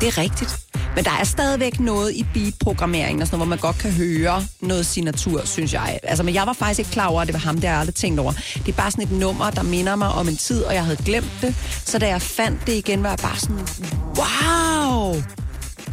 det 0.01 0.07
er 0.07 0.17
rigtigt. 0.17 0.59
Men 0.95 1.03
der 1.05 1.11
er 1.19 1.23
stadigvæk 1.23 1.79
noget 1.79 2.11
i 2.15 2.25
beat-programmeringen, 2.33 3.21
og 3.21 3.27
sådan 3.27 3.39
noget, 3.39 3.47
hvor 3.47 3.55
man 3.55 3.73
godt 3.73 3.77
kan 3.77 3.91
høre 3.91 4.43
noget 4.61 4.85
signatur, 4.85 5.45
synes 5.45 5.73
jeg. 5.73 5.99
Altså, 6.03 6.23
men 6.23 6.33
jeg 6.35 6.47
var 6.47 6.53
faktisk 6.53 6.79
ikke 6.79 6.91
klar 6.91 7.07
over, 7.07 7.21
at 7.21 7.27
det 7.27 7.33
var 7.33 7.39
ham, 7.39 7.61
der 7.61 7.69
jeg 7.69 7.77
aldrig 7.77 7.95
tænkt 7.95 8.19
over. 8.19 8.31
Det 8.31 8.67
er 8.67 8.71
bare 8.71 8.91
sådan 8.91 9.03
et 9.03 9.11
nummer, 9.11 9.49
der 9.49 9.63
minder 9.63 9.95
mig 9.95 10.09
om 10.09 10.27
en 10.27 10.37
tid, 10.37 10.63
og 10.63 10.73
jeg 10.73 10.83
havde 10.83 10.97
glemt 11.05 11.31
det. 11.41 11.55
Så 11.85 11.99
da 11.99 12.07
jeg 12.07 12.21
fandt 12.21 12.67
det 12.67 12.73
igen, 12.73 13.03
var 13.03 13.09
jeg 13.09 13.19
bare 13.21 13.37
sådan, 13.37 13.59
wow! 14.17 15.23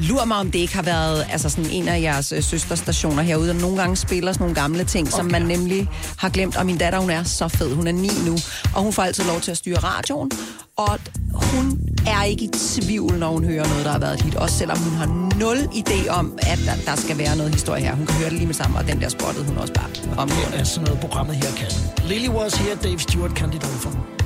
Lur 0.01 0.25
mig, 0.25 0.37
om 0.37 0.51
det 0.51 0.59
ikke 0.59 0.75
har 0.75 0.83
været 0.83 1.27
altså 1.31 1.49
sådan 1.49 1.71
en 1.71 1.89
af 1.89 2.01
jeres 2.01 2.33
øh, 2.33 2.43
søsterstationer 2.43 3.23
herude, 3.23 3.49
der 3.49 3.55
nogle 3.55 3.77
gange 3.77 3.97
spiller 3.97 4.33
sådan 4.33 4.43
nogle 4.43 4.55
gamle 4.55 4.85
ting, 4.85 5.09
okay. 5.09 5.17
som 5.17 5.27
man 5.27 5.43
nemlig 5.43 5.89
har 6.17 6.29
glemt. 6.29 6.57
Og 6.57 6.67
min 6.67 6.79
datter, 6.79 6.99
hun 6.99 7.11
er 7.11 7.23
så 7.23 7.49
fed. 7.49 7.75
Hun 7.75 7.87
er 7.87 7.93
ni 7.93 8.11
nu, 8.27 8.37
og 8.75 8.83
hun 8.83 8.93
får 8.93 9.03
altid 9.03 9.25
lov 9.25 9.41
til 9.41 9.51
at 9.51 9.57
styre 9.57 9.79
radioen. 9.79 10.31
Og 10.79 10.99
hun 11.33 11.81
er 12.07 12.23
ikke 12.23 12.45
i 12.45 12.49
tvivl, 12.49 13.19
når 13.19 13.29
hun 13.29 13.45
hører 13.45 13.69
noget, 13.69 13.85
der 13.85 13.91
har 13.91 13.99
været 13.99 14.15
et 14.15 14.23
hit. 14.23 14.35
Også 14.35 14.59
selvom 14.59 14.79
hun 14.79 14.93
har 14.93 15.07
nul 15.39 15.57
idé 15.57 16.09
om, 16.09 16.39
at 16.39 16.59
der, 16.67 16.91
der 16.91 16.97
skal 16.97 17.19
være 17.19 17.37
noget 17.37 17.53
historie 17.53 17.83
her. 17.83 17.95
Hun 17.95 18.07
kan 18.07 18.15
høre 18.15 18.31
det 18.31 18.37
lige 18.39 18.47
med 18.47 18.55
sammen, 18.55 18.79
og 18.79 18.87
den 18.87 19.01
der 19.01 19.09
spottede 19.09 19.45
hun 19.45 19.59
også 19.59 19.73
bare 19.73 19.89
om. 20.19 20.29
Det 20.29 20.61
er 20.61 20.65
sådan 20.65 20.85
noget, 20.85 21.01
programmet 21.01 21.37
her 21.37 21.51
kan. 21.57 21.67
Lily 22.09 22.29
was 22.29 22.55
here, 22.55 22.77
Dave 22.83 22.99
Stewart, 22.99 23.35
kan 23.35 23.51
Dolfer. 23.51 23.91
for. 23.91 24.18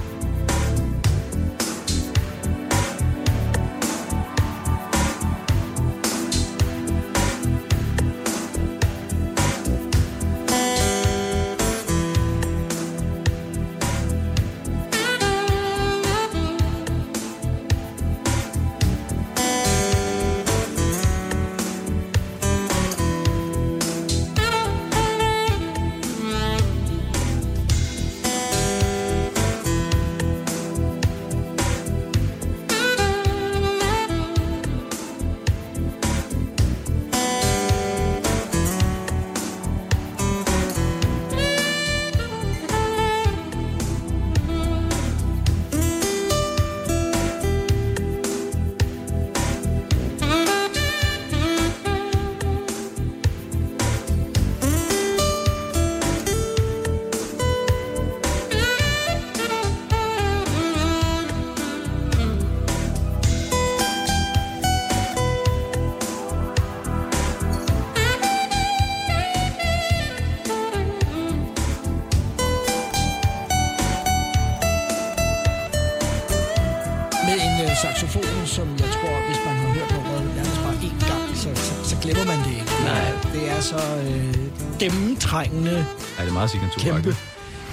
Gennemtrængende 85.33 85.87
Ja, 86.18 86.22
det 86.22 86.28
er 86.28 86.33
meget 86.33 86.51
signatur. 86.51 86.83
kæmpe. 86.83 87.16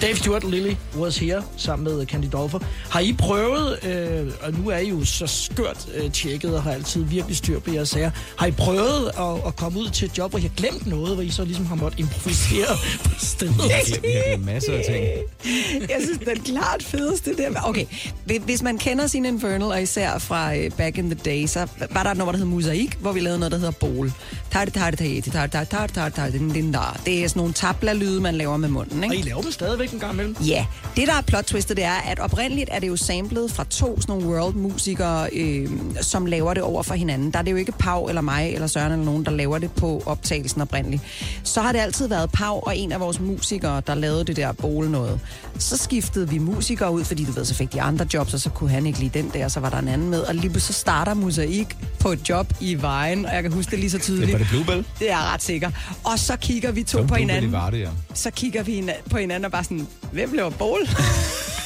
Dave 0.02 0.16
Stewart 0.16 0.44
Lily 0.44 0.76
was 0.98 1.18
here 1.18 1.44
sammen 1.58 1.84
med 1.96 2.06
Candy 2.06 2.26
Dolfer. 2.32 2.60
Har 2.90 3.00
I 3.00 3.14
prøvet, 3.14 3.80
øh, 3.86 4.32
og 4.42 4.54
nu 4.54 4.70
er 4.70 4.78
I 4.78 4.90
jo 4.90 5.06
så 5.06 5.28
skørt 5.28 5.88
øh, 5.96 6.12
tjekket 6.12 6.56
og 6.56 6.64
har 6.64 6.72
altid 6.72 7.04
virkelig 7.04 7.38
styr 7.38 7.60
på 7.60 7.72
jeres 7.74 7.90
sager, 7.90 8.12
har 8.38 8.46
I 8.48 8.52
prøvet 8.52 9.12
at, 9.20 9.48
at 9.48 9.56
komme 9.56 9.80
ud 9.80 9.90
til 9.90 10.06
et 10.06 10.18
job, 10.18 10.30
hvor 10.30 10.40
I 10.40 10.42
har 10.42 10.50
glemt 10.58 10.88
noget, 10.88 11.14
hvor 11.14 11.24
I 11.24 11.30
så 11.30 11.46
ligesom 11.46 11.66
har 11.66 11.76
måttet 11.76 12.00
improvisere 12.00 12.78
på 13.06 13.10
stedet? 13.18 13.56
Vi 13.58 13.70
har 13.72 14.24
glemt- 14.36 14.46
masser 14.46 14.74
af 14.74 14.84
ting. 14.92 15.06
Jeg 15.92 15.98
synes, 16.04 16.18
den 16.26 16.40
klart 16.56 16.84
fedeste, 16.84 17.30
det 17.38 17.46
er... 17.46 17.52
Okay, 17.64 17.86
hvi- 18.26 18.42
hvis 18.46 18.62
man 18.62 18.78
kender 18.78 19.08
sin 19.08 19.26
Infernal, 19.26 19.64
og 19.64 19.82
især 19.82 20.18
fra 20.18 20.52
uh, 20.58 20.72
Back 20.78 20.98
in 20.98 21.10
the 21.10 21.20
Day, 21.26 21.46
så 21.48 21.68
var 21.92 22.04
der 22.04 22.12
et 22.12 22.18
nummer, 22.18 22.32
der 22.32 22.38
hed 22.40 22.46
Mosaik, 22.46 22.98
hvor 23.02 23.12
vi 23.12 23.20
lavede 23.20 23.40
noget, 23.40 23.52
der 23.52 23.58
hedder 23.58 23.72
Bowl. 23.72 24.12
Tarte, 24.52 24.72
tarte, 24.72 24.98
tarte, 24.98 25.22
tarte, 25.32 25.52
tarte, 25.52 25.70
tarte, 25.72 25.94
tarte, 25.94 26.16
tarte, 26.16 26.38
din, 26.38 26.50
din, 26.50 26.74
der. 26.74 27.00
Det 27.06 27.24
er 27.24 27.28
sådan 27.28 27.40
nogle 27.40 27.54
tabla-lyde, 27.54 28.22
man 28.22 28.36
laver 28.36 28.58
med 28.58 28.70
munden, 28.70 29.04
Og 29.04 29.14
I 29.14 29.18
ikke? 29.18 29.30
laver 29.30 29.42
dem 29.42 29.52
stadigvæk 29.52 29.92
en 29.92 30.00
gang 30.00 30.14
imellem? 30.14 30.36
Ja, 30.46 30.66
det 30.96 31.08
der 31.08 31.14
er 31.14 31.22
plot 31.22 31.44
twistet, 31.44 31.78
det 31.78 31.86
er, 31.86 31.96
at 32.12 32.20
oprindeligt 32.20 32.70
er 32.80 32.82
det 32.82 32.88
jo 32.88 32.96
samlet 32.96 33.52
fra 33.52 33.64
to 33.64 34.02
sådan 34.02 34.16
nogle 34.16 34.28
world-musikere, 34.28 35.30
øh, 35.34 35.70
som 36.02 36.26
laver 36.26 36.54
det 36.54 36.64
over 36.64 36.84
for 36.84 36.94
hinanden. 36.94 37.32
Der 37.32 37.40
er 37.40 37.44
det 37.44 37.52
jo 37.52 37.56
ikke 37.56 37.72
Pau 37.72 38.08
eller 38.08 38.22
mig 38.22 38.54
eller 38.54 38.68
Søren 38.68 38.92
eller 38.92 39.06
nogen, 39.06 39.26
der 39.26 39.32
laver 39.32 39.58
det 39.58 39.72
på 39.72 40.04
optagelsen 40.06 40.62
oprindeligt. 40.62 41.04
Så 41.44 41.62
har 41.62 41.72
det 41.72 41.80
altid 41.80 42.08
været 42.08 42.32
Pau 42.32 42.60
og 42.60 42.78
en 42.78 42.92
af 42.92 43.00
vores 43.00 43.20
musikere, 43.20 43.82
der 43.88 43.96
lavede 43.96 44.24
det 44.24 44.36
der 44.36 44.52
bowl 44.52 44.90
noget. 44.90 45.20
Så 45.58 45.78
skiftede 45.78 46.30
vi 46.30 46.38
musikere 46.38 46.92
ud, 46.92 47.04
fordi 47.04 47.24
du 47.26 47.32
ved, 47.32 47.46
så 47.46 47.56
fik 47.56 47.74
de 47.74 47.82
andre 47.82 48.08
jobs, 48.14 48.34
og 48.34 48.40
så 48.40 48.50
kunne 48.50 48.70
han 48.70 48.86
ikke 48.86 49.00
lide 49.00 49.20
den 49.20 49.32
der, 49.34 49.48
så 49.48 49.60
var 49.60 49.70
der 49.70 49.78
en 49.78 49.88
anden 49.88 50.10
med. 50.10 50.20
Og 50.20 50.36
lige 50.36 50.60
så 50.60 50.74
starter 50.74 51.14
Mosaik 51.14 51.78
på 52.00 52.12
et 52.12 52.30
job 52.30 52.54
i 52.60 52.82
vejen, 52.82 53.26
og 53.26 53.34
jeg 53.34 53.44
kan 53.44 53.52
huske 53.52 53.72
det 53.72 53.80
lige 53.80 53.92
så 53.92 54.00
tydeligt. 54.00 54.28
Det 54.28 54.34
var 54.34 54.40
det 54.40 54.48
Bluebell? 54.50 54.86
Det 55.00 55.12
er 55.12 55.18
jeg 55.18 55.30
ret 55.34 55.44
sikker. 55.44 55.72
Og 56.04 56.20
så 56.20 56.38
kigger 56.38 56.72
vi 56.72 56.84
to 56.84 56.98
Som 56.98 57.08
på 57.08 57.16
hinanden 57.16 57.52
Varde, 57.52 57.78
ja. 57.78 57.90
så 58.14 58.32
kigger 58.32 58.64
vi 58.64 58.90
på 59.10 59.18
hinanden 59.18 59.46
og 59.46 59.52
bare 59.52 59.64
sådan, 59.64 59.88
hvem 60.12 60.34
laver 60.34 60.50
bowl? 60.50 60.80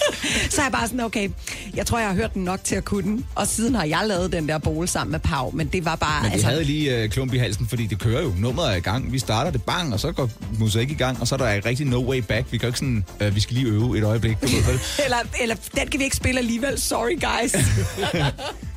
så 0.50 0.62
er 0.62 0.66
jeg 0.66 0.72
bare 0.72 0.88
sådan, 0.88 1.00
okay, 1.00 1.30
jeg 1.76 1.86
tror, 1.86 2.00
jeg 2.00 2.08
har 2.08 2.16
hørt 2.16 2.34
den 2.34 2.44
nok 2.44 2.64
til 2.64 2.76
at 2.76 2.86
kunne 2.86 3.04
den. 3.04 3.26
Og 3.36 3.48
siden 3.48 3.76
har 3.76 3.86
jeg 3.86 4.04
lavet 4.06 4.32
den 4.32 4.50
der 4.50 4.58
bowl 4.58 4.88
sammen 4.88 5.12
med 5.12 5.20
Pau, 5.20 5.52
men 5.52 5.68
det 5.68 5.86
var 5.86 5.96
bare... 5.96 6.22
Men 6.22 6.30
vi 6.30 6.34
altså... 6.34 6.48
havde 6.48 6.64
lige 6.64 7.04
uh, 7.04 7.10
klump 7.10 7.34
i 7.34 7.38
halsen, 7.38 7.68
fordi 7.68 7.88
det 7.88 8.00
kører 8.00 8.22
jo. 8.22 8.34
Nummeret 8.38 8.72
er 8.72 8.76
i 8.76 8.80
gang. 8.80 9.12
Vi 9.12 9.20
starter 9.20 9.52
det 9.52 9.64
bang, 9.64 9.94
og 9.94 10.00
så 10.00 10.12
går 10.12 10.30
musik 10.60 10.92
i 10.92 10.94
gang, 10.94 11.22
og 11.22 11.28
så 11.28 11.36
er 11.36 11.40
der 11.40 11.66
rigtig 11.66 11.86
no 11.86 12.10
way 12.10 12.18
back. 12.18 12.52
Vi 12.52 12.58
kan 12.58 12.66
jo 12.66 12.70
ikke 12.70 12.80
sådan, 12.80 13.06
uh, 13.22 13.36
vi 13.36 13.40
skal 13.40 13.56
lige 13.56 13.68
øve 13.68 13.98
et 13.98 14.04
øjeblik. 14.04 14.42
Du 14.42 14.48
ved 14.48 14.80
eller, 15.06 15.18
eller 15.42 15.56
den 15.76 15.88
kan 15.88 16.00
vi 16.00 16.04
ikke 16.04 16.16
spille 16.16 16.40
alligevel, 16.40 16.80
sorry 16.80 17.20
guys. 17.22 17.56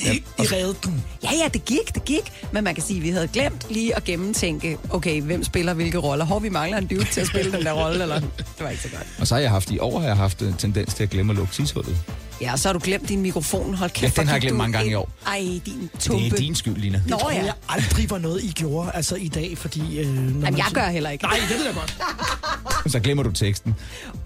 I, 0.00 0.24
I 0.38 0.42
redde 0.42 0.74
den. 0.84 1.04
ja, 1.22 1.30
ja, 1.42 1.48
det 1.48 1.64
gik, 1.64 1.94
det 1.94 2.04
gik. 2.04 2.32
Men 2.52 2.64
man 2.64 2.74
kan 2.74 2.84
sige, 2.84 2.96
at 2.96 3.02
vi 3.02 3.10
havde 3.10 3.28
glemt 3.28 3.66
lige 3.70 3.96
at 3.96 4.04
gennemtænke, 4.04 4.78
okay, 4.90 5.22
hvem 5.22 5.44
spiller 5.44 5.74
hvilke 5.74 5.98
roller. 5.98 6.26
Hvor 6.26 6.38
vi 6.38 6.48
mangler 6.48 6.78
en 6.78 6.86
dude 6.86 7.04
til 7.04 7.20
at 7.20 7.26
spille 7.26 7.52
den 7.52 7.64
der 7.64 7.72
rolle, 7.72 8.02
eller... 8.02 8.20
Det 8.20 8.28
var 8.60 8.68
ikke 8.68 8.82
så 8.82 8.88
godt. 8.88 9.06
Og 9.18 9.26
så 9.26 9.34
har 9.34 9.42
jeg 9.42 9.50
haft 9.50 9.70
i 9.70 9.78
år 9.78 9.98
har 10.00 10.06
jeg 10.06 10.16
haft 10.16 10.42
en 10.42 10.54
tendens 10.54 10.94
til 10.94 11.02
at 11.02 11.10
glemme 11.10 11.32
at 11.32 11.36
lukke 11.36 11.52
tidshullet. 11.52 11.96
Ja, 12.40 12.52
og 12.52 12.58
så 12.58 12.68
har 12.68 12.72
du 12.72 12.80
glemt 12.84 13.08
din 13.08 13.22
mikrofon. 13.22 13.74
Hold 13.74 13.90
kæft, 13.90 14.16
Ja, 14.16 14.20
den 14.20 14.28
har 14.28 14.34
jeg 14.34 14.40
glemt 14.42 14.56
mange 14.56 14.72
gange 14.72 14.90
i 14.90 14.94
år. 14.94 15.10
Ej, 15.26 15.60
din 15.66 15.90
tumpe. 16.00 16.24
Det 16.24 16.32
er 16.32 16.36
din 16.36 16.54
skyld, 16.54 16.76
Lina. 16.76 16.98
Det 16.98 17.10
Nå, 17.10 17.18
tror 17.18 17.30
ja. 17.30 17.44
jeg 17.44 17.54
aldrig 17.68 18.10
var 18.10 18.18
noget, 18.18 18.44
I 18.44 18.52
gjorde, 18.52 18.90
altså 18.94 19.14
i 19.14 19.28
dag, 19.28 19.58
fordi... 19.58 19.98
Øh, 19.98 20.06
når 20.06 20.46
Jamen, 20.46 20.58
jeg 20.58 20.66
gør 20.74 20.88
heller 20.88 21.10
ikke. 21.10 21.24
Nej, 21.24 21.38
det 21.48 21.58
ved 21.58 21.64
jeg 21.64 21.74
godt. 21.74 21.96
Så 22.92 23.00
glemmer 23.00 23.22
du 23.22 23.32
teksten. 23.32 23.74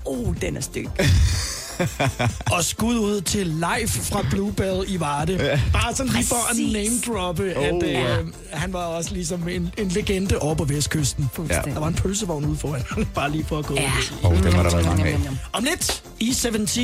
Uh, 0.05 0.35
den 0.41 0.57
er 0.57 0.61
styg. 0.61 0.89
Og 2.57 2.65
skud 2.65 2.97
ud 2.99 3.21
til 3.21 3.47
live 3.47 3.89
fra 3.89 4.23
Bluebell 4.31 4.85
i 4.89 5.01
Varde. 5.01 5.61
Bare 5.73 5.95
sådan 5.95 6.13
lige 6.13 6.27
for 6.27 6.51
at 6.51 6.73
name-droppe, 6.73 7.53
Oh, 7.57 7.65
at 7.65 7.75
ja. 7.83 8.19
øh, 8.19 8.27
han 8.51 8.73
var 8.73 8.85
også 8.85 9.15
ligesom 9.15 9.49
en, 9.49 9.73
en 9.79 9.89
legende 9.89 10.39
over 10.39 10.55
på 10.55 10.65
Vestkysten. 10.65 11.31
Fuldstændig. 11.33 11.75
Der 11.75 11.81
var 11.81 11.89
en 11.89 11.95
pølsevogn 11.95 12.45
ude 12.45 12.57
foran. 12.57 12.83
Bare 13.15 13.31
lige 13.31 13.45
for 13.45 13.59
at 13.59 13.67
gå. 13.67 13.75
Ja. 13.75 13.93
Åh, 14.25 14.31
oh, 14.31 14.43
dem 14.43 14.53
har 14.53 14.63
der 14.63 14.71
været 14.71 14.87
mange 14.87 15.05
af. 15.07 15.19
Om 15.53 15.65
lidt, 15.65 16.03
E17, 16.23 16.81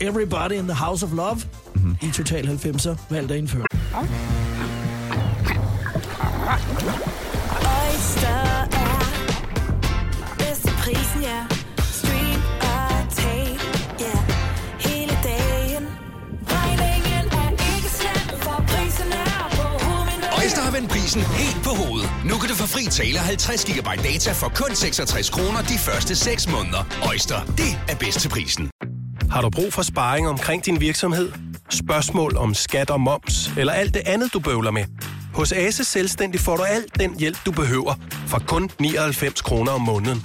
Everybody 0.00 0.52
in 0.52 0.64
the 0.64 0.74
House 0.74 1.06
of 1.06 1.12
Love, 1.12 1.40
mm-hmm. 1.74 1.96
i 2.02 2.10
Total 2.12 2.48
90'er, 2.48 2.96
valgt 3.10 3.32
at 3.32 3.38
indføre. 3.38 3.64
Oyster 7.60 8.66
er 8.72 8.98
bedst 10.38 10.62
til 10.62 10.72
prisen, 10.82 11.22
ja. 11.22 11.59
Prisen 21.10 21.32
helt 21.32 21.64
på 21.64 21.70
hovedet. 21.70 22.10
Nu 22.24 22.34
kan 22.38 22.48
du 22.48 22.54
få 22.54 22.66
fri 22.66 22.84
tale 22.84 23.18
50 23.18 23.64
GB 23.64 23.86
data 23.86 24.32
for 24.32 24.48
kun 24.54 24.74
66 24.74 25.30
kroner 25.30 25.62
de 25.62 25.78
første 25.78 26.16
6 26.16 26.48
måneder. 26.48 26.82
Øjster, 27.08 27.44
det 27.44 27.78
er 27.88 27.96
bedst 27.96 28.20
til 28.20 28.28
prisen. 28.28 28.70
Har 29.30 29.42
du 29.42 29.50
brug 29.50 29.72
for 29.72 29.82
sparring 29.82 30.28
omkring 30.28 30.64
din 30.66 30.80
virksomhed? 30.80 31.32
Spørgsmål 31.70 32.36
om 32.36 32.54
skat 32.54 32.90
og 32.90 33.00
moms, 33.00 33.50
eller 33.56 33.72
alt 33.72 33.94
det 33.94 34.02
andet, 34.06 34.32
du 34.32 34.40
bøvler 34.40 34.70
med? 34.70 34.84
Hos 35.34 35.52
Ase 35.52 35.84
Selvstændig 35.84 36.40
får 36.40 36.56
du 36.56 36.62
alt 36.62 37.00
den 37.00 37.18
hjælp, 37.18 37.38
du 37.46 37.52
behøver, 37.52 37.94
for 38.26 38.38
kun 38.46 38.70
99 38.78 39.40
kroner 39.40 39.72
om 39.72 39.80
måneden. 39.80 40.24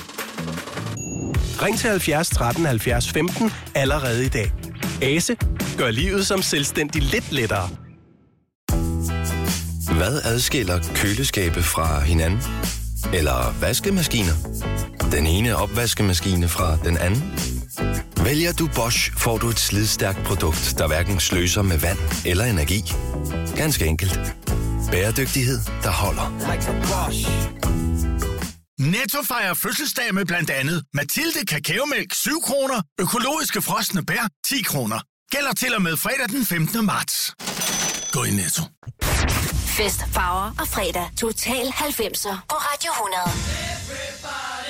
Ring 1.61 1.77
til 1.77 1.89
70 1.89 2.29
13 2.29 2.65
70 2.65 3.11
15 3.11 3.51
allerede 3.75 4.25
i 4.25 4.29
dag. 4.29 4.51
Ase 5.01 5.35
gør 5.77 5.91
livet 5.91 6.27
som 6.27 6.41
selvstændig 6.41 7.01
lidt 7.01 7.31
lettere. 7.31 7.84
Hvad 9.97 10.21
adskiller 10.23 10.79
køleskabe 10.95 11.63
fra 11.63 11.99
hinanden? 11.99 12.39
Eller 13.13 13.59
vaskemaskiner? 13.59 14.33
Den 15.11 15.27
ene 15.27 15.55
opvaskemaskine 15.55 16.49
fra 16.49 16.77
den 16.83 16.97
anden? 16.97 17.39
Vælger 18.23 18.53
du 18.53 18.69
Bosch, 18.75 19.11
får 19.17 19.37
du 19.37 19.49
et 19.49 19.59
slidstærkt 19.59 20.23
produkt, 20.23 20.75
der 20.77 20.87
hverken 20.87 21.19
sløser 21.19 21.61
med 21.61 21.77
vand 21.77 21.97
eller 22.25 22.45
energi. 22.45 22.83
Ganske 23.55 23.85
enkelt. 23.85 24.19
Bæredygtighed, 24.91 25.59
der 25.83 25.91
holder. 25.91 26.31
Netto 28.79 29.17
fejrer 29.27 29.53
fødselsdag 29.53 30.13
med 30.13 30.25
blandt 30.25 30.49
andet 30.49 30.83
Mathilde 30.93 31.45
Kakaomælk 31.47 32.13
7 32.13 32.41
kroner, 32.43 32.81
økologiske 32.99 33.61
frosne 33.61 34.05
bær 34.05 34.27
10 34.45 34.61
kroner. 34.61 34.99
Gælder 35.31 35.53
til 35.53 35.75
og 35.75 35.81
med 35.81 35.97
fredag 35.97 36.29
den 36.29 36.45
15. 36.45 36.85
marts. 36.85 37.33
Gå 38.11 38.23
i 38.23 38.31
Netto. 38.31 38.63
Fest, 39.75 40.05
farver 40.13 40.51
og 40.59 40.67
fredag. 40.67 41.09
Total 41.17 41.67
90'er 41.67 42.37
på 42.49 42.55
Radio 42.55 42.91
100. 42.91 43.21
Everybody 43.23 44.64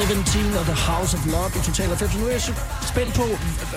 E17 0.00 0.58
og 0.58 0.64
The 0.64 0.74
House 0.74 1.16
of 1.16 1.26
Love 1.26 1.50
i 1.56 1.66
Total 1.66 1.86
90. 1.86 2.16
Nu 2.20 2.26
er 2.26 2.30
jeg 2.30 2.40
så 2.40 2.52
spændt 2.88 3.14
på, 3.14 3.22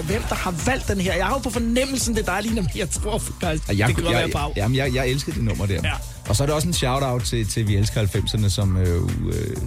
hvem 0.03 0.21
der 0.30 0.36
har 0.36 0.53
valgt 0.65 0.88
den 0.88 1.01
her. 1.01 1.13
Jeg 1.15 1.26
har 1.26 1.34
jo 1.34 1.39
på 1.39 1.49
fornemmelsen, 1.49 2.15
det 2.15 2.28
er 2.30 2.34
dig, 2.36 2.43
Lina, 2.49 2.61
men 2.61 2.69
jeg 2.76 2.89
tror 2.89 3.17
faktisk, 3.17 3.67
Jeg, 3.69 3.88
det 3.88 3.95
kan 3.95 4.03
godt 4.03 4.15
jeg, 4.15 4.21
være 4.24 4.30
Pau. 4.30 4.51
jamen, 4.55 4.78
jeg, 4.78 4.93
jeg 4.95 5.07
elsker 5.07 5.32
det 5.34 5.43
nummer 5.43 5.65
der. 5.65 5.74
Ja. 5.84 5.91
Og 6.30 6.36
så 6.36 6.43
er 6.43 6.47
det 6.47 6.55
også 6.55 6.67
en 6.67 6.74
shout-out 6.74 7.24
til, 7.24 7.47
til 7.47 7.67
Vi 7.67 7.76
Elsker 7.76 8.01
90'erne, 8.03 8.49
som, 8.49 8.78
øh, 8.78 9.01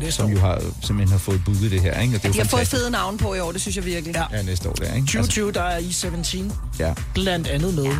øh, 0.02 0.10
som 0.12 0.30
jo 0.30 0.38
har, 0.38 0.62
simpelthen 0.82 1.08
har 1.12 1.18
fået 1.18 1.40
booket 1.44 1.70
det 1.70 1.80
her. 1.80 2.00
Ikke? 2.00 2.16
Og 2.16 2.22
det 2.22 2.24
er 2.24 2.28
jo 2.28 2.32
De 2.32 2.38
har 2.38 2.44
fået 2.48 2.66
fede 2.68 2.90
navne 2.90 3.18
på 3.18 3.34
i 3.34 3.40
år, 3.40 3.52
det 3.52 3.60
synes 3.60 3.76
jeg 3.76 3.84
virkelig. 3.84 4.14
Ja. 4.14 4.36
Ja, 4.36 4.42
næste 4.42 4.68
år 4.68 4.72
der, 4.72 4.94
ikke? 4.94 5.06
2020, 5.06 5.52
der 5.52 5.62
er 5.62 5.78
E17 5.80 6.52
ja. 6.78 6.92
blandt 7.14 7.46
andet 7.48 7.74
med. 7.74 7.84
Ja. 7.84 7.90
Ej, 7.90 7.96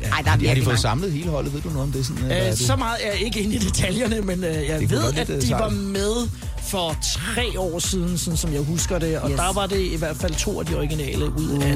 der 0.00 0.06
er 0.10 0.14
Har 0.14 0.22
de, 0.22 0.28
har 0.30 0.36
de 0.36 0.40
virkelig 0.42 0.64
fået 0.64 0.72
mange. 0.72 0.80
samlet 0.82 1.12
hele 1.12 1.30
holdet? 1.30 1.54
Ved 1.54 1.60
du 1.60 1.68
noget 1.68 1.82
om 1.82 1.92
det? 1.92 2.06
Sådan, 2.06 2.30
er 2.30 2.44
Øh, 2.44 2.50
det? 2.50 2.58
så 2.58 2.76
meget 2.76 2.96
er 3.02 3.10
jeg 3.12 3.20
ikke 3.20 3.40
inde 3.40 3.54
i 3.54 3.58
detaljerne, 3.58 4.20
men 4.20 4.44
øh, 4.44 4.68
jeg 4.68 4.80
Det 4.80 4.90
ved, 4.90 5.12
at 5.16 5.30
øh, 5.30 5.42
de 5.42 5.50
var 5.50 5.68
med 5.68 6.28
for 6.68 6.96
tre 7.02 7.60
år 7.60 7.78
siden, 7.78 8.18
sådan 8.18 8.36
som 8.36 8.52
jeg 8.52 8.60
husker 8.60 8.98
det. 8.98 9.18
Og 9.18 9.30
Yes. 9.30 9.36
der 9.38 9.52
var 9.52 9.66
det 9.66 9.80
i 9.80 9.96
hvert 9.96 10.16
fald 10.16 10.34
to 10.34 10.60
af 10.60 10.66
de 10.66 10.76
originale 10.76 11.24
ud 11.38 11.62
af 11.62 11.74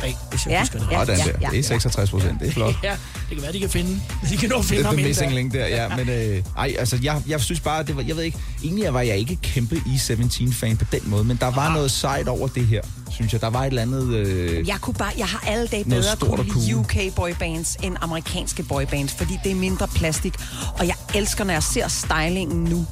tre, 0.00 0.14
hvis 0.30 0.46
jeg 0.46 0.50
Ja, 0.52 0.60
husker 0.60 0.78
det 0.78 0.90
ja, 0.90 0.98
ja, 1.40 1.48
Det 1.50 1.58
er 1.58 1.62
66 1.62 2.10
procent. 2.10 2.40
Det 2.40 2.48
er 2.48 2.52
flot. 2.52 2.74
Ja, 2.84 2.90
det 3.28 3.36
kan 3.36 3.42
være, 3.42 3.52
de 3.52 3.60
kan 3.60 3.70
finde. 3.70 4.00
De 4.30 4.36
kan 4.36 4.48
nå 4.48 4.56
at 4.58 4.64
finde 4.64 4.78
Det 4.78 4.84
er 4.84 4.90
ham 4.90 4.98
ind 4.98 5.06
missing 5.08 5.30
der. 5.30 5.36
link 5.36 5.52
der, 5.52 5.66
ja. 5.66 5.96
Men 5.96 6.08
øh, 6.08 6.42
ej, 6.58 6.74
altså, 6.78 6.98
jeg, 7.02 7.22
jeg 7.26 7.40
synes 7.40 7.60
bare, 7.60 7.82
det 7.82 7.96
var, 7.96 8.02
jeg 8.02 8.16
ved 8.16 8.22
ikke, 8.24 8.38
egentlig 8.64 8.94
var 8.94 9.00
jeg 9.00 9.16
ikke 9.16 9.36
kæmpe 9.42 9.76
E17-fan 9.76 10.76
på 10.76 10.84
den 10.92 11.00
måde, 11.04 11.24
men 11.24 11.36
der 11.36 11.50
var 11.50 11.72
noget 11.74 11.90
sejt 11.90 12.28
over 12.28 12.48
det 12.48 12.66
her, 12.66 12.82
synes 13.10 13.32
jeg. 13.32 13.40
Der 13.40 13.50
var 13.50 13.60
et 13.62 13.66
eller 13.66 13.82
andet... 13.82 14.14
Øh, 14.14 14.68
Jeg, 14.68 14.76
kunne 14.80 14.94
bare, 14.94 15.12
jeg 15.18 15.26
har 15.26 15.44
alle 15.46 15.66
dage 15.66 15.84
bedre 15.84 16.16
kunne 16.16 16.44
lide. 16.54 16.76
UK 16.76 16.96
boybands 17.16 17.76
end 17.82 17.96
amerikanske 18.00 18.62
boybands, 18.62 19.12
fordi 19.12 19.38
det 19.44 19.52
er 19.52 19.56
mindre 19.56 19.88
plastik. 19.88 20.34
Og 20.78 20.86
jeg 20.86 20.94
elsker, 21.14 21.44
når 21.44 21.52
jeg 21.52 21.62
ser 21.62 21.88
stylingen 21.88 22.64
nu. 22.64 22.86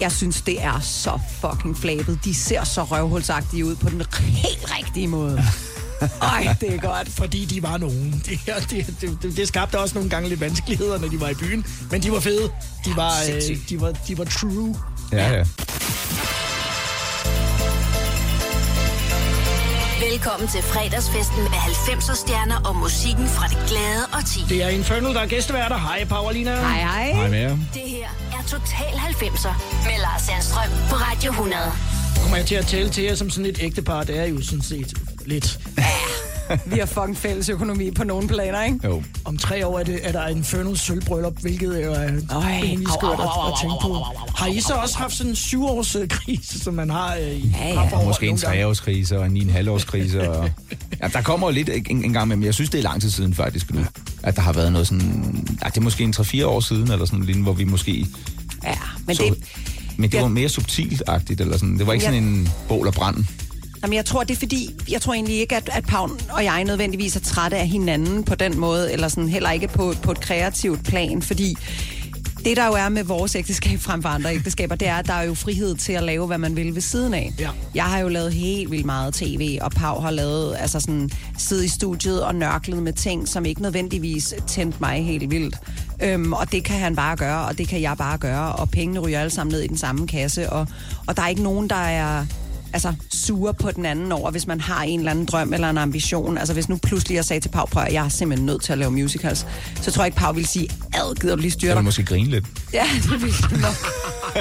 Jeg 0.00 0.12
synes, 0.12 0.42
det 0.42 0.62
er 0.62 0.80
så 0.80 1.20
fucking 1.40 1.76
flabet. 1.78 2.18
De 2.24 2.34
ser 2.34 2.64
så 2.64 2.84
røvhulsagtige 2.84 3.64
ud 3.64 3.76
på 3.76 3.88
den 3.88 4.02
helt 4.20 4.78
rigtige 4.78 5.08
måde. 5.08 5.42
Ej, 6.22 6.56
det 6.60 6.74
er 6.74 6.78
godt. 6.78 7.08
Fordi 7.08 7.44
de 7.44 7.62
var 7.62 7.76
nogen. 7.76 8.22
Det, 8.26 8.40
det, 8.70 8.94
det, 9.22 9.36
det, 9.36 9.48
skabte 9.48 9.78
også 9.78 9.94
nogle 9.94 10.10
gange 10.10 10.28
lidt 10.28 10.40
vanskeligheder, 10.40 10.98
når 10.98 11.08
de 11.08 11.20
var 11.20 11.28
i 11.28 11.34
byen. 11.34 11.66
Men 11.90 12.02
de 12.02 12.12
var 12.12 12.20
fede. 12.20 12.50
De 12.84 12.96
var, 12.96 13.12
øh, 13.34 13.56
de 13.68 13.80
var, 13.80 13.92
de 14.08 14.18
var 14.18 14.24
true. 14.24 14.76
ja, 15.12 15.32
ja. 15.32 15.44
Velkommen 20.12 20.48
til 20.48 20.62
fredagsfesten 20.62 21.42
med 21.42 21.60
90'er 21.72 22.16
stjerner 22.16 22.58
og 22.68 22.76
musikken 22.76 23.26
fra 23.26 23.46
det 23.52 23.58
glade 23.68 24.04
og 24.12 24.22
ti. 24.32 24.40
Det 24.54 24.62
er 24.64 24.68
Infernal, 24.68 25.14
der 25.14 25.20
er 25.20 25.26
gæsteværter. 25.26 25.78
Hej, 25.78 26.04
Paulina. 26.04 26.54
Hej, 26.56 26.80
hej. 26.80 27.12
Hej 27.12 27.28
med 27.28 27.38
jer. 27.38 27.56
Det 27.74 27.82
her 27.82 28.08
er 28.32 28.42
Total 28.48 28.94
90'er 28.94 29.54
med 29.86 29.98
Lars 30.04 30.22
Sandstrøm 30.22 30.70
på 30.90 30.96
Radio 30.96 31.30
100. 31.30 31.62
Kommer 32.22 32.36
jeg 32.36 32.46
til 32.46 32.54
at 32.54 32.66
tælle 32.66 32.90
til 32.90 33.04
jer 33.04 33.14
som 33.14 33.30
sådan 33.30 33.46
et 33.46 33.58
ægtepar? 33.60 34.04
Det 34.04 34.18
er 34.18 34.24
jo 34.24 34.42
sådan 34.42 34.62
set 34.62 34.94
lidt. 35.26 35.58
Vi 36.66 36.78
har 36.78 36.86
fucking 36.86 37.16
fælles 37.16 37.48
økonomi 37.48 37.90
på 37.90 38.04
nogle 38.04 38.28
planer, 38.28 38.62
ikke? 38.64 38.78
Jo. 38.84 39.02
Om 39.24 39.38
tre 39.38 39.66
år 39.66 39.78
er, 39.78 39.84
det, 39.84 40.00
er 40.02 40.12
der 40.12 40.28
Infernal 40.28 40.78
sølvbryllup, 40.78 41.40
hvilket 41.40 41.84
jo 41.84 41.92
er 41.92 42.08
au, 42.30 42.42
skørt 42.98 43.20
at, 43.20 43.26
at 43.48 43.54
tænke 43.60 43.76
på. 43.82 44.04
Har 44.36 44.46
I 44.46 44.60
så 44.60 44.72
også 44.74 44.98
haft 44.98 45.12
sådan 45.14 45.30
en 45.32 45.36
syvårs 45.36 45.96
øh, 45.96 46.08
krise, 46.08 46.60
som 46.60 46.74
man 46.74 46.90
har 46.90 47.14
øh, 47.14 47.30
i 47.30 47.54
Ja, 47.60 47.68
ja. 47.68 47.96
Og 47.96 48.04
måske 48.06 48.26
en 48.26 48.36
treårskrise 48.36 49.18
og 49.18 49.26
en 49.26 49.36
9,5-årskrise. 49.50 50.30
Og... 50.30 50.50
Ja, 51.02 51.08
der 51.08 51.22
kommer 51.22 51.46
jo 51.48 51.52
lidt 51.54 51.70
en, 51.90 52.04
en 52.04 52.12
gang 52.12 52.28
med, 52.28 52.36
men 52.36 52.44
jeg 52.46 52.54
synes, 52.54 52.70
det 52.70 52.78
er 52.78 52.82
lang 52.82 53.00
tid 53.00 53.10
siden 53.10 53.34
faktisk 53.34 53.74
nu, 53.74 53.80
at 54.22 54.36
der 54.36 54.42
har 54.42 54.52
været 54.52 54.72
noget 54.72 54.86
sådan... 54.88 55.46
Ja, 55.64 55.68
det 55.68 55.76
er 55.76 55.80
måske 55.80 56.04
en 56.04 56.14
3-4 56.16 56.44
år 56.44 56.60
siden, 56.60 56.90
eller 56.90 57.04
sådan 57.06 57.24
lignende, 57.24 57.42
hvor 57.42 57.52
vi 57.52 57.64
måske... 57.64 58.06
Ja, 58.64 58.74
men 59.06 59.16
så, 59.16 59.22
det, 59.22 59.44
men 59.96 60.10
det 60.10 60.16
Ja. 60.16 60.22
var 60.22 60.28
mere 60.28 60.48
subtilt-agtigt, 60.48 61.40
eller 61.40 61.56
sådan. 61.58 61.78
Det 61.78 61.86
var 61.86 61.92
ikke 61.92 62.04
Ja. 62.04 62.10
sådan 62.10 62.24
en 62.24 62.48
bål 62.68 62.86
og 62.86 62.94
brand. 62.94 63.16
Jamen, 63.82 63.96
jeg 63.96 64.04
tror, 64.04 64.24
det 64.24 64.34
er 64.34 64.38
fordi, 64.38 64.70
jeg 64.90 65.00
tror 65.00 65.14
egentlig 65.14 65.40
ikke, 65.40 65.56
at, 65.56 65.70
at 65.72 65.84
Pavn 65.84 66.20
og 66.30 66.44
jeg 66.44 66.64
nødvendigvis 66.64 67.16
er 67.16 67.20
trætte 67.20 67.56
af 67.56 67.68
hinanden 67.68 68.24
på 68.24 68.34
den 68.34 68.58
måde, 68.58 68.92
eller 68.92 69.08
sådan 69.08 69.28
heller 69.28 69.50
ikke 69.50 69.68
på, 69.68 69.94
på 70.02 70.10
et 70.10 70.20
kreativt 70.20 70.84
plan, 70.84 71.22
fordi 71.22 71.56
det, 72.44 72.56
der 72.56 72.66
jo 72.66 72.72
er 72.72 72.88
med 72.88 73.04
vores 73.04 73.36
ægteskab 73.36 73.80
frem 73.80 74.02
for 74.02 74.08
andre 74.08 74.34
ægteskaber, 74.34 74.74
det 74.74 74.88
er, 74.88 74.94
at 74.94 75.06
der 75.06 75.12
er 75.12 75.22
jo 75.22 75.34
frihed 75.34 75.74
til 75.74 75.92
at 75.92 76.02
lave, 76.02 76.26
hvad 76.26 76.38
man 76.38 76.56
vil 76.56 76.74
ved 76.74 76.82
siden 76.82 77.14
af. 77.14 77.32
Ja. 77.38 77.50
Jeg 77.74 77.84
har 77.84 77.98
jo 77.98 78.08
lavet 78.08 78.32
helt 78.32 78.70
vildt 78.70 78.86
meget 78.86 79.14
tv, 79.14 79.58
og 79.62 79.70
Pau 79.70 80.00
har 80.00 80.10
lavet, 80.10 80.56
altså 80.58 80.80
sådan, 80.80 81.10
siddet 81.38 81.64
i 81.64 81.68
studiet 81.68 82.24
og 82.24 82.34
nørklet 82.34 82.82
med 82.82 82.92
ting, 82.92 83.28
som 83.28 83.44
ikke 83.44 83.62
nødvendigvis 83.62 84.34
tændte 84.46 84.78
mig 84.80 85.04
helt 85.04 85.30
vildt. 85.30 85.56
Øhm, 86.02 86.32
og 86.32 86.52
det 86.52 86.64
kan 86.64 86.78
han 86.78 86.96
bare 86.96 87.16
gøre, 87.16 87.46
og 87.46 87.58
det 87.58 87.68
kan 87.68 87.80
jeg 87.80 87.96
bare 87.98 88.18
gøre, 88.18 88.52
og 88.52 88.70
pengene 88.70 89.00
ryger 89.00 89.20
alle 89.20 89.30
sammen 89.30 89.52
ned 89.52 89.60
i 89.60 89.66
den 89.66 89.78
samme 89.78 90.06
kasse, 90.06 90.50
og, 90.50 90.66
og 91.06 91.16
der 91.16 91.22
er 91.22 91.28
ikke 91.28 91.42
nogen, 91.42 91.70
der 91.70 91.76
er 91.76 92.26
altså, 92.72 92.92
sure 93.12 93.54
på 93.54 93.70
den 93.70 93.86
anden 93.86 94.12
over, 94.12 94.30
hvis 94.30 94.46
man 94.46 94.60
har 94.60 94.82
en 94.82 94.98
eller 95.00 95.10
anden 95.10 95.24
drøm 95.24 95.52
eller 95.52 95.70
en 95.70 95.78
ambition. 95.78 96.38
Altså 96.38 96.54
hvis 96.54 96.68
nu 96.68 96.76
pludselig 96.82 97.14
jeg 97.14 97.24
sagde 97.24 97.40
til 97.40 97.48
Pau, 97.48 97.66
prøv 97.66 97.82
at 97.82 97.92
jeg 97.92 98.04
er 98.04 98.08
simpelthen 98.08 98.46
nødt 98.46 98.62
til 98.62 98.72
at 98.72 98.78
lave 98.78 98.90
musicals, 98.90 99.46
så 99.82 99.90
tror 99.90 100.02
jeg 100.02 100.06
ikke, 100.06 100.16
Pau 100.18 100.32
ville 100.32 100.48
sige, 100.48 100.68
ad, 100.94 101.14
gider 101.20 101.36
du 101.36 101.40
lige 101.42 101.50
styre 101.50 101.68
Jeg 101.68 101.76
dig? 101.76 101.84
måske 101.84 102.02
grine 102.04 102.30
lidt. 102.30 102.44
Ja, 102.72 102.84
det 103.02 103.22
vil 103.22 103.32
du 103.50 103.56
nok. 103.56 103.74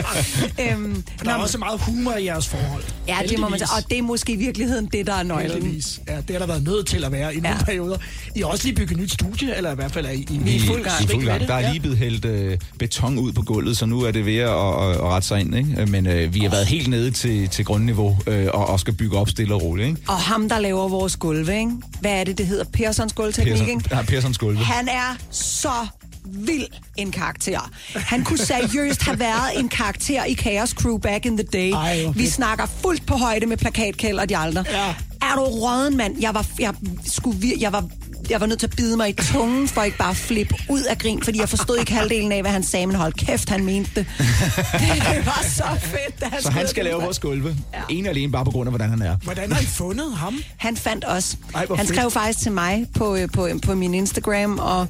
øhm, 0.61 1.03
Der 1.23 1.31
er 1.31 1.37
nå, 1.37 1.43
også 1.43 1.57
meget 1.57 1.79
humor 1.81 2.13
i 2.13 2.25
jeres 2.25 2.47
forhold. 2.47 2.83
Ja, 3.07 3.17
det 3.29 3.39
må 3.39 3.49
man 3.49 3.59
sige. 3.59 3.67
Og 3.77 3.89
det 3.89 3.97
er 3.97 4.01
måske 4.01 4.33
i 4.33 4.35
virkeligheden 4.35 4.85
det, 4.85 5.07
der 5.07 5.13
er 5.13 5.23
nøglen. 5.23 5.51
Heldigvis. 5.51 5.99
Ja, 6.07 6.15
det 6.15 6.29
har 6.31 6.39
der 6.39 6.47
været 6.47 6.63
nødt 6.63 6.87
til 6.87 7.03
at 7.03 7.11
være 7.11 7.35
i 7.35 7.39
nogle 7.39 7.57
Ja. 7.57 7.63
perioder. 7.63 7.97
I 8.35 8.39
har 8.39 8.45
også 8.45 8.63
lige 8.65 8.75
bygget 8.75 8.91
et 8.91 8.97
nyt 8.97 9.11
studie, 9.11 9.57
eller 9.57 9.71
i 9.71 9.75
hvert 9.75 9.91
fald 9.91 10.05
er 10.05 10.09
I, 10.09 10.27
I, 10.29 10.37
Vi 10.43 10.55
i 10.55 10.59
fuld 10.59 10.83
gang. 10.83 11.03
I 11.03 11.07
fuld 11.07 11.25
gang. 11.25 11.47
Der 11.47 11.53
er 11.53 11.69
lige 11.71 11.79
blevet 11.79 11.97
hældt 11.97 12.25
øh, 12.25 12.57
beton 12.79 13.17
ud 13.17 13.31
på 13.31 13.41
gulvet, 13.41 13.77
så 13.77 13.85
nu 13.85 14.01
er 14.01 14.11
det 14.11 14.25
ved 14.25 14.37
at, 14.37 14.49
at, 14.49 14.91
at 14.91 15.01
rette 15.01 15.27
sig 15.27 15.39
ind. 15.39 15.55
Ikke? 15.55 15.85
Men 15.85 16.07
øh, 16.07 16.33
vi 16.33 16.39
har 16.39 16.49
været 16.49 16.65
helt 16.67 16.87
nede 16.87 17.11
til, 17.11 17.47
til 17.49 17.65
grundniveau 17.65 18.17
øh, 18.27 18.47
og, 18.53 18.65
og 18.67 18.79
skal 18.79 18.93
bygge 18.93 19.17
op 19.17 19.29
stille 19.29 19.53
og 19.53 19.61
roligt. 19.61 19.87
Ikke? 19.87 20.01
Og 20.07 20.17
ham, 20.17 20.49
der 20.49 20.59
laver 20.59 20.87
vores 20.87 21.15
gulve, 21.17 21.59
ikke? 21.59 21.71
Hvad 22.01 22.11
er 22.11 22.23
det, 22.23 22.37
det 22.37 22.47
hedder? 22.47 22.65
Persons 22.73 23.13
gulvteknik, 23.13 23.53
Persson, 23.53 23.69
ikke? 23.69 23.95
ja, 23.95 24.01
Perssons 24.01 24.37
gulve. 24.37 24.57
Han 24.59 24.87
er 24.87 25.17
så 25.31 25.87
vild 26.25 26.67
en 26.97 27.11
karakter. 27.11 27.69
Han 27.95 28.23
kunne 28.23 28.37
seriøst 28.37 29.03
have 29.03 29.19
været 29.19 29.59
en 29.59 29.69
karakter 29.69 30.25
i 30.25 30.35
Chaos 30.35 30.69
Crew 30.69 30.97
back 30.97 31.25
in 31.25 31.37
the 31.37 31.47
day. 31.53 31.71
Ej, 31.71 32.01
hvor 32.03 32.11
Vi 32.11 32.27
snakker 32.27 32.65
fuldt 32.65 33.05
på 33.05 33.15
højde 33.15 33.45
med 33.45 33.57
plakatkæld 33.57 34.19
og 34.19 34.29
de 34.29 34.37
andre. 34.37 34.65
Ja. 34.71 34.93
Er 35.21 35.35
du 35.35 35.41
råden, 35.41 35.97
mand? 35.97 36.15
Jeg 36.21 36.33
var, 36.33 36.45
jeg, 36.59 36.73
skulle, 37.05 37.37
jeg 37.59 37.71
var 37.71 37.85
jeg 38.31 38.41
var 38.41 38.45
nødt 38.45 38.59
til 38.59 38.67
at 38.67 38.75
bide 38.75 38.97
mig 38.97 39.09
i 39.09 39.13
tungen, 39.13 39.67
for 39.67 39.83
ikke 39.83 39.97
bare 39.97 40.09
at 40.09 40.15
flippe 40.17 40.55
ud 40.69 40.81
af 40.81 40.97
grin, 40.97 41.23
fordi 41.23 41.39
jeg 41.39 41.49
forstod 41.49 41.77
ikke 41.77 41.93
halvdelen 41.93 42.31
af, 42.31 42.41
hvad 42.41 42.51
han 42.51 42.63
sagde, 42.63 42.87
men 42.87 42.95
hold 42.95 43.13
kæft, 43.13 43.49
han 43.49 43.65
mente 43.65 43.91
det. 43.95 44.05
det 45.15 45.25
var 45.25 45.43
så 45.47 45.63
fedt. 45.79 46.21
da 46.21 46.41
Så 46.41 46.51
han 46.51 46.67
skal 46.67 46.83
lave 46.83 47.01
vores 47.01 47.19
gulve. 47.19 47.55
Ja. 47.73 47.81
En 47.89 48.05
alene 48.05 48.31
bare 48.31 48.45
på 48.45 48.51
grund 48.51 48.67
af, 48.67 48.71
hvordan 48.71 48.89
han 48.89 49.01
er. 49.01 49.17
Hvordan 49.23 49.51
har 49.51 49.61
I 49.61 49.65
fundet 49.65 50.13
ham? 50.17 50.43
Han 50.57 50.77
fandt 50.77 51.05
os. 51.07 51.37
Ej, 51.55 51.65
han 51.69 51.77
fedt. 51.77 51.89
skrev 51.89 52.11
faktisk 52.11 52.39
til 52.39 52.51
mig 52.51 52.87
på, 52.93 53.15
øh, 53.15 53.29
på, 53.33 53.49
på 53.65 53.75
min 53.75 53.93
Instagram, 53.93 54.59
og 54.59 54.87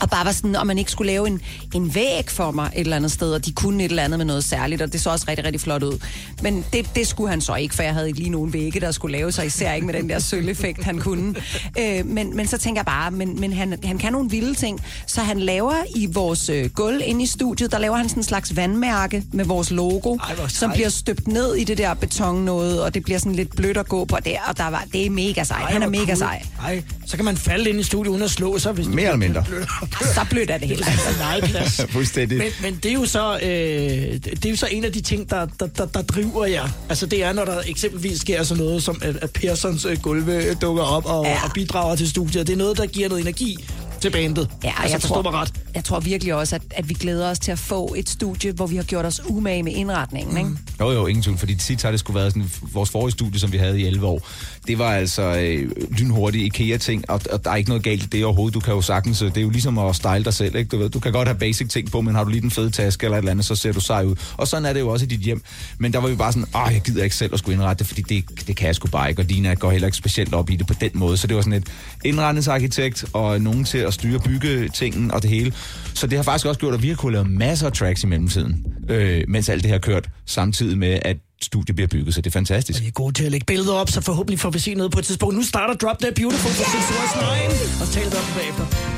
og 0.00 0.10
bare 0.10 0.24
var 0.24 0.32
sådan, 0.32 0.56
om 0.56 0.66
man 0.66 0.78
ikke 0.78 0.90
skulle 0.90 1.12
lave 1.12 1.26
en, 1.26 1.40
en 1.74 1.94
væg 1.94 2.30
for 2.30 2.50
mig 2.50 2.70
et 2.74 2.80
eller 2.80 2.96
andet 2.96 3.12
sted, 3.12 3.32
og 3.32 3.46
de 3.46 3.52
kunne 3.52 3.84
et 3.84 3.90
eller 3.90 4.02
andet 4.02 4.18
med 4.18 4.26
noget 4.26 4.44
særligt, 4.44 4.82
og 4.82 4.92
det 4.92 5.00
så 5.00 5.10
også 5.10 5.24
rigtig, 5.28 5.44
rigtig 5.44 5.60
flot 5.60 5.82
ud. 5.82 5.98
Men 6.42 6.64
det, 6.72 6.90
det 6.94 7.06
skulle 7.06 7.30
han 7.30 7.40
så 7.40 7.54
ikke, 7.54 7.74
for 7.74 7.82
jeg 7.82 7.94
havde 7.94 8.06
ikke 8.06 8.18
lige 8.18 8.30
nogen 8.30 8.52
vægge, 8.52 8.80
der 8.80 8.90
skulle 8.90 9.18
lave 9.18 9.32
sig, 9.32 9.46
især 9.46 9.72
ikke 9.72 9.86
med 9.86 9.94
den 9.94 10.08
der 10.08 10.18
sølveffekt, 10.18 10.84
han 10.84 10.98
kunne. 10.98 11.34
Øh, 11.78 12.06
men, 12.06 12.36
men 12.36 12.46
så 12.46 12.58
tænker 12.58 12.80
jeg 12.80 12.86
bare, 12.86 13.10
men, 13.10 13.40
men 13.40 13.52
han, 13.52 13.78
han 13.84 13.98
kan 13.98 14.12
nogle 14.12 14.30
vilde 14.30 14.54
ting, 14.54 14.80
så 15.06 15.20
han 15.20 15.40
laver 15.40 15.74
i 15.96 16.06
vores 16.12 16.48
øh, 16.48 16.70
gulv 16.70 17.00
inde 17.04 17.22
i 17.22 17.26
studiet, 17.26 17.72
der 17.72 17.78
laver 17.78 17.96
han 17.96 18.08
sådan 18.08 18.20
en 18.20 18.24
slags 18.24 18.56
vandmærke 18.56 19.22
med 19.32 19.44
vores 19.44 19.70
logo, 19.70 20.16
Ej, 20.16 20.48
som 20.48 20.72
bliver 20.72 20.88
støbt 20.88 21.28
ned 21.28 21.54
i 21.54 21.64
det 21.64 21.78
der 21.78 21.94
beton 21.94 22.44
noget, 22.44 22.82
og 22.82 22.94
det 22.94 23.02
bliver 23.02 23.18
sådan 23.18 23.34
lidt 23.34 23.56
blødt 23.56 23.76
at 23.76 23.88
gå 23.88 24.04
på 24.04 24.16
der, 24.24 24.38
og 24.48 24.56
der 24.56 24.70
var, 24.70 24.84
det 24.92 25.06
er 25.06 25.10
mega 25.10 25.44
sejt. 25.44 25.62
Ej, 25.62 25.72
Han 25.72 25.82
er 25.82 25.88
mega 25.88 26.04
cool. 26.04 26.16
sej. 26.16 26.42
Ej, 26.62 26.82
så 27.06 27.16
kan 27.16 27.24
man 27.24 27.36
falde 27.36 27.70
ind 27.70 27.80
i 27.80 27.82
studiet 27.82 28.12
uden 28.12 28.22
at 28.22 28.30
slå 28.30 28.58
sig, 28.58 28.72
hvis 28.72 28.86
Mere 28.86 29.04
eller 29.04 29.16
mindre. 29.16 29.44
Så 30.14 30.26
blødt 30.30 30.50
er 30.50 30.58
det 30.58 30.68
heller 30.68 30.86
ikke. 30.92 31.00
Altså, 31.06 31.18
nej, 31.18 31.40
plads. 31.40 31.80
Fuldstændig. 31.90 32.38
Men, 32.38 32.52
men 32.62 32.74
det, 32.82 32.88
er 32.88 32.94
jo 32.94 33.06
så, 33.06 33.38
øh, 33.42 33.48
det 33.48 34.44
er 34.44 34.50
jo 34.50 34.56
så 34.56 34.66
en 34.70 34.84
af 34.84 34.92
de 34.92 35.00
ting, 35.00 35.30
der, 35.30 35.46
der, 35.60 35.66
der, 35.66 35.86
der 35.86 36.02
driver 36.02 36.46
jer. 36.46 36.68
Altså 36.88 37.06
det 37.06 37.24
er, 37.24 37.32
når 37.32 37.44
der 37.44 37.62
eksempelvis 37.66 38.20
sker 38.20 38.42
sådan 38.42 38.64
noget, 38.64 38.82
som 38.82 38.98
at, 39.02 39.16
at 39.16 39.30
Persons 39.30 39.84
øh, 39.84 39.98
gulve 39.98 40.54
dukker 40.54 40.82
op 40.82 41.06
og, 41.06 41.24
ja. 41.24 41.44
og 41.44 41.50
bidrager 41.54 41.96
til 41.96 42.08
studiet. 42.10 42.46
Det 42.46 42.52
er 42.52 42.56
noget, 42.56 42.78
der 42.78 42.86
giver 42.86 43.08
noget 43.08 43.22
energi 43.22 43.56
til 44.00 44.10
bandet. 44.10 44.50
Ja, 44.64 44.72
altså, 44.78 44.94
jeg 44.94 45.00
tror, 45.00 45.22
mig 45.22 45.32
ret. 45.32 45.52
jeg 45.74 45.84
tror 45.84 46.00
virkelig 46.00 46.34
også, 46.34 46.56
at, 46.56 46.62
at 46.70 46.88
vi 46.88 46.94
glæder 46.94 47.30
os 47.30 47.38
til 47.38 47.52
at 47.52 47.58
få 47.58 47.94
et 47.96 48.08
studie, 48.08 48.52
hvor 48.52 48.66
vi 48.66 48.76
har 48.76 48.82
gjort 48.82 49.04
os 49.04 49.20
umage 49.28 49.62
med 49.62 49.72
indretningen. 49.72 50.36
Ikke? 50.36 50.50
Jo, 50.80 50.90
jo, 50.90 51.06
ingen 51.06 51.22
tvivl, 51.22 51.38
fordi 51.38 51.54
tit 51.54 51.82
har 51.82 51.90
det 51.90 52.00
skulle 52.00 52.14
været 52.20 52.32
sådan, 52.32 52.50
vores 52.72 52.90
forrige 52.90 53.12
studie, 53.12 53.40
som 53.40 53.52
vi 53.52 53.58
havde 53.58 53.80
i 53.80 53.86
11 53.86 54.06
år, 54.06 54.20
det 54.66 54.78
var 54.78 54.90
altså 54.92 55.22
øh, 55.22 55.70
lynhurtige 55.90 56.44
IKEA-ting, 56.44 57.10
og, 57.10 57.20
og 57.32 57.44
der 57.44 57.50
er 57.50 57.56
ikke 57.56 57.70
noget 57.70 57.82
galt 57.82 58.02
i 58.02 58.06
det 58.06 58.24
overhovedet. 58.24 58.54
Du 58.54 58.60
kan 58.60 58.74
jo 58.74 58.82
sagtens, 58.82 59.22
øh, 59.22 59.28
det 59.28 59.36
er 59.36 59.42
jo 59.42 59.50
ligesom 59.50 59.78
at 59.78 59.96
style 59.96 60.24
dig 60.24 60.34
selv, 60.34 60.56
ikke? 60.56 60.68
Du, 60.68 60.78
ved, 60.78 60.88
du 60.88 61.00
kan 61.00 61.12
godt 61.12 61.28
have 61.28 61.38
basic 61.38 61.68
ting 61.68 61.90
på, 61.90 62.00
men 62.00 62.14
har 62.14 62.24
du 62.24 62.30
lige 62.30 62.40
den 62.40 62.50
fede 62.50 62.70
taske 62.70 63.04
eller 63.04 63.16
et 63.16 63.22
eller 63.22 63.30
andet, 63.30 63.46
så 63.46 63.54
ser 63.54 63.72
du 63.72 63.80
sej 63.80 64.04
ud. 64.04 64.16
Og 64.36 64.48
sådan 64.48 64.64
er 64.64 64.72
det 64.72 64.80
jo 64.80 64.88
også 64.88 65.04
i 65.04 65.08
dit 65.08 65.20
hjem. 65.20 65.42
Men 65.78 65.92
der 65.92 65.98
var 65.98 66.08
vi 66.08 66.14
bare 66.14 66.32
sådan, 66.32 66.48
åh, 66.54 66.72
jeg 66.72 66.80
gider 66.80 67.04
ikke 67.04 67.16
selv 67.16 67.32
at 67.32 67.38
skulle 67.38 67.54
indrette 67.54 67.78
det, 67.78 67.86
fordi 67.86 68.02
det, 68.02 68.46
det 68.46 68.56
kan 68.56 68.66
jeg 68.66 68.74
sgu 68.74 68.88
bare 68.88 69.10
ikke, 69.10 69.22
og 69.22 69.28
Dina 69.28 69.54
går 69.54 69.70
heller 69.70 69.88
ikke 69.88 69.98
specielt 69.98 70.34
op 70.34 70.50
i 70.50 70.56
det 70.56 70.66
på 70.66 70.74
den 70.80 70.90
måde. 70.94 71.16
Så 71.16 71.26
det 71.26 71.36
var 71.36 71.42
sådan 71.42 71.52
et 71.52 71.68
indretningsarkitekt, 72.04 73.04
og 73.12 73.40
nogen 73.40 73.64
til 73.64 73.85
at 73.86 73.94
styre 73.94 74.18
bygge 74.18 74.68
tingen 74.68 75.10
og 75.10 75.22
det 75.22 75.30
hele. 75.30 75.52
Så 75.94 76.06
det 76.06 76.18
har 76.18 76.22
faktisk 76.22 76.46
også 76.46 76.60
gjort, 76.60 76.74
at 76.74 76.82
vi 76.82 76.88
har 76.88 76.96
kunnet 76.96 77.12
lave 77.12 77.24
masser 77.24 77.66
af 77.66 77.72
tracks 77.72 78.02
i 78.02 78.06
mellemtiden, 78.06 78.66
øh, 78.88 79.24
mens 79.28 79.48
alt 79.48 79.62
det 79.62 79.70
her 79.70 79.78
kørt, 79.78 80.08
samtidig 80.26 80.78
med, 80.78 80.98
at 81.02 81.16
studiet 81.42 81.76
bliver 81.76 81.88
bygget, 81.88 82.14
så 82.14 82.20
det 82.20 82.30
er 82.30 82.32
fantastisk. 82.32 82.78
Og 82.78 82.82
vi 82.82 82.88
er 82.88 82.92
gode 82.92 83.14
til 83.14 83.24
at 83.24 83.32
lægge 83.32 83.44
billeder 83.46 83.72
op, 83.72 83.90
så 83.90 84.00
forhåbentlig 84.00 84.40
får 84.40 84.50
vi 84.50 84.58
se 84.58 84.74
noget 84.74 84.92
på 84.92 84.98
et 84.98 85.04
tidspunkt. 85.04 85.36
Nu 85.36 85.42
starter 85.42 85.74
Drop 85.74 86.02
Dead 86.02 86.12
Beautiful 86.12 86.50
på 86.50 86.62
yeah! 86.62 86.82
6 87.70 87.80
og 87.80 87.86
så 87.86 87.92
taler 87.92 88.10
vi 88.10 88.16
om 88.16 88.24
det 88.24 88.34
bagefter. 88.34 88.95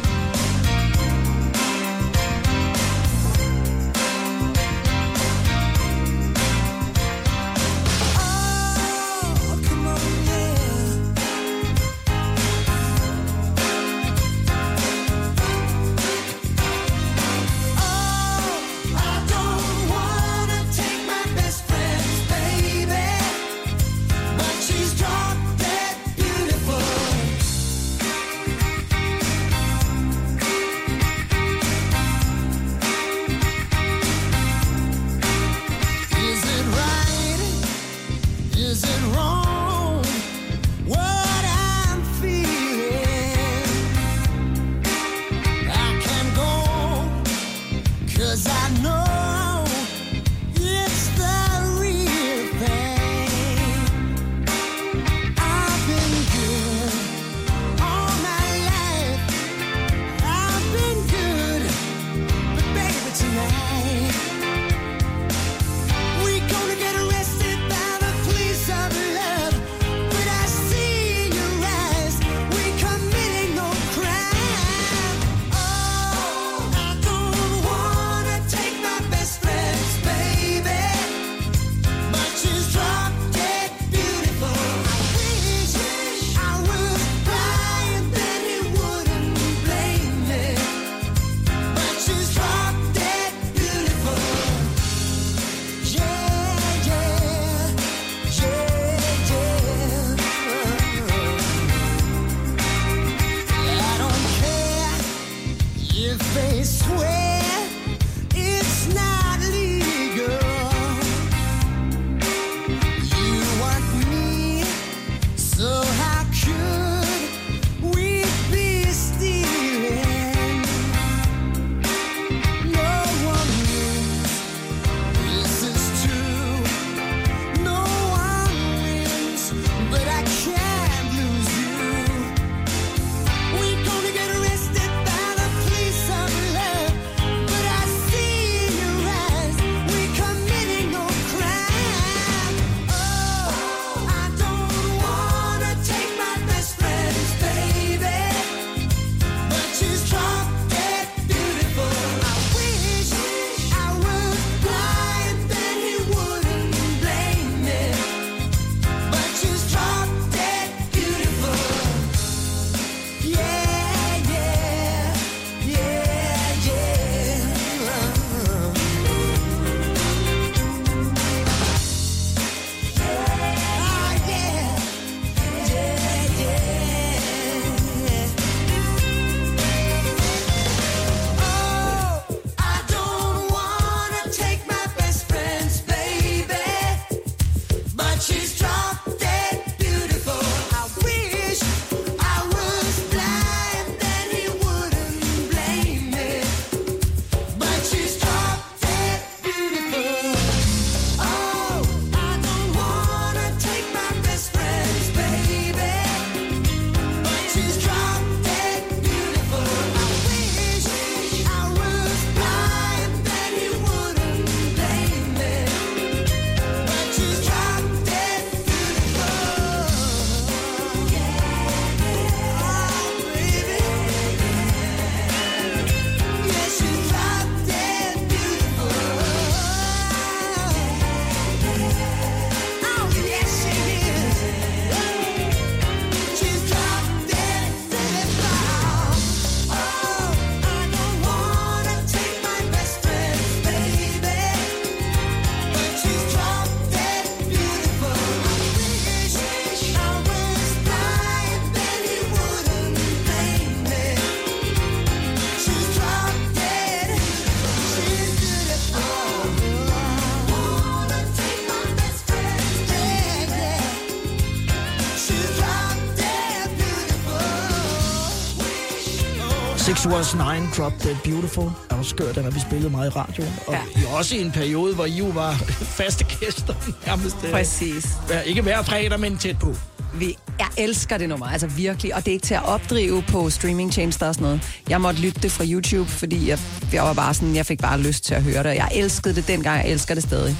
was 270.08 270.34
Nine, 270.34 270.68
Drop 270.76 270.92
Dead 271.02 271.16
Beautiful. 271.24 271.70
Afskør 271.90 272.32
den, 272.32 272.46
og 272.46 272.54
vi 272.54 272.60
spillede 272.60 272.90
meget 272.90 273.10
i 273.10 273.12
radioen. 273.16 273.52
Og 273.66 273.72
ja. 273.74 274.16
også 274.16 274.36
i 274.36 274.40
en 274.40 274.50
periode, 274.52 274.94
hvor 274.94 275.06
I 275.06 275.20
var 275.34 275.52
faste 275.98 276.24
gæster 276.24 276.74
nærmest. 277.06 277.36
Øh, 277.44 277.50
Præcis. 277.50 278.06
Ja, 278.30 278.40
ikke 278.40 278.62
hver 278.62 278.82
fredag, 278.82 279.20
men 279.20 279.38
tæt 279.38 279.58
på. 279.58 279.74
Vi, 280.14 280.36
jeg 280.58 280.66
elsker 280.76 281.18
det 281.18 281.28
nummer, 281.28 281.46
altså 281.46 281.66
virkelig. 281.66 282.14
Og 282.14 282.24
det 282.24 282.30
er 282.30 282.32
ikke 282.32 282.46
til 282.46 282.54
at 282.54 282.64
opdrive 282.64 283.22
på 283.22 283.50
streamingtjenester 283.50 284.28
og 284.28 284.34
sådan 284.34 284.44
noget. 284.44 284.80
Jeg 284.88 285.00
måtte 285.00 285.20
lytte 285.20 285.40
det 285.40 285.52
fra 285.52 285.64
YouTube, 285.66 286.10
fordi 286.10 286.48
jeg, 286.48 286.58
jeg 286.92 287.02
var 287.02 287.12
bare 287.12 287.34
sådan, 287.34 287.56
jeg 287.56 287.66
fik 287.66 287.80
bare 287.80 288.00
lyst 288.00 288.24
til 288.24 288.34
at 288.34 288.42
høre 288.42 288.62
det. 288.62 288.74
Jeg 288.74 288.88
elskede 288.94 289.34
det 289.34 289.48
dengang, 289.48 289.82
jeg 289.82 289.92
elsker 289.92 290.14
det 290.14 290.22
stadig. 290.22 290.56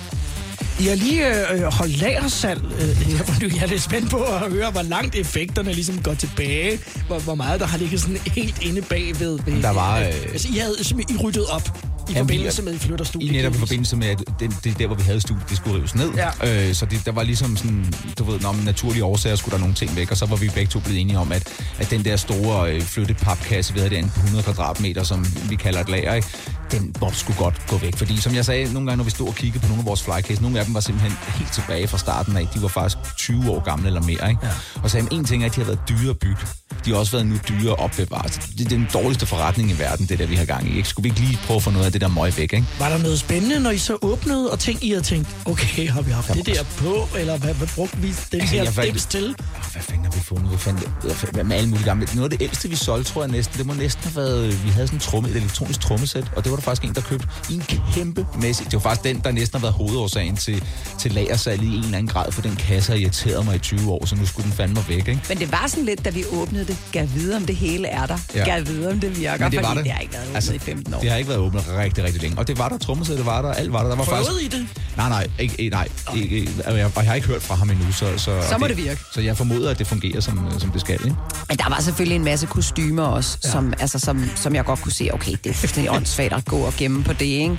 I 0.81 0.87
har 0.87 0.95
lige 0.95 1.51
øh, 1.53 1.63
holdt 1.63 1.99
lagersalg. 2.01 2.61
Øh, 2.65 3.11
jeg, 3.57 3.63
er 3.63 3.67
lidt 3.67 3.83
spændt 3.83 4.11
på 4.11 4.17
at 4.23 4.53
høre, 4.53 4.71
hvor 4.71 4.83
langt 4.83 5.15
effekterne 5.15 5.73
ligesom 5.73 6.03
går 6.03 6.15
tilbage. 6.15 6.79
Hvor, 7.07 7.19
hvor 7.19 7.35
meget 7.35 7.61
der 7.61 7.67
har 7.67 7.79
ligget 7.79 8.01
sådan 8.01 8.17
helt 8.27 8.63
inde 8.63 8.83
bagved. 8.83 9.39
Ved, 9.47 9.63
Der 9.63 9.71
var, 9.71 9.99
Øh, 9.99 10.07
øh, 10.07 10.13
altså, 10.33 10.49
I 10.55 10.59
havde 10.59 10.75
I 11.09 11.17
ryddet 11.23 11.47
op 11.47 11.69
i 12.09 12.13
Jamen, 12.13 12.29
forbindelse 12.29 12.63
med, 12.63 12.73
at 12.73 12.77
I 12.77 12.87
flytter 12.87 13.05
I 13.05 13.09
studiet. 13.09 13.33
netop 13.33 13.55
i 13.55 13.59
forbindelse 13.59 13.97
med, 13.97 14.07
at 14.07 14.19
det, 14.41 14.51
det 14.65 14.73
er 14.73 14.77
der, 14.79 14.87
hvor 14.87 14.97
vi 14.97 15.03
havde 15.03 15.21
studiet, 15.21 15.49
det 15.49 15.57
skulle 15.57 15.77
rives 15.79 15.95
ned. 15.95 16.11
Ja. 16.43 16.69
Øh, 16.69 16.75
så 16.75 16.87
det, 16.87 17.03
der 17.07 17.13
var 17.13 17.23
ligesom 17.23 17.57
sådan, 17.57 17.93
du 18.19 18.25
ved, 18.25 18.41
når 18.41 18.57
naturlige 18.65 19.05
årsager 19.05 19.37
skulle 19.37 19.53
der 19.53 19.59
nogle 19.59 19.75
ting 19.75 19.97
væk, 19.97 20.11
og 20.11 20.17
så 20.17 20.27
var 20.27 20.37
vi 20.37 20.49
begge 20.55 20.71
to 20.71 20.81
blevet 20.81 21.01
enige 21.01 21.19
om, 21.19 21.33
at, 21.33 21.49
at 21.79 21.91
den 21.91 22.05
der 22.05 22.17
store 22.17 22.73
øh, 22.73 22.83
flyttet 22.83 23.17
papkasse, 23.17 23.73
vi 23.75 23.79
havde 23.81 23.91
derinde 23.91 24.11
på 24.15 24.21
100 24.21 24.45
kvadratmeter, 24.45 25.03
som 25.03 25.27
vi 25.49 25.57
kalder 25.57 25.81
et 25.81 25.89
lager, 25.89 26.15
ikke? 26.15 26.29
Den 26.71 26.95
måtte 27.01 27.19
skulle 27.19 27.39
godt 27.39 27.67
gå 27.69 27.77
væk. 27.79 27.97
Fordi 27.97 28.17
som 28.21 28.35
jeg 28.35 28.45
sagde, 28.45 28.73
nogle 28.73 28.87
gange, 28.87 28.97
når 28.97 29.05
vi 29.05 29.11
stod 29.11 29.29
og 29.29 29.35
kiggede 29.35 29.63
på 29.63 29.69
nogle 29.69 29.81
af 29.83 29.87
vores 29.87 30.03
flycases, 30.03 30.41
nogle 30.41 30.59
af 30.59 30.65
dem 30.65 30.75
var 30.75 30.81
simpelthen 30.81 31.19
helt 31.35 31.53
tilbage 31.53 31.89
fra 31.89 31.99
starten 31.99 32.37
af. 32.37 32.49
De 32.55 32.63
var 32.63 32.69
faktisk 32.69 32.97
20 33.17 33.51
år 33.51 33.61
gamle 33.65 33.87
eller 33.87 34.03
mere. 34.03 34.29
Ikke? 34.31 34.41
Ja. 34.43 34.49
Og 34.83 34.91
så 34.91 34.93
sagde, 34.93 35.09
en 35.13 35.25
ting 35.25 35.43
er, 35.43 35.47
at 35.47 35.55
de 35.57 35.61
har 35.61 35.67
været 35.67 35.81
dyre 35.89 36.11
at 36.11 36.19
bygge. 36.19 36.41
De 36.85 36.91
har 36.91 36.99
også 36.99 37.13
været 37.13 37.27
nu 37.27 37.37
dyre 37.49 37.71
at 37.73 37.79
opbevare. 37.79 38.29
Det 38.59 38.65
er 38.65 38.69
den 38.69 38.89
dårligste 38.95 39.27
forretning 39.27 39.71
i 39.71 39.79
verden, 39.79 40.07
det 40.07 40.19
der, 40.19 40.27
vi 40.27 40.35
har 40.35 40.45
gang 40.45 40.69
i. 40.69 40.77
Ikke? 40.77 40.89
Skulle 40.89 41.03
vi 41.05 41.09
ikke 41.09 41.21
lige 41.21 41.39
prøve 41.47 41.57
at 41.57 41.63
få 41.63 41.71
noget 41.71 41.87
af 41.87 41.93
det 41.93 42.01
der 42.01 42.09
møg 42.09 42.37
væk? 42.37 42.53
Ikke? 42.53 42.65
Var 42.79 42.89
der 42.89 42.99
noget 42.99 43.19
spændende, 43.19 43.61
når 43.61 43.71
I 43.71 43.79
så 43.79 43.97
åbnede, 44.03 44.51
og 44.51 44.59
tænkte, 44.59 44.87
I 44.87 44.91
havde 44.91 45.03
tænkt, 45.03 45.29
okay, 45.47 45.91
har 45.91 46.03
vi 46.03 46.11
haft 46.11 46.35
det 46.35 46.47
der 46.47 46.63
på, 46.79 47.09
eller 47.19 47.39
hvad, 47.39 47.55
hvad 47.55 47.69
brugte 47.75 47.97
vi 47.97 48.09
den 48.33 48.41
Altså, 48.41 48.55
her 48.57 48.71
fandt- 48.71 48.87
dims 48.93 49.07
til? 49.07 49.37
Hvad 49.73 49.83
fanden 49.83 50.05
har 50.05 50.13
vi 50.13 50.21
fundet? 50.21 50.49
Hvad 50.49 50.59
fanden, 50.59 50.85
hvad 51.33 51.45
med 51.45 51.57
alle 51.57 51.69
mulige 51.69 51.85
gamle. 51.85 52.09
Noget 52.15 52.33
af 52.33 52.39
det 52.39 52.45
ældste, 52.45 52.69
vi 52.69 52.77
solgte, 52.77 53.13
tror 53.13 53.23
jeg 53.23 53.31
næsten, 53.31 53.59
det 53.59 53.67
må 53.67 53.75
næsten 53.75 54.05
have 54.05 54.17
været, 54.17 54.65
vi 54.65 54.69
havde 54.71 54.87
sådan 54.87 54.97
en 54.97 55.01
tromme, 55.01 55.29
et 55.31 55.37
elektronisk 55.37 55.81
trommesæt, 55.81 56.25
og 56.37 56.45
det 56.45 56.51
var 56.53 56.58
der 56.59 56.65
faktisk 56.65 56.85
en, 56.89 56.95
der 56.95 57.01
købte 57.01 57.29
en 57.51 57.63
kæmpe 57.95 58.27
mæssig. 58.41 58.67
Det 58.67 58.75
var 58.75 58.81
faktisk 58.81 59.05
den, 59.05 59.21
der 59.25 59.31
næsten 59.33 59.61
har 59.61 59.63
været 59.67 59.75
hovedårsagen 59.75 60.37
til, 60.37 60.65
til 60.99 61.13
lagersalg 61.13 61.63
i 61.63 61.67
en 61.67 61.73
eller 61.73 61.99
anden 61.99 62.07
grad, 62.07 62.33
for 62.33 62.43
den 62.43 62.57
kasse 62.57 62.93
har 62.93 62.99
irriteret 62.99 63.45
mig 63.45 63.57
i 63.57 63.59
20 63.59 63.91
år, 63.93 64.07
så 64.07 64.17
nu 64.17 64.27
skulle 64.27 64.45
den 64.45 64.53
fandme 64.53 64.85
væk, 64.89 65.09
ikke? 65.09 65.21
Men 65.29 65.39
det 65.39 65.53
var 65.53 65.65
sådan 65.67 65.85
lidt, 65.85 66.05
da 66.05 66.11
vi 66.11 66.25
åbnede 66.33 66.65
det, 66.65 66.77
gav 66.93 67.09
videre, 67.15 67.37
om 67.37 67.47
det 67.47 67.57
hele 67.57 67.89
er 67.89 68.07
der. 68.07 68.19
Ja. 68.35 68.45
Gav 68.45 68.67
videre, 68.67 68.93
om 68.93 69.01
det 69.01 69.21
virker, 69.21 69.39
Men 69.39 69.53
det 69.53 69.63
var 69.63 69.69
fordi 69.69 69.79
det. 69.79 69.85
det 69.85 69.93
har 69.93 70.01
ikke 70.01 70.13
været 70.13 70.27
åbnet 70.27 70.35
altså, 70.35 70.53
i 70.53 70.59
15 70.59 70.95
år. 70.95 71.01
Det 71.01 71.11
har 71.11 71.17
ikke 71.17 71.29
været 71.29 71.41
åbent 71.41 71.65
rigtig, 71.79 72.05
rigtig 72.05 72.23
længe. 72.23 72.39
Og 72.39 72.49
det 72.49 72.59
var 72.59 72.69
der, 72.69 72.79
trommesættet 72.79 73.27
var 73.27 73.43
der, 73.43 73.53
alt 73.53 73.73
var 73.73 73.83
der. 73.83 73.89
der 73.89 73.97
var 73.97 74.05
Prøvede 74.05 74.25
faktisk... 74.27 74.55
I 74.55 74.59
det? 74.59 74.67
Nej, 74.97 75.09
nej, 75.09 75.27
ikke, 75.39 75.69
nej 75.69 75.89
ikke, 76.17 76.39
ikke, 76.39 76.53
og 76.67 76.79
jeg, 76.79 76.87
og 76.87 77.03
jeg 77.03 77.11
har 77.11 77.15
ikke 77.15 77.27
hørt 77.27 77.43
fra 77.43 77.55
ham 77.55 77.71
endnu, 77.71 77.93
så... 77.93 78.19
Så, 78.19 78.43
Så 78.51 78.59
må 78.59 78.65
og 78.65 78.69
det 78.69 78.77
virke. 78.77 79.01
Så 79.13 79.21
jeg 79.21 79.37
formoder, 79.37 79.71
at 79.71 79.79
det 79.79 79.87
fungerer, 79.87 80.21
som, 80.21 80.51
som 80.59 80.71
det 80.71 80.81
skal, 80.81 80.95
ikke? 80.95 81.17
Men 81.49 81.59
der 81.59 81.69
var 81.69 81.81
selvfølgelig 81.81 82.17
en 82.17 82.25
masse 82.25 82.47
kostymer 82.47 83.03
også, 83.03 83.39
ja. 83.45 83.51
som, 83.51 83.73
altså, 83.81 83.99
som, 83.99 84.31
som 84.37 84.55
jeg 84.55 84.65
godt 84.65 84.81
kunne 84.83 84.93
se, 84.93 85.11
okay, 85.13 85.33
det 85.45 85.51
er 85.51 85.55
fuldstændig 85.55 85.93
åndssvagt 85.97 86.33
at 86.33 86.45
gå 86.49 86.57
og 86.57 86.73
gemme 86.77 87.05
på 87.05 87.13
det, 87.13 87.25
ikke? 87.27 87.59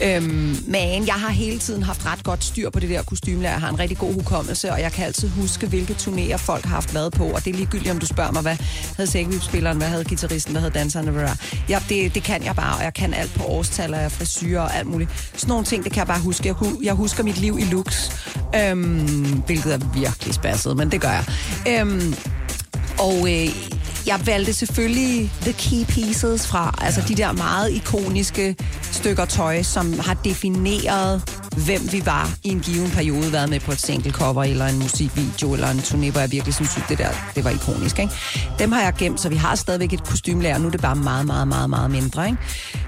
Ja. 0.00 0.16
Øhm, 0.16 0.56
men 0.66 1.06
jeg 1.06 1.14
har 1.14 1.30
hele 1.30 1.58
tiden 1.58 1.82
haft 1.82 2.06
ret 2.06 2.24
godt 2.24 2.44
styr 2.44 2.70
på 2.70 2.80
det 2.80 2.90
der 2.90 3.02
kostymelærer. 3.02 3.52
Jeg 3.52 3.60
har 3.60 3.68
en 3.68 3.78
rigtig 3.78 3.98
god 3.98 4.14
hukommelse, 4.14 4.72
og 4.72 4.80
jeg 4.80 4.92
kan 4.92 5.04
altid 5.04 5.28
huske, 5.28 5.66
hvilke 5.66 5.92
turnéer 5.92 6.36
folk 6.36 6.64
har 6.64 6.74
haft 6.74 6.94
været 6.94 7.12
på. 7.12 7.24
Og 7.24 7.44
det 7.44 7.50
er 7.50 7.54
ligegyldigt, 7.54 7.90
om 7.90 7.98
du 7.98 8.06
spørger 8.06 8.32
mig, 8.32 8.42
hvad 8.42 8.56
havde 8.96 9.10
sækkevipspilleren, 9.10 9.76
hvad 9.76 9.88
havde 9.88 10.04
gitarristen, 10.04 10.52
hvad 10.52 10.60
havde 10.60 10.74
danseren, 10.74 11.08
hvad 11.08 11.28
ja, 11.68 11.78
det, 11.88 12.14
det 12.14 12.22
kan 12.22 12.44
jeg 12.44 12.56
bare, 12.56 12.76
og 12.76 12.84
jeg 12.84 12.94
kan 12.94 13.14
alt 13.14 13.34
på 13.34 13.44
årstal, 13.44 13.94
og 13.94 13.98
jeg 13.98 14.04
er 14.04 14.08
frisyrer 14.08 14.60
og 14.60 14.76
alt 14.76 14.86
muligt. 14.86 15.10
Sådan 15.36 15.48
nogle 15.48 15.64
ting, 15.64 15.84
det 15.84 15.92
kan 15.92 15.98
jeg 15.98 16.06
bare 16.06 16.20
huske. 16.20 16.48
Jeg, 16.48 16.56
jeg 16.82 16.94
husker 16.94 17.24
mit 17.24 17.38
liv 17.38 17.58
i 17.60 17.64
lux, 17.64 18.10
øhm, 18.56 19.42
hvilket 19.46 19.74
er 19.74 19.78
virkelig 19.94 20.34
spasset, 20.34 20.76
men 20.76 20.90
det 20.90 21.00
gør 21.00 21.10
jeg. 21.10 21.24
Øhm, 21.68 22.14
og 22.98 23.32
øh, 23.32 23.75
jeg 24.06 24.26
valgte 24.26 24.52
selvfølgelig 24.52 25.32
the 25.42 25.52
key 25.52 25.84
pieces 25.84 26.46
fra, 26.46 26.74
altså 26.80 27.02
de 27.08 27.14
der 27.14 27.32
meget 27.32 27.72
ikoniske 27.72 28.56
stykker 28.82 29.24
tøj, 29.24 29.62
som 29.62 29.98
har 30.00 30.14
defineret, 30.14 31.22
hvem 31.56 31.92
vi 31.92 32.06
var 32.06 32.30
i 32.44 32.48
en 32.48 32.60
given 32.60 32.90
periode, 32.90 33.32
været 33.32 33.50
med 33.50 33.60
på 33.60 33.72
et 33.72 33.80
single 33.80 34.12
cover, 34.12 34.44
eller 34.44 34.66
en 34.66 34.78
musikvideo, 34.78 35.52
eller 35.52 35.68
en 35.68 35.78
turné, 35.78 36.10
hvor 36.10 36.20
jeg 36.20 36.32
virkelig 36.32 36.54
synes, 36.54 36.78
det 36.88 36.98
der, 36.98 37.08
det 37.34 37.44
var 37.44 37.50
ikonisk. 37.50 37.98
Ikke? 37.98 38.12
Dem 38.58 38.72
har 38.72 38.82
jeg 38.82 38.94
gemt, 38.98 39.20
så 39.20 39.28
vi 39.28 39.36
har 39.36 39.54
stadigvæk 39.54 39.92
et 39.92 40.04
kostymelærer. 40.04 40.58
Nu 40.58 40.66
er 40.66 40.70
det 40.70 40.80
bare 40.80 40.96
meget, 40.96 41.26
meget, 41.26 41.48
meget, 41.48 41.70
meget 41.70 41.90
mindre. 41.90 42.26
Ikke? 42.26 42.38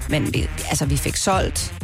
Men 0.08 0.34
vi, 0.34 0.48
altså, 0.68 0.86
vi 0.86 0.96
fik 0.96 1.16
solgt 1.16 1.74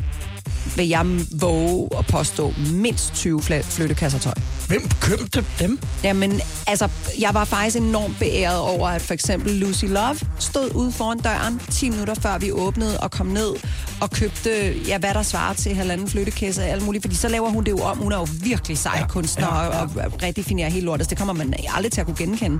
vil 0.76 0.88
jeg 0.88 1.06
våge 1.40 1.88
at 1.98 2.06
påstå 2.06 2.54
mindst 2.72 3.14
20 3.14 3.40
fl- 3.40 3.62
flyttekasser 3.62 4.18
tøj. 4.18 4.32
Hvem 4.68 4.88
købte 5.00 5.44
dem? 5.60 5.78
Jamen, 6.04 6.40
altså, 6.66 6.88
jeg 7.20 7.30
var 7.34 7.44
faktisk 7.44 7.76
enormt 7.76 8.18
beæret 8.18 8.58
over, 8.58 8.88
at 8.88 9.02
for 9.02 9.14
eksempel 9.14 9.52
Lucy 9.52 9.84
Love 9.84 10.16
stod 10.38 10.74
ude 10.74 10.92
foran 10.92 11.18
døren 11.18 11.60
10 11.70 11.90
minutter 11.90 12.14
før 12.14 12.38
vi 12.38 12.52
åbnede 12.52 13.00
og 13.00 13.10
kom 13.10 13.26
ned 13.26 13.54
og 14.00 14.10
købte, 14.10 14.78
ja, 14.88 14.98
hvad 14.98 15.14
der 15.14 15.22
svarer 15.22 15.54
til 15.54 15.74
halvanden 15.74 16.08
flyttekasse 16.08 16.62
og 16.62 16.68
alt 16.68 16.84
muligt, 16.84 17.04
fordi 17.04 17.16
så 17.16 17.28
laver 17.28 17.50
hun 17.50 17.64
det 17.64 17.70
jo 17.70 17.78
om. 17.78 17.98
Hun 17.98 18.12
er 18.12 18.16
jo 18.16 18.26
virkelig 18.42 18.78
sej 18.78 18.96
ja, 19.00 19.06
kunstner 19.06 19.46
ja, 19.46 19.62
ja. 19.62 19.82
og, 19.82 19.90
og 19.96 20.22
redefinerer 20.22 20.68
helt 20.68 20.84
lortet. 20.84 21.10
Det 21.10 21.18
kommer 21.18 21.34
man 21.34 21.54
aldrig 21.74 21.92
til 21.92 22.00
at 22.00 22.06
kunne 22.06 22.16
genkende. 22.16 22.58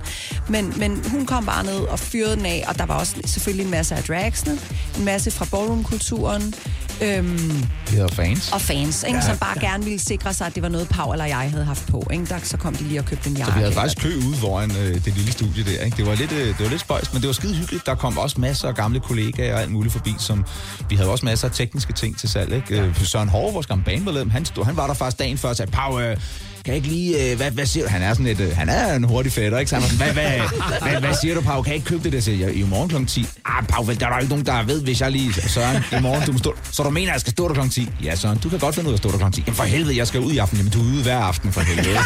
Men, 0.49 0.73
men 0.77 1.03
hun 1.11 1.25
kom 1.25 1.45
bare 1.45 1.63
ned 1.63 1.79
og 1.79 1.99
fyrede 1.99 2.35
den 2.35 2.45
af, 2.45 2.63
og 2.67 2.77
der 2.77 2.85
var 2.85 2.99
også 2.99 3.15
selvfølgelig 3.25 3.63
en 3.65 3.71
masse 3.71 3.95
af 3.95 4.03
dragsene, 4.03 4.59
en 4.97 5.05
masse 5.05 5.31
fra 5.31 5.45
ballroom-kulturen, 5.51 6.53
øhm, 7.01 7.37
Det 7.85 7.89
hedder 7.89 8.07
fans. 8.07 8.51
og 8.51 8.61
fans, 8.61 9.03
ikke? 9.03 9.17
Ja, 9.19 9.25
som 9.25 9.37
bare 9.37 9.53
ja. 9.61 9.67
gerne 9.67 9.83
ville 9.83 9.99
sikre 9.99 10.33
sig, 10.33 10.47
at 10.47 10.55
det 10.55 10.63
var 10.63 10.69
noget 10.69 10.89
Pau 10.89 11.11
eller 11.11 11.25
jeg 11.25 11.37
havde 11.51 11.65
haft 11.65 11.87
på. 11.87 12.07
Ikke? 12.13 12.25
Der, 12.25 12.39
så 12.43 12.57
kom 12.57 12.75
de 12.75 12.83
lige 12.83 12.99
og 12.99 13.05
købte 13.05 13.29
en 13.29 13.35
jakke. 13.37 13.51
Så 13.51 13.55
vi 13.57 13.61
havde 13.61 13.73
faktisk 13.73 13.97
kø 14.03 14.15
ude 14.27 14.37
foran 14.37 14.71
øh, 14.71 14.93
det 15.05 15.15
lille 15.15 15.31
studie 15.31 15.63
der. 15.63 15.83
Ikke? 15.83 15.97
Det, 15.97 16.05
var 16.05 16.15
lidt, 16.15 16.31
øh, 16.31 16.47
det 16.47 16.59
var 16.59 16.69
lidt 16.69 16.81
spøjs, 16.81 17.13
men 17.13 17.21
det 17.21 17.27
var 17.27 17.33
skide 17.33 17.55
hyggeligt. 17.55 17.85
Der 17.85 17.95
kom 17.95 18.17
også 18.17 18.41
masser 18.41 18.67
af 18.67 18.75
gamle 18.75 18.99
kollegaer 18.99 19.55
og 19.55 19.61
alt 19.61 19.71
muligt 19.71 19.93
forbi, 19.93 20.13
som 20.19 20.45
vi 20.89 20.95
havde 20.95 21.09
også 21.09 21.25
masser 21.25 21.47
af 21.47 21.53
tekniske 21.53 21.93
ting 21.93 22.17
til 22.19 22.29
salg. 22.29 22.53
Ikke? 22.53 22.75
Ja. 22.75 22.93
Søren 23.03 23.29
Hård, 23.29 23.53
vores 23.53 23.67
gamle 23.67 23.83
banemedlem, 23.83 24.29
han, 24.29 24.45
stod, 24.45 24.65
han 24.65 24.77
var 24.77 24.87
der 24.87 24.93
faktisk 24.93 25.19
dagen 25.19 25.37
før 25.37 25.49
og 25.49 25.55
sagde, 25.55 25.71
Pau, 25.71 25.99
øh, 25.99 26.17
kan 26.65 26.73
jeg 26.73 26.75
ikke 26.75 26.87
lige, 26.87 27.31
øh, 27.31 27.37
hvad, 27.37 27.51
hvad 27.51 27.65
siger 27.65 27.83
du? 27.83 27.89
Han 27.89 28.01
er 28.01 28.13
sådan 28.13 28.27
et, 28.27 28.39
øh, 28.39 28.57
han 28.57 28.69
er 28.69 28.95
en 28.95 29.03
hurtig 29.03 29.31
fætter, 29.31 29.57
ikke? 29.57 29.69
Så 29.69 29.75
han 29.75 29.83
var 29.83 29.89
sådan, 29.89 30.13
hvad, 30.13 30.23
hvad, 30.23 30.39
hvad, 30.81 31.01
hvad, 31.01 31.15
siger 31.21 31.35
du, 31.35 31.41
Pau? 31.41 31.61
Kan 31.61 31.69
jeg 31.69 31.75
ikke 31.75 31.87
købe 31.87 32.03
det 32.03 32.13
der? 32.13 32.19
Så 32.19 32.31
jeg, 32.31 32.55
i 32.55 32.63
morgen 32.63 32.89
kl. 32.89 33.05
10. 33.05 33.27
Ah, 33.45 33.67
Pau, 33.67 33.83
vel, 33.83 33.99
der 33.99 34.05
er 34.05 34.09
der 34.09 34.19
ikke 34.19 34.29
nogen, 34.29 34.45
der 34.45 34.63
ved, 34.63 34.81
hvis 34.81 35.01
jeg 35.01 35.11
lige... 35.11 35.33
Søren, 35.33 35.83
i 35.91 36.01
morgen, 36.01 36.25
du 36.25 36.31
må 36.31 36.37
stå... 36.37 36.55
Så 36.71 36.83
du 36.83 36.89
mener, 36.89 37.07
at 37.07 37.13
jeg 37.13 37.21
skal 37.21 37.31
stå 37.31 37.47
der 37.47 37.53
kl. 37.53 37.69
10? 37.69 37.89
Ja, 38.03 38.15
Søren, 38.15 38.37
du 38.37 38.49
kan 38.49 38.59
godt 38.59 38.75
finde 38.75 38.87
ud 38.87 38.93
af 38.93 38.97
at 38.97 38.99
stå 38.99 39.11
der 39.11 39.17
kl. 39.17 39.31
10. 39.31 39.43
Jamen 39.47 39.55
for 39.55 39.63
helvede, 39.63 39.97
jeg 39.97 40.07
skal 40.07 40.19
ud 40.19 40.31
i 40.31 40.37
aften. 40.37 40.57
Jamen, 40.57 40.71
du 40.71 40.79
er 40.79 40.83
ude 40.85 41.03
hver 41.03 41.17
aften, 41.17 41.51
for 41.51 41.61
helvede. 41.61 41.95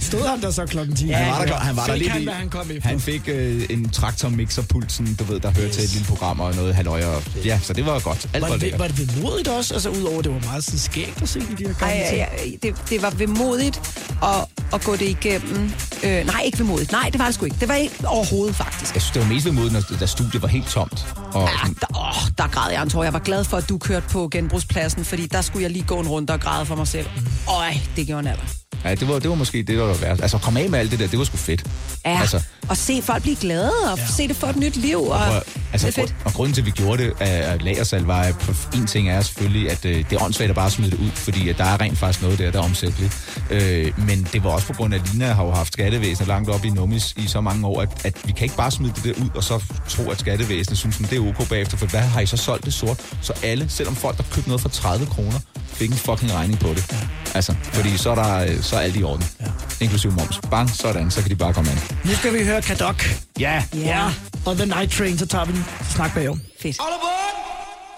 Stod 0.00 0.28
han 0.28 0.40
der 0.40 0.50
så 0.50 0.66
klokken 0.66 0.96
10? 0.96 1.08
han 1.08 1.30
var 1.30 1.44
der, 1.44 1.54
han 1.54 1.76
var 1.76 1.86
der 1.86 1.92
Fik 1.92 2.02
lidt 2.02 2.12
han, 2.12 2.28
han 2.28 2.48
kom 2.48 2.70
efter? 2.70 2.88
Han 2.88 3.00
fik 3.00 3.22
øh, 3.28 3.62
en 3.70 3.88
traktormixerpulsen, 3.88 5.14
du 5.14 5.24
ved, 5.24 5.40
der 5.40 5.48
hørte 5.48 5.68
yes. 5.68 5.74
til 5.76 5.84
et 5.84 5.92
lille 5.92 6.06
program 6.06 6.40
og 6.40 6.54
noget 6.54 6.74
halvøje. 6.74 7.06
Og, 7.06 7.22
ja, 7.44 7.58
så 7.62 7.72
det 7.72 7.86
var 7.86 7.98
godt. 7.98 8.28
Alt 8.32 8.42
Var 8.42 8.48
var, 8.48 8.56
det, 8.56 8.78
var 8.78 8.86
det 8.86 9.16
vemodigt 9.16 9.48
også? 9.48 9.74
Altså 9.74 9.90
udover, 9.90 10.22
det 10.22 10.32
var 10.32 10.40
meget 10.44 10.64
sådan 10.64 10.78
skægt 10.78 11.22
at 11.22 11.28
se 11.28 11.40
de 11.40 11.46
her 11.58 11.72
gamle 11.72 11.94
Ej, 11.94 12.08
ting. 12.08 12.18
ja, 12.18 12.26
ja, 12.27 12.27
det, 12.62 12.74
det 12.90 13.02
var 13.02 13.10
vemodigt 13.10 13.80
at, 14.22 14.46
at 14.74 14.84
gå 14.84 14.92
det 14.96 15.08
igennem. 15.08 15.72
Øh, 16.04 16.26
nej, 16.26 16.42
ikke 16.44 16.58
vemodigt. 16.58 16.92
Nej, 16.92 17.08
det 17.12 17.18
var 17.18 17.24
det 17.24 17.34
sgu 17.34 17.44
ikke. 17.44 17.56
Det 17.60 17.68
var 17.68 17.74
ikke 17.74 17.94
overhovedet, 18.06 18.56
faktisk. 18.56 18.94
Jeg 18.94 19.02
synes, 19.02 19.12
det 19.12 19.22
var 19.22 19.28
mest 19.28 19.46
vemodigt, 19.46 19.72
når 19.72 19.96
da 20.00 20.06
studiet 20.06 20.42
var 20.42 20.48
helt 20.48 20.66
tomt. 20.68 21.06
Og, 21.34 21.42
Ja, 21.42 21.68
der, 21.80 21.98
åh, 21.98 22.28
der 22.38 22.46
græd 22.48 22.72
jeg 22.72 22.82
en 22.82 22.90
tår. 22.90 23.04
Jeg 23.04 23.12
var 23.12 23.18
glad 23.18 23.44
for, 23.44 23.56
at 23.56 23.68
du 23.68 23.78
kørte 23.78 24.06
på 24.08 24.28
genbrugspladsen, 24.28 25.04
fordi 25.04 25.26
der 25.26 25.40
skulle 25.40 25.62
jeg 25.62 25.70
lige 25.70 25.84
gå 25.86 26.00
en 26.00 26.08
runde 26.08 26.32
og 26.32 26.40
græde 26.40 26.66
for 26.66 26.74
mig 26.74 26.88
selv. 26.88 27.06
Øj, 27.48 27.74
det 27.96 28.06
gjorde 28.06 28.20
en 28.20 28.26
alder. 28.26 28.67
Ja, 28.84 28.94
det 28.94 29.08
var, 29.08 29.18
det 29.18 29.30
var 29.30 29.36
måske 29.36 29.58
det, 29.58 29.68
der 29.78 29.84
var 29.84 29.94
værst. 29.94 30.22
Altså, 30.22 30.36
at 30.36 30.42
komme 30.42 30.60
af 30.60 30.70
med 30.70 30.78
alt 30.78 30.90
det 30.90 30.98
der, 30.98 31.06
det 31.06 31.18
var 31.18 31.24
sgu 31.24 31.36
fedt. 31.36 31.64
Ja, 32.06 32.20
Altså, 32.20 32.42
og 32.68 32.76
se 32.76 33.02
folk 33.02 33.22
blive 33.22 33.36
glade, 33.36 33.72
og 33.92 33.98
ja. 33.98 34.06
se 34.06 34.28
det 34.28 34.36
få 34.36 34.46
et 34.46 34.56
nyt 34.56 34.76
liv. 34.76 34.98
Og, 35.02 35.18
Prøv, 35.26 35.36
at- 35.36 35.42
altså, 35.72 35.86
det 35.86 35.98
er 35.98 36.00
fedt. 36.02 36.10
grund, 36.10 36.24
og 36.24 36.32
grunden 36.32 36.54
til, 36.54 36.60
at 36.62 36.66
vi 36.66 36.70
gjorde 36.70 37.04
det 37.04 37.12
af, 37.20 37.62
lagersalg, 37.64 38.06
var, 38.06 38.20
at 38.20 38.34
en 38.74 38.86
ting 38.86 39.08
er 39.08 39.20
selvfølgelig, 39.22 39.70
at 39.70 39.84
øh, 39.84 39.96
det 40.10 40.12
er 40.12 40.22
åndssvagt 40.24 40.48
at 40.50 40.54
bare 40.56 40.70
smide 40.70 40.90
det 40.90 40.98
ud, 40.98 41.10
fordi 41.14 41.48
at 41.48 41.58
der 41.58 41.64
er 41.64 41.80
rent 41.80 41.98
faktisk 41.98 42.22
noget 42.22 42.38
der, 42.38 42.50
der 42.50 42.58
er 42.58 42.62
omsætteligt. 42.64 43.16
Øh, 43.50 43.92
men 44.06 44.28
det 44.32 44.44
var 44.44 44.50
også 44.50 44.66
på 44.66 44.72
grund 44.72 44.94
af, 44.94 44.98
at 44.98 45.12
Lina 45.12 45.32
har 45.32 45.44
jo 45.44 45.50
haft 45.50 45.72
skattevæsenet 45.72 46.28
langt 46.28 46.50
op 46.50 46.64
i 46.64 46.70
nummis 46.70 47.14
i 47.16 47.26
så 47.26 47.40
mange 47.40 47.66
år, 47.66 47.80
at, 47.82 47.88
at 48.04 48.16
vi 48.24 48.32
kan 48.32 48.42
ikke 48.44 48.56
bare 48.56 48.70
smide 48.70 48.92
det 48.96 49.04
der 49.04 49.22
ud, 49.24 49.28
og 49.34 49.44
så 49.44 49.62
tro, 49.88 50.10
at 50.10 50.20
skattevæsenet 50.20 50.78
synes, 50.78 51.00
at 51.00 51.10
det 51.10 51.18
er 51.18 51.28
ok 51.28 51.48
bagefter, 51.48 51.76
for 51.76 51.86
hvad 51.86 52.00
har 52.00 52.20
I 52.20 52.26
så 52.26 52.36
solgt 52.36 52.64
det 52.64 52.74
sort? 52.74 53.00
Så 53.22 53.32
alle, 53.42 53.68
selvom 53.68 53.96
folk, 53.96 54.16
der 54.16 54.22
købte 54.32 54.48
noget 54.48 54.60
for 54.62 54.68
30 54.68 55.06
kroner, 55.06 55.38
fik 55.78 55.90
en 55.90 55.96
fucking 55.96 56.32
regning 56.34 56.58
på 56.60 56.68
det. 56.68 56.94
Altså, 57.34 57.54
fordi 57.62 57.98
så 57.98 58.10
er, 58.10 58.14
der, 58.14 58.62
så 58.62 58.76
er 58.76 58.80
alt 58.80 58.96
i 58.96 59.02
orden. 59.02 59.26
Ja. 59.40 59.46
Inklusive 59.80 60.12
moms. 60.12 60.40
Bang, 60.50 60.70
sådan, 60.70 61.10
så 61.10 61.20
kan 61.22 61.30
de 61.30 61.36
bare 61.36 61.54
komme 61.54 61.70
ind. 61.70 61.80
Nu 62.04 62.14
skal 62.14 62.34
vi 62.34 62.44
høre 62.44 62.62
Kadok. 62.62 63.04
Ja. 63.40 63.62
Ja. 63.74 64.10
Og 64.46 64.56
The 64.56 64.66
Night 64.66 64.92
Train, 64.92 65.18
så 65.18 65.26
tager 65.26 65.44
vi 65.44 65.52
en 65.52 65.64
snak 65.90 66.14
bagom. 66.14 66.40
Fedt. 66.62 66.76
All 66.80 66.94
aboard 66.94 67.28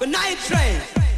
the 0.01 0.07
night 0.07 0.39
train. 0.49 1.10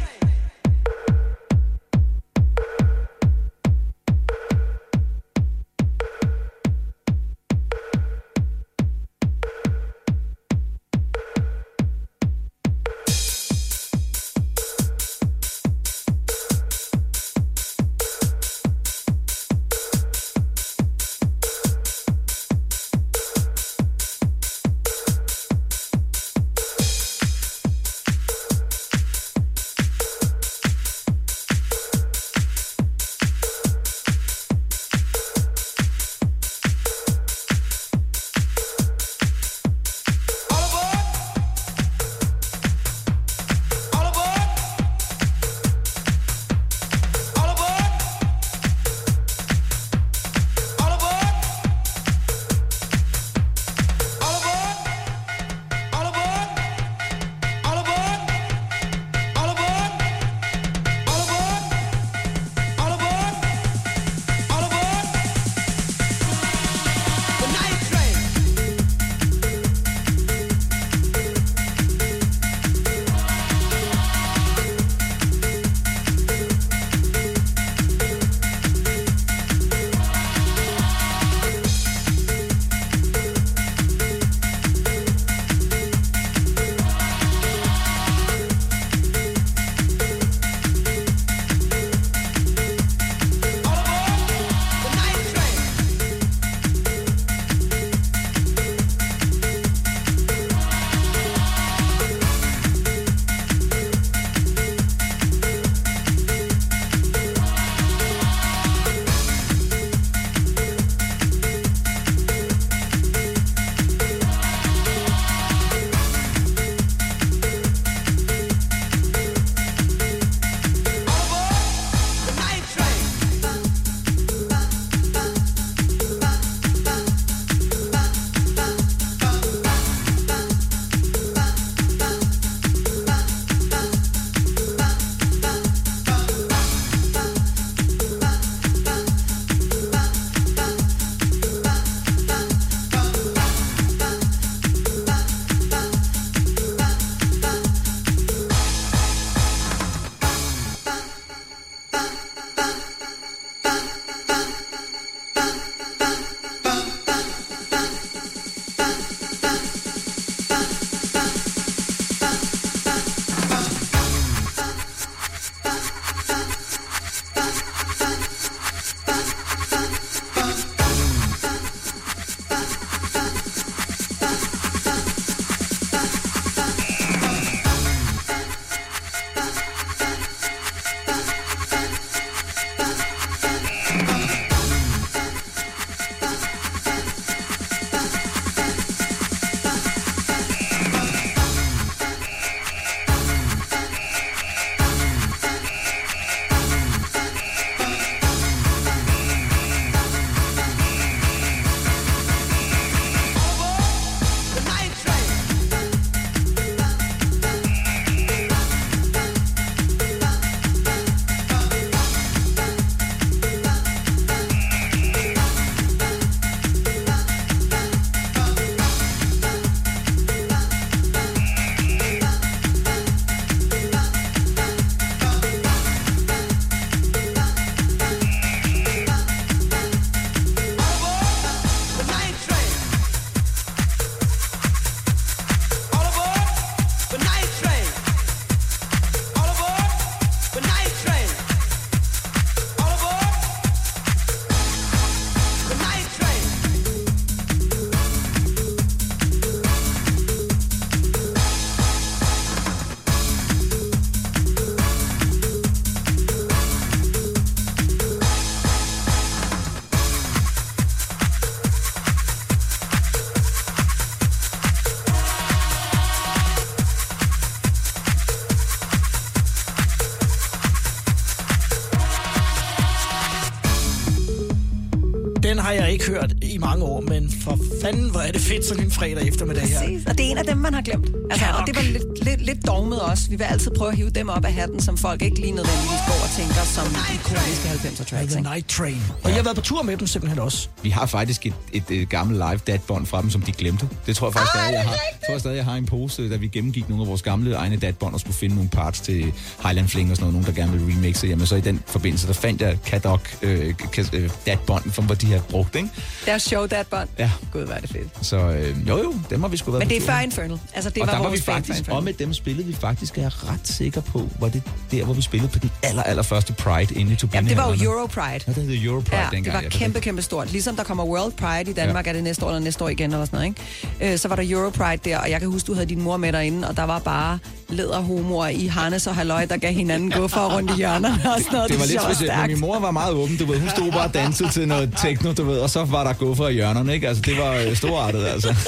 Mange 276.73 276.85
år, 276.85 277.01
men 277.01 277.29
for 277.43 277.59
fanden, 277.81 278.11
hvor 278.11 278.19
er 278.19 278.31
det 278.31 278.41
fedt 278.41 278.65
sådan 278.65 278.83
en 278.83 278.91
fredag 278.91 279.27
eftermiddag 279.27 279.63
her. 279.63 279.79
Præcis. 279.79 280.05
Og 280.07 280.17
det 280.17 280.25
er 280.25 280.31
en 280.31 280.37
af 280.37 280.45
dem, 280.45 280.57
man 280.57 280.73
har 280.73 280.81
glemt. 280.81 281.07
Altså, 281.31 281.45
og 281.59 281.67
det 281.67 281.75
var 281.75 281.81
lidt, 281.81 282.12
lidt, 282.23 282.41
lidt 282.41 282.67
dogmet 282.67 283.01
også. 283.01 283.29
Vi 283.29 283.35
vil 283.35 283.43
altid 283.43 283.71
prøve 283.71 283.91
at 283.91 283.97
hive 283.97 284.09
dem 284.09 284.29
op 284.29 284.45
af 284.45 284.53
hatten, 284.53 284.81
som 284.81 284.97
folk 284.97 285.21
ikke 285.21 285.39
lige 285.39 285.51
nødvendigvis 285.51 285.99
går 286.07 286.19
og 286.23 286.29
tænker 286.37 286.63
som 286.63 286.87
ikoniske 287.13 287.67
90'er 287.69 288.03
tracks. 288.09 288.09
The 288.11 288.39
Ikke? 288.39 288.49
Night 288.49 288.69
Train. 288.69 289.01
Og 289.23 289.29
jeg 289.29 289.35
har 289.35 289.43
været 289.43 289.55
på 289.55 289.61
tur 289.61 289.83
med 289.83 289.97
dem 289.97 290.07
simpelthen 290.07 290.39
også. 290.39 290.67
Vi 290.83 290.89
har 290.89 291.05
faktisk 291.05 291.45
et, 291.45 291.53
et, 291.73 291.83
et 291.89 292.09
gammelt 292.09 292.37
live 292.37 292.59
datbånd 292.67 293.05
fra 293.05 293.21
dem, 293.21 293.29
som 293.29 293.41
de 293.41 293.51
glemte. 293.51 293.89
Det 294.05 294.15
tror 294.15 294.27
jeg 294.27 294.33
faktisk 294.33 294.53
stadig, 294.53 294.73
jeg 294.73 294.83
har. 294.83 294.91
Jeg 294.91 295.29
tror 295.29 295.37
stadig, 295.37 295.55
jeg 295.57 295.65
har 295.65 295.75
en 295.75 295.85
pose, 295.85 296.29
da 296.29 296.35
vi 296.35 296.47
gennemgik 296.47 296.89
nogle 296.89 297.03
af 297.03 297.07
vores 297.07 297.21
gamle 297.21 297.55
egne 297.55 297.77
datbånd 297.77 298.13
og 298.13 298.19
skulle 298.19 298.35
finde 298.35 298.55
nogle 298.55 298.69
parts 298.69 298.99
til 299.01 299.33
Highland 299.63 299.87
Fling 299.87 300.11
og 300.11 300.17
sådan 300.17 300.33
noget, 300.33 300.45
nogen 300.45 300.55
der 300.55 300.61
gerne 300.61 300.85
vil 300.85 300.95
remixe. 300.95 301.27
Jamen 301.27 301.47
så 301.47 301.55
i 301.55 301.61
den 301.61 301.83
forbindelse, 301.87 302.27
der 302.27 302.33
fandt 302.33 302.61
jeg 302.61 302.77
Kadok 302.85 303.29
øh, 303.41 303.73
øh, 304.13 304.29
datbånd, 304.45 304.91
som 304.91 305.05
hvor 305.05 305.15
de 305.15 305.25
har 305.31 305.39
brugt, 305.39 305.75
ikke? 305.75 305.89
Deres 306.25 306.41
show 306.41 306.67
that 306.67 306.87
bond. 306.87 307.09
Ja. 307.19 307.31
Gud, 307.51 307.61
er 307.61 307.79
det 307.79 307.89
fedt. 307.89 308.07
Så 308.21 308.37
øh, 308.37 308.87
jo 308.87 308.97
jo, 308.97 309.13
dem 309.29 309.41
har 309.41 309.47
vi 309.47 309.57
sgu 309.57 309.71
været 309.71 309.81
Men 309.81 309.89
det 309.89 309.97
er 309.97 310.01
før. 310.01 310.19
Infernal. 310.19 310.59
Altså, 310.73 310.89
det 310.89 311.01
og 311.01 311.07
var 311.07 311.13
der 311.13 311.23
var 311.23 311.29
vi 311.29 311.41
faktisk, 311.41 311.85
før 311.85 311.99
Med 312.13 312.25
dem 312.25 312.33
spillede 312.33 312.67
vi 312.67 312.73
faktisk, 312.73 313.17
er 313.17 313.21
jeg 313.21 313.31
ret 313.49 313.67
sikker 313.67 314.01
på, 314.01 314.29
var 314.39 314.49
det 314.49 314.63
der, 314.91 315.05
hvor 315.05 315.13
vi 315.13 315.21
spillede 315.21 315.51
på 315.51 315.59
den 315.59 315.71
aller, 315.83 316.03
aller 316.03 316.23
første 316.23 316.53
Pride 316.53 316.93
inde 316.95 317.13
i 317.13 317.15
Turbine. 317.15 317.35
Jamen, 317.37 317.49
det 317.49 317.57
var 317.57 317.75
jo 317.75 317.91
Euro 317.91 318.05
Pride. 318.05 318.43
Ja, 318.47 318.53
det 318.53 318.63
hed 318.63 318.85
Euro 318.85 318.99
Pride 318.99 319.21
Ja, 319.21 319.27
dengang. 319.31 319.45
det 319.45 319.53
var 319.53 319.61
ja, 319.61 319.69
kæmpe, 319.69 319.99
kæmpe 319.99 320.21
stort. 320.21 320.51
Ligesom 320.51 320.75
der 320.75 320.83
kommer 320.83 321.05
World 321.05 321.31
Pride 321.31 321.71
i 321.71 321.73
Danmark, 321.73 322.05
ja. 322.05 322.09
er 322.09 322.13
det 322.13 322.23
næste 322.23 322.45
år 322.45 322.49
eller 322.49 322.59
næste 322.59 322.83
år 322.83 322.89
igen 322.89 323.13
eller 323.13 323.25
sådan 323.25 323.37
noget, 323.37 323.55
ikke? 323.99 324.13
Øh, 324.13 324.19
så 324.19 324.27
var 324.27 324.35
der 324.35 324.43
Euro 324.45 324.69
Pride 324.69 325.09
der, 325.09 325.17
og 325.17 325.29
jeg 325.29 325.39
kan 325.39 325.49
huske, 325.49 325.67
du 325.67 325.73
havde 325.73 325.85
din 325.85 326.01
mor 326.01 326.17
med 326.17 326.33
derinde, 326.33 326.67
og 326.67 326.77
der 326.77 326.83
var 326.83 326.99
bare 326.99 327.39
lederhomoer 327.69 328.47
i 328.47 328.67
harnes 328.67 329.07
og 329.07 329.15
halløj, 329.15 329.45
der 329.45 329.57
gav 329.57 329.73
hinanden 329.73 330.11
gå 330.11 330.27
for 330.27 330.55
rundt 330.55 330.71
i 330.71 330.73
hjørnerne 330.73 331.31
og 331.35 331.41
sådan 331.41 331.53
noget. 331.53 331.71
Det 331.71 331.79
var 331.79 331.85
lidt 331.85 332.01
specielt, 332.01 332.33
men 332.37 332.47
min 332.47 332.59
mor 332.59 332.79
var 332.79 332.91
meget 332.91 333.13
åben, 333.13 333.37
du 333.37 333.45
ved. 333.45 333.59
Hun 333.59 333.69
stod 333.69 333.91
bare 333.91 334.07
og 334.07 334.13
dansede 334.13 334.49
til 334.49 334.67
noget 334.67 334.93
techno, 335.01 335.33
du 335.33 335.43
ved, 335.43 335.59
og 335.59 335.69
så 335.69 335.85
var 335.85 336.03
der 336.03 336.13
guffer 336.13 336.47
i 336.47 336.53
hjørnerne, 336.53 336.93
ikke? 336.93 337.07
Altså, 337.07 337.23
det 337.25 337.37
var 337.37 337.53
øh, 337.53 337.75
storartet, 337.75 338.25
altså. 338.25 338.55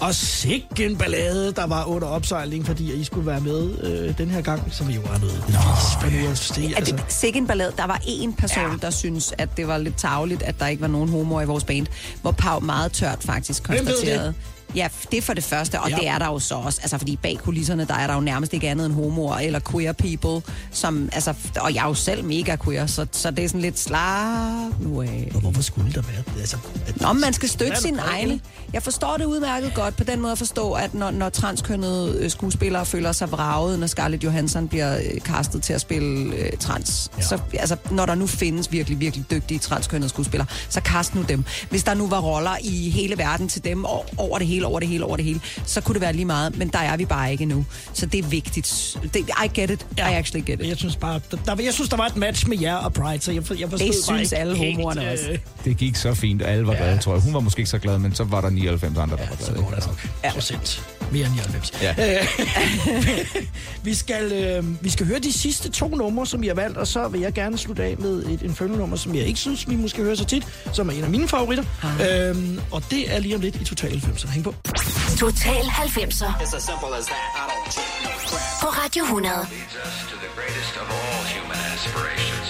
Og 0.00 0.14
sikke 0.14 0.84
en 0.84 0.96
der 1.56 1.66
var 1.66 1.84
under 1.84 2.08
opsejling, 2.08 2.66
fordi 2.66 2.92
I 2.92 3.04
skulle 3.04 3.26
være 3.26 3.40
med 3.40 3.78
øh, 3.82 4.18
den 4.18 4.30
her 4.30 4.40
gang, 4.40 4.62
som 4.72 4.88
jo 4.88 5.00
var 5.00 5.18
noget 5.18 5.44
Nå, 5.48 6.34
se. 6.34 6.64
Er 6.72 6.76
Altså. 6.76 6.96
det 6.96 7.04
sikke 7.08 7.38
en 7.38 7.46
ballade? 7.46 7.72
Der 7.76 7.86
var 7.86 8.00
en 8.06 8.32
person, 8.32 8.70
ja. 8.70 8.76
der 8.82 8.90
synes, 8.90 9.34
at 9.38 9.48
det 9.56 9.68
var 9.68 9.78
lidt 9.78 9.96
tageligt, 9.96 10.42
at 10.42 10.54
der 10.60 10.66
ikke 10.66 10.82
var 10.82 10.88
nogen 10.88 11.08
homoer 11.08 11.42
i 11.42 11.46
vores 11.46 11.64
band, 11.64 11.86
hvor 12.22 12.30
Pau 12.30 12.60
meget 12.60 12.92
tørt 12.92 13.22
faktisk 13.22 13.66
Hvem 13.66 13.78
ved 13.78 13.86
det? 13.86 13.94
konstaterede. 13.94 14.34
Ja, 14.76 14.88
det 15.10 15.16
er 15.18 15.22
for 15.22 15.34
det 15.34 15.44
første, 15.44 15.80
og 15.80 15.90
Ja. 15.90 15.96
det 15.96 16.08
er 16.08 16.18
der 16.18 16.26
jo 16.26 16.38
så 16.38 16.54
også. 16.54 16.78
Altså, 16.82 16.98
fordi 16.98 17.16
bag 17.22 17.38
kulisserne, 17.44 17.84
der 17.84 17.94
er 17.94 18.06
der 18.06 18.14
jo 18.14 18.20
nærmest 18.20 18.52
ikke 18.52 18.68
andet 18.68 18.86
end 18.86 18.94
homoer 18.94 19.36
eller 19.36 19.60
queer 19.70 19.92
people, 19.92 20.52
som, 20.72 21.08
altså, 21.12 21.34
og 21.60 21.74
jeg 21.74 21.82
er 21.84 21.88
jo 21.88 21.94
selv 21.94 22.24
mega 22.24 22.56
queer, 22.64 22.86
så, 22.86 23.06
så 23.12 23.30
det 23.30 23.44
er 23.44 23.48
sådan 23.48 23.60
lidt 23.60 23.78
slap 23.78 24.80
nu 24.80 25.02
af. 25.02 25.30
Og 25.34 25.40
hvorfor 25.40 25.62
skulle 25.62 25.92
der 25.92 26.02
være 26.02 26.22
det? 26.34 26.40
Altså, 26.40 26.56
at, 26.86 27.00
Nå, 27.00 27.12
man 27.12 27.32
skal 27.32 27.48
støtte 27.48 27.72
egne. 27.98 28.32
ikke? 28.32 28.44
Jeg 28.72 28.82
forstår 28.82 29.16
det 29.16 29.24
udmærket 29.24 29.74
godt 29.74 29.96
på 29.96 30.04
den 30.04 30.20
måde 30.20 30.32
at 30.32 30.38
forstå, 30.38 30.72
at 30.72 30.94
når, 30.94 31.10
når 31.10 31.28
transkønnede 31.28 32.16
øh, 32.20 32.30
skuespillere 32.30 32.86
føler 32.86 33.12
sig 33.12 33.32
vraget, 33.32 33.78
når 33.78 33.86
Scarlett 33.86 34.24
Johansson 34.24 34.68
bliver 34.68 34.96
øh, 34.96 35.20
castet 35.20 35.62
til 35.62 35.72
at 35.72 35.80
spille 35.80 36.34
øh, 36.36 36.52
trans. 36.60 37.10
Ja. 37.18 37.22
Så 37.22 37.38
altså, 37.58 37.76
når 37.90 38.06
der 38.06 38.14
nu 38.14 38.26
findes 38.26 38.72
virkelig, 38.72 39.00
virkelig 39.00 39.30
dygtige 39.30 39.58
transkønnede 39.58 40.08
skuespillere, 40.08 40.46
så 40.68 40.80
cast 40.80 41.14
nu 41.14 41.22
dem. 41.22 41.44
Hvis 41.70 41.82
der 41.84 41.94
nu 41.94 42.06
var 42.06 42.20
roller 42.20 42.56
i 42.62 42.90
hele 42.90 43.18
verden 43.18 43.48
til 43.48 43.64
dem, 43.64 43.84
og 43.84 44.06
over 44.16 44.38
det 44.38 44.46
hele, 44.46 44.63
over 44.66 44.80
det 44.80 44.88
hele, 44.88 45.04
over 45.04 45.16
det 45.16 45.24
hele, 45.24 45.40
så 45.66 45.80
kunne 45.80 45.94
det 45.94 46.00
være 46.02 46.12
lige 46.12 46.24
meget. 46.24 46.58
Men 46.58 46.68
der 46.68 46.78
er 46.78 46.96
vi 46.96 47.04
bare 47.04 47.32
ikke 47.32 47.44
nu. 47.44 47.64
Så 47.92 48.06
det 48.06 48.18
er 48.24 48.28
vigtigt. 48.28 48.96
Det, 49.14 49.20
I 49.44 49.48
get 49.60 49.70
it. 49.70 49.86
I 49.98 50.00
actually 50.00 50.46
get 50.46 50.60
it. 50.60 50.68
Jeg 50.68 50.76
synes 50.76 50.96
bare, 50.96 51.20
der, 51.30 51.36
der, 51.54 51.62
jeg 51.62 51.72
synes, 51.74 51.90
der 51.90 51.96
var 51.96 52.06
et 52.06 52.16
match 52.16 52.48
med 52.48 52.58
jer 52.60 52.74
og 52.76 52.92
Pride, 52.92 53.20
så 53.22 53.32
jeg, 53.32 53.44
for- 53.46 53.54
jeg 53.54 53.70
forstod 53.70 53.88
Det 53.88 53.94
bare 54.08 54.16
synes 54.18 54.32
ikke 54.32 54.40
alle 54.40 54.56
helt, 54.56 54.76
homoerne 54.76 55.10
også. 55.12 55.30
øh, 55.30 55.38
Det 55.64 55.76
gik 55.76 55.96
så 55.96 56.14
fint, 56.14 56.42
og 56.42 56.48
alle 56.50 56.66
var 56.66 56.74
glade, 56.74 56.98
tror 56.98 57.12
jeg. 57.14 57.22
Hun 57.22 57.34
var 57.34 57.40
måske 57.40 57.60
ikke 57.60 57.70
så 57.70 57.78
glad, 57.78 57.98
men 57.98 58.14
så 58.14 58.24
var 58.24 58.40
der 58.40 58.50
99 58.50 58.98
andre, 58.98 59.16
der 59.16 59.22
var 59.28 59.36
glade. 59.36 59.44
Så 59.44 59.52
går 59.52 59.70
det 59.76 59.86
nok. 59.86 60.08
Ja. 60.24 60.32
Procent. 60.32 60.82
Mere 61.12 61.26
end 61.26 61.34
99. 61.34 61.72
Ja. 61.82 62.18
Øh, 62.20 62.26
vi, 63.84 63.94
skal, 63.94 64.32
øh, 64.32 64.84
vi 64.84 64.90
skal 64.90 65.06
høre 65.06 65.18
de 65.18 65.32
sidste 65.32 65.70
to 65.70 65.88
numre, 65.88 66.26
som 66.26 66.42
I 66.42 66.46
har 66.46 66.54
valgt, 66.54 66.76
og 66.78 66.86
så 66.86 67.08
vil 67.08 67.20
jeg 67.20 67.32
gerne 67.32 67.58
slutte 67.58 67.82
af 67.84 67.96
med 67.98 68.26
et 68.26 68.42
Inferno-nummer, 68.42 68.96
som 68.96 69.14
jeg 69.14 69.24
ikke 69.26 69.40
synes, 69.40 69.68
vi 69.68 69.76
måske 69.76 70.02
hører 70.02 70.14
så 70.14 70.24
tit, 70.24 70.46
som 70.72 70.88
er 70.88 70.92
en 70.92 71.04
af 71.04 71.10
mine 71.10 71.28
favoritter. 71.28 71.64
Øhm, 72.10 72.58
og 72.70 72.82
det 72.90 73.14
er 73.14 73.18
lige 73.18 73.34
om 73.34 73.40
lidt 73.40 73.56
i 73.56 73.64
Total 73.64 73.90
90. 73.90 74.22
Hæng 74.22 74.44
på. 74.44 74.53
Total 75.18 75.64
90'er 75.64 76.32
på 78.62 78.66
Radio 78.66 79.04
100. 79.04 79.46
to 80.10 80.16
the 80.16 80.28
greatest 80.36 80.76
of 80.76 80.86
all 80.90 81.22
human 81.34 81.58
aspirations. 81.72 82.46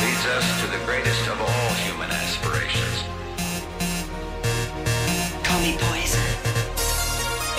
Leads 0.00 0.26
us 0.36 0.46
to 0.60 0.66
the 0.74 0.82
greatest 0.86 1.24
of 1.32 1.40
all 1.40 1.70
human 1.86 2.10
aspirations. 2.10 2.96
Call 5.46 5.60
me 5.66 5.72
poison. 5.86 6.26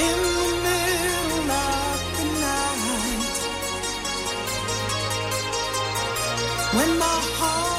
In 0.07 0.17
the 0.41 0.51
middle 0.67 1.51
of 1.51 1.97
the 2.17 2.27
night, 2.45 3.23
when 6.75 6.91
my 6.99 7.19
heart 7.37 7.74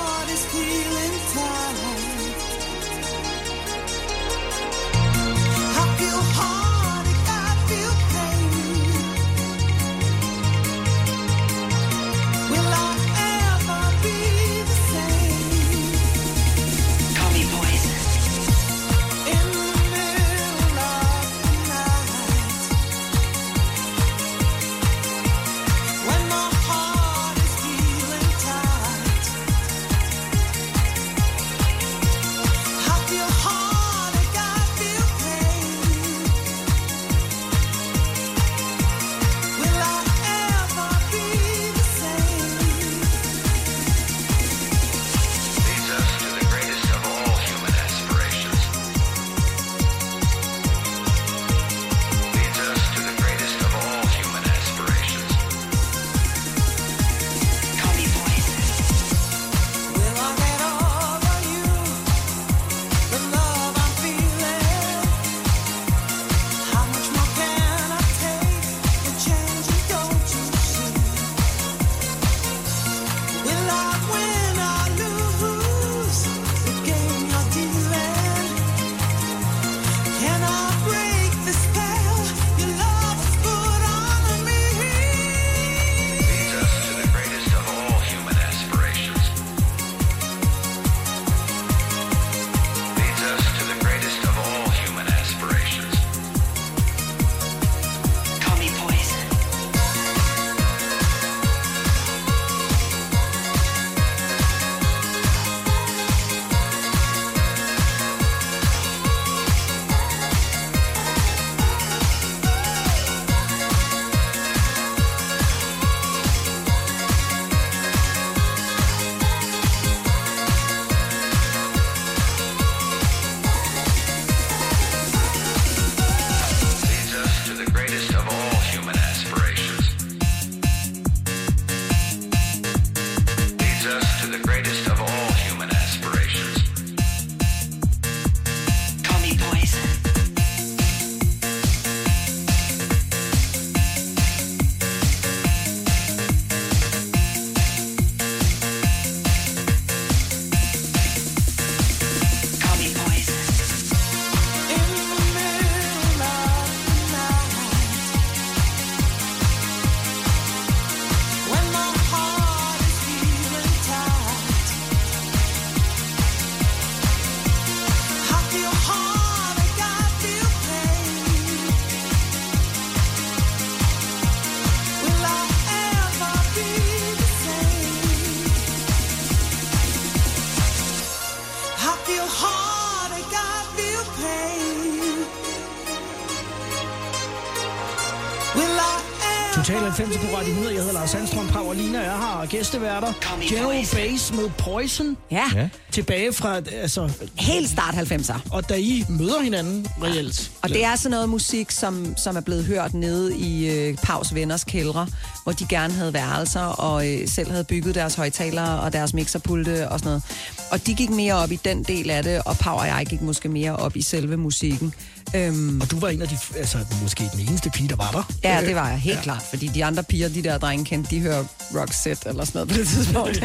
95 189.97 190.31
på 190.31 190.37
Radio 190.37 190.51
100. 190.51 190.75
Jeg 190.75 190.83
hedder 190.83 190.95
Lars 190.95 191.11
Sandstrøm, 191.11 191.47
Pau 191.47 191.69
og 191.69 191.77
Lina 191.77 191.99
er 191.99 192.17
her, 192.17 192.41
og 192.41 192.49
gæsteværter. 192.49 193.13
General 193.49 193.87
Base 193.95 194.35
med 194.35 194.51
Poison. 194.59 195.17
Ja. 195.31 195.45
ja. 195.55 195.69
Tilbage 195.97 196.33
fra, 196.33 196.61
altså... 196.73 197.11
Helt 197.39 197.71
start 197.71 197.95
90'er. 197.95 198.39
Og 198.51 198.69
da 198.69 198.75
I 198.75 199.05
møder 199.09 199.43
hinanden 199.43 199.87
reelt. 200.03 200.51
Og 200.63 200.69
det 200.69 200.85
er 200.85 200.97
sådan 200.97 201.11
noget 201.11 201.29
musik, 201.29 201.71
som, 201.71 202.17
som 202.17 202.37
er 202.37 202.41
blevet 202.41 202.65
hørt 202.65 202.95
nede 202.95 203.37
i 203.39 203.71
øh, 203.71 203.97
Paus 203.97 204.35
venners 204.35 204.65
kældre, 204.65 205.09
hvor 205.43 205.53
de 205.53 205.67
gerne 205.69 205.93
havde 205.93 206.15
værelser 206.15 206.61
og 206.61 207.09
øh, 207.09 207.29
selv 207.29 207.51
havde 207.51 207.65
bygget 207.65 207.95
deres 207.95 208.15
højtalere 208.15 208.81
og 208.81 208.93
deres 208.93 209.15
mixerpulte 209.15 209.89
og 209.89 209.99
sådan 209.99 210.09
noget. 210.09 210.23
Og 210.71 210.87
de 210.87 210.95
gik 210.95 211.11
mere 211.11 211.35
op 211.35 211.53
i 211.53 211.57
den 211.65 211.83
del 211.83 212.11
af 212.11 212.23
det, 212.23 212.43
og 212.45 212.57
Pau 212.57 212.77
og 212.79 212.87
jeg 212.87 213.07
gik 213.11 213.23
måske 213.23 213.49
mere 213.49 213.77
op 213.77 213.97
i 213.97 214.03
selve 214.03 214.37
musikken. 214.37 214.95
Øhm, 215.35 215.81
Og 215.81 215.91
du 215.91 215.99
var 215.99 216.09
en 216.09 216.23
af 216.23 216.29
de, 216.29 216.39
altså 216.57 216.79
måske 217.03 217.25
den 217.33 217.41
eneste 217.49 217.71
pige, 217.71 217.89
der 217.89 217.97
var 217.97 218.11
der. 218.11 218.33
Ja, 218.45 218.67
det 218.67 218.75
var 218.75 218.89
jeg 218.89 218.99
helt 218.99 219.17
ja. 219.17 219.23
klart, 219.23 219.43
fordi 219.51 219.67
de 219.67 219.85
andre 219.85 220.03
piger, 220.03 220.29
de 220.29 220.43
der 220.43 220.59
drenge 220.59 220.85
kendte, 220.85 221.11
de 221.11 221.21
hører 221.21 221.45
Roxette 221.75 222.29
eller 222.29 222.45
sådan 222.45 222.59
noget 222.59 222.69
på 222.69 222.79
det 222.79 222.89
tidspunkt. 222.89 223.45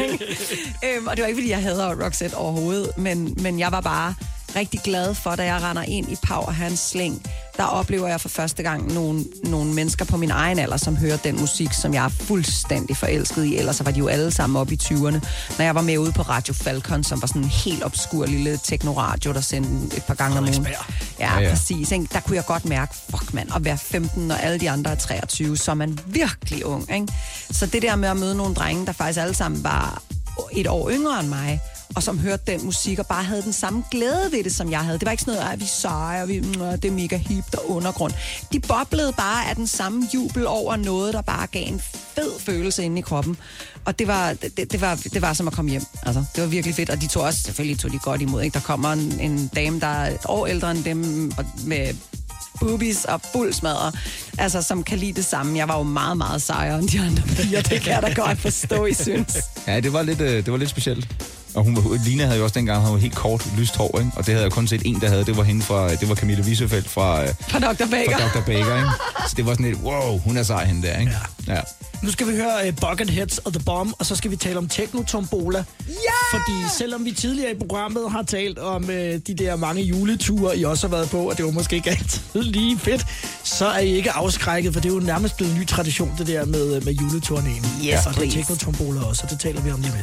Øhm, 0.84 1.06
og 1.06 1.16
det 1.16 1.22
var 1.22 1.28
ikke, 1.28 1.36
fordi 1.36 1.50
jeg 1.50 1.62
hader 1.62 2.04
Roxette 2.04 2.36
overhovedet, 2.42 2.90
men, 2.98 3.34
men 3.40 3.58
jeg 3.58 3.72
var 3.72 3.80
bare 3.80 4.14
rigtig 4.56 4.80
glad 4.84 5.14
for, 5.14 5.34
da 5.34 5.44
jeg 5.44 5.62
render 5.62 5.82
ind 5.82 6.12
i 6.12 6.16
Pau 6.22 6.40
og 6.40 6.54
hans 6.54 6.80
slæng, 6.80 7.26
der 7.56 7.64
oplever 7.64 8.08
jeg 8.08 8.20
for 8.20 8.28
første 8.28 8.62
gang 8.62 8.92
nogle, 8.94 9.24
nogle 9.44 9.74
mennesker 9.74 10.04
på 10.04 10.16
min 10.16 10.30
egen 10.30 10.58
alder, 10.58 10.76
som 10.76 10.96
hører 10.96 11.16
den 11.16 11.40
musik, 11.40 11.72
som 11.72 11.94
jeg 11.94 12.04
er 12.04 12.08
fuldstændig 12.08 12.96
forelsket 12.96 13.44
i. 13.44 13.56
Ellers 13.56 13.84
var 13.84 13.90
de 13.90 13.98
jo 13.98 14.06
alle 14.08 14.30
sammen 14.30 14.56
op 14.56 14.72
i 14.72 14.78
20'erne. 14.82 15.20
Når 15.58 15.64
jeg 15.64 15.74
var 15.74 15.80
med 15.80 15.98
ude 15.98 16.12
på 16.12 16.22
Radio 16.22 16.54
Falcon, 16.54 17.04
som 17.04 17.22
var 17.22 17.26
sådan 17.26 17.42
en 17.42 17.48
helt 17.48 17.84
obskur 17.84 18.26
lille 18.26 18.58
teknoradio, 18.64 19.32
der 19.32 19.40
sendte 19.40 19.96
et 19.96 20.02
par 20.04 20.14
gange 20.14 20.38
om 20.38 20.44
ugen. 20.44 20.66
Ja, 20.66 20.70
Ja, 21.20 21.40
ja, 21.40 21.50
præcis. 21.50 21.92
Ikke? 21.92 22.08
Der 22.12 22.20
kunne 22.20 22.36
jeg 22.36 22.46
godt 22.46 22.64
mærke, 22.64 22.94
fuck 23.10 23.34
mand, 23.34 23.48
at 23.56 23.64
være 23.64 23.78
15, 23.78 24.30
og 24.30 24.42
alle 24.42 24.60
de 24.60 24.70
andre 24.70 24.90
er 24.90 24.94
23, 24.94 25.56
så 25.56 25.70
er 25.70 25.74
man 25.74 25.98
virkelig 26.06 26.66
ung. 26.66 26.94
Ikke? 26.94 27.06
Så 27.50 27.66
det 27.66 27.82
der 27.82 27.96
med 27.96 28.08
at 28.08 28.16
møde 28.16 28.34
nogle 28.36 28.54
drenge, 28.54 28.86
der 28.86 28.92
faktisk 28.92 29.20
alle 29.20 29.34
sammen 29.34 29.64
var 29.64 30.02
et 30.52 30.66
år 30.66 30.90
yngre 30.90 31.20
end 31.20 31.28
mig, 31.28 31.60
og 31.96 32.02
som 32.02 32.18
hørte 32.18 32.42
den 32.46 32.64
musik, 32.64 32.98
og 32.98 33.06
bare 33.06 33.24
havde 33.24 33.42
den 33.42 33.52
samme 33.52 33.84
glæde 33.90 34.28
ved 34.32 34.44
det, 34.44 34.54
som 34.54 34.70
jeg 34.70 34.80
havde. 34.80 34.98
Det 34.98 35.06
var 35.06 35.12
ikke 35.12 35.22
sådan 35.22 35.38
noget, 35.38 35.52
at 35.52 35.60
vi 35.60 35.64
er 35.64 35.68
seje, 35.68 36.22
og 36.22 36.28
vi, 36.28 36.40
det 36.40 36.84
er 36.84 36.90
mega 36.90 37.16
hipt 37.16 37.54
og 37.54 37.70
undergrund. 37.70 38.12
De 38.52 38.60
boblede 38.60 39.12
bare 39.12 39.48
af 39.48 39.56
den 39.56 39.66
samme 39.66 40.08
jubel 40.14 40.46
over 40.46 40.76
noget, 40.76 41.14
der 41.14 41.22
bare 41.22 41.46
gav 41.46 41.62
en 41.66 41.80
fed 42.14 42.40
følelse 42.40 42.84
inde 42.84 42.98
i 42.98 43.00
kroppen. 43.00 43.36
Og 43.84 43.98
det 43.98 44.06
var, 44.06 44.32
det, 44.32 44.72
det, 44.72 44.80
var, 44.80 44.94
det 44.94 45.22
var 45.22 45.32
som 45.32 45.46
at 45.46 45.54
komme 45.54 45.70
hjem. 45.70 45.82
Altså, 46.02 46.24
det 46.34 46.42
var 46.42 46.48
virkelig 46.48 46.74
fedt, 46.74 46.90
og 46.90 47.00
de 47.00 47.06
tog 47.06 47.22
også, 47.22 47.42
selvfølgelig 47.42 47.78
tog 47.78 47.92
de 47.92 47.98
godt 47.98 48.20
imod. 48.20 48.42
Ikke? 48.42 48.54
Der 48.54 48.60
kommer 48.60 48.92
en, 48.92 49.20
en 49.20 49.50
dame, 49.54 49.80
der 49.80 49.86
er 49.86 50.14
et 50.14 50.26
år 50.28 50.46
ældre 50.46 50.70
end 50.70 50.84
dem, 50.84 51.32
og 51.38 51.44
med 51.66 51.94
boobies 52.60 53.04
og 53.04 53.20
fuld 53.32 53.54
altså 54.38 54.62
som 54.62 54.82
kan 54.82 54.98
lide 54.98 55.12
det 55.12 55.24
samme. 55.24 55.58
Jeg 55.58 55.68
var 55.68 55.76
jo 55.76 55.82
meget, 55.82 56.16
meget 56.16 56.42
sejere 56.42 56.78
end 56.78 56.88
de 56.88 57.00
andre 57.00 57.22
piger. 57.22 57.62
Det 57.62 57.80
kan 57.80 57.92
jeg 57.92 58.02
da 58.02 58.12
godt 58.12 58.38
forstå, 58.38 58.86
I 58.86 58.94
synes. 58.94 59.36
Ja, 59.66 59.80
det 59.80 59.92
var 59.92 60.02
lidt, 60.02 60.20
øh, 60.20 60.44
det 60.44 60.52
var 60.52 60.58
lidt 60.58 60.70
specielt. 60.70 61.08
Og 61.54 61.64
hun, 61.64 61.76
var- 61.76 62.04
Lina 62.04 62.24
havde 62.24 62.38
jo 62.38 62.44
også 62.44 62.54
dengang 62.54 62.80
havde 62.80 62.92
jo 62.92 62.98
helt 62.98 63.14
kort, 63.14 63.46
lyst 63.56 63.76
hår, 63.76 63.98
ikke? 63.98 64.10
og 64.16 64.26
det 64.26 64.34
havde 64.34 64.42
jeg 64.44 64.52
kun 64.52 64.68
set 64.68 64.82
en, 64.84 65.00
der 65.00 65.08
havde. 65.08 65.24
Det 65.24 65.36
var 65.36 65.42
hende 65.42 65.62
fra, 65.62 65.94
det 65.94 66.08
var 66.08 66.14
Camilla 66.14 66.42
Wiesefeldt 66.44 66.88
fra, 66.88 67.22
øh, 67.22 67.28
Fra 67.48 67.58
Dr. 67.58 67.90
Baker. 67.90 68.18
fra 68.18 68.40
Dr. 68.40 68.44
Baker. 68.46 68.76
Ikke? 68.76 68.88
Så 69.28 69.34
det 69.36 69.46
var 69.46 69.52
sådan 69.52 69.66
lidt, 69.66 69.78
wow, 69.82 70.18
hun 70.18 70.36
er 70.36 70.42
sej 70.42 70.64
hende 70.64 70.86
der. 70.88 70.98
Ikke? 70.98 71.12
Ja. 71.48 71.54
ja. 71.54 71.60
Nu 72.02 72.10
skal 72.10 72.26
vi 72.26 72.32
høre 72.36 72.68
uh, 72.68 72.74
Bucketheads 72.88 73.38
og 73.38 73.52
The 73.52 73.62
Bomb, 73.66 73.92
og 73.98 74.06
så 74.06 74.16
skal 74.16 74.30
vi 74.30 74.36
tale 74.36 74.58
om 74.58 74.68
Technotombola. 74.68 75.64
Ja! 75.88 76.38
Fordi 76.38 76.52
selvom 76.78 77.04
vi 77.04 77.10
tidligere 77.12 77.50
i 77.52 77.58
programmet 77.58 78.10
har 78.10 78.22
talt 78.22 78.58
om 78.58 78.84
uh, 78.84 78.90
de 78.90 79.20
der 79.38 79.56
mange 79.56 79.82
juleture, 79.82 80.58
I 80.58 80.64
også 80.64 80.88
har 80.88 80.96
været 80.96 81.10
på, 81.10 81.30
og 81.30 81.36
det 81.36 81.44
var 81.44 81.50
måske 81.50 81.76
ikke 81.76 81.90
altid 81.90 82.20
lige 82.42 82.78
fedt, 82.78 83.06
så 83.44 83.66
er 83.66 83.78
I 83.78 83.88
ikke 83.88 84.10
afskrækket, 84.12 84.72
for 84.72 84.80
det 84.80 84.88
er 84.90 84.94
jo 84.94 85.00
nærmest 85.00 85.36
blevet 85.36 85.52
en 85.52 85.58
ny 85.60 85.66
tradition, 85.66 86.12
det 86.18 86.26
der 86.26 86.44
med, 86.44 86.80
med 86.80 86.92
juleturneen. 86.92 87.56
Yes, 87.78 87.84
ja, 87.86 87.98
og 87.98 88.04
der 88.04 88.10
er 88.10 88.14
please. 88.14 88.36
Technotombola 88.38 89.00
også, 89.02 89.20
og 89.24 89.30
det 89.30 89.40
taler 89.40 89.60
vi 89.60 89.70
om 89.70 89.80
lige 89.80 89.92
om 89.92 89.98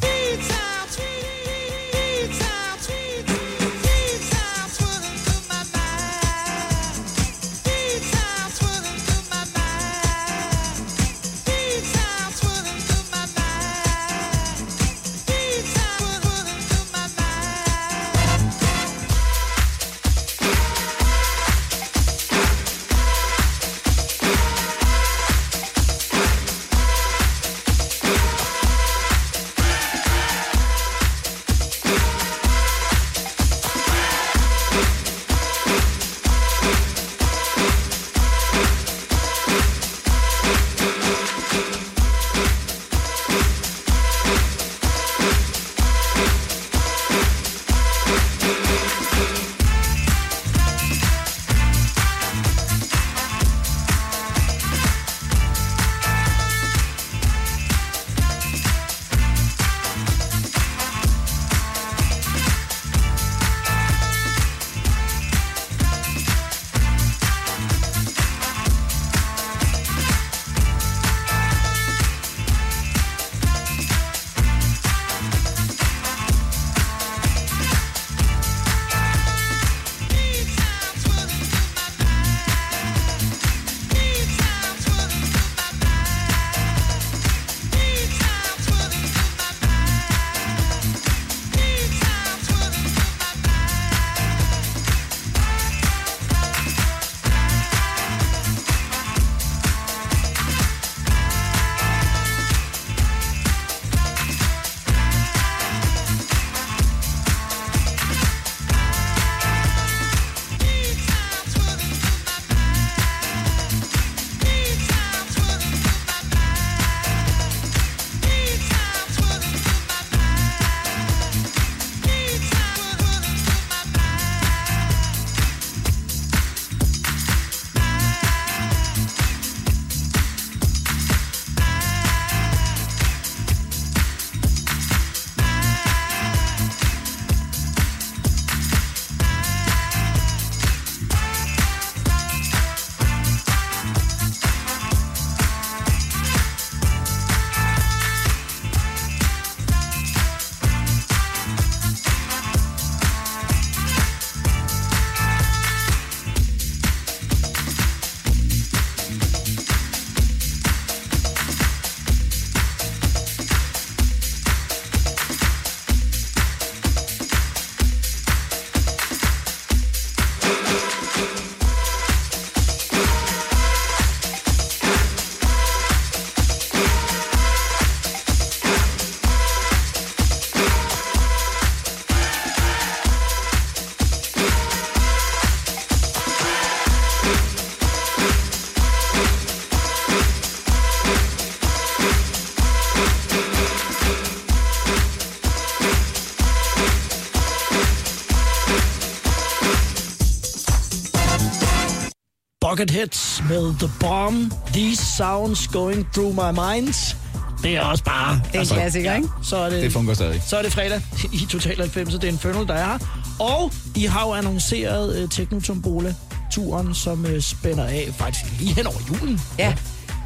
Bucketheads 202.80 203.44
med 203.50 203.74
The 203.80 203.92
Bomb. 204.00 204.54
These 204.74 205.06
sounds 205.06 205.68
going 205.68 206.08
through 206.14 206.34
my 206.34 206.52
mind. 206.60 207.16
Det 207.64 207.76
er 207.76 207.82
også 207.82 208.04
bare... 208.04 208.42
Det 208.52 208.56
er 208.56 208.62
en 208.62 208.68
klassiker, 208.68 209.16
ikke? 209.16 209.28
Så 209.44 209.58
er 209.58 209.70
det, 209.70 209.84
Det 209.84 209.94
fungerer 209.94 210.16
stadig. 210.16 210.42
Så 210.48 210.58
er 210.58 210.62
det 210.62 210.74
fredag 210.74 211.02
i 211.34 211.48
Total 211.50 211.78
90, 211.78 212.14
det 212.14 212.24
er 212.24 212.28
Infernal, 212.28 212.68
der 212.68 212.74
er 212.74 212.86
her. 212.86 212.98
Og 213.40 213.72
I 213.96 214.06
har 214.06 214.26
jo 214.28 214.34
annonceret 214.34 215.24
uh, 215.24 215.30
Technotombola-turen, 215.30 216.96
som 216.96 217.26
uh, 217.26 217.40
spænder 217.40 217.86
af 217.86 218.10
faktisk 218.18 218.46
lige 218.60 218.74
hen 218.74 218.88
over 218.88 219.00
julen. 219.10 219.42
Ja. 219.58 219.76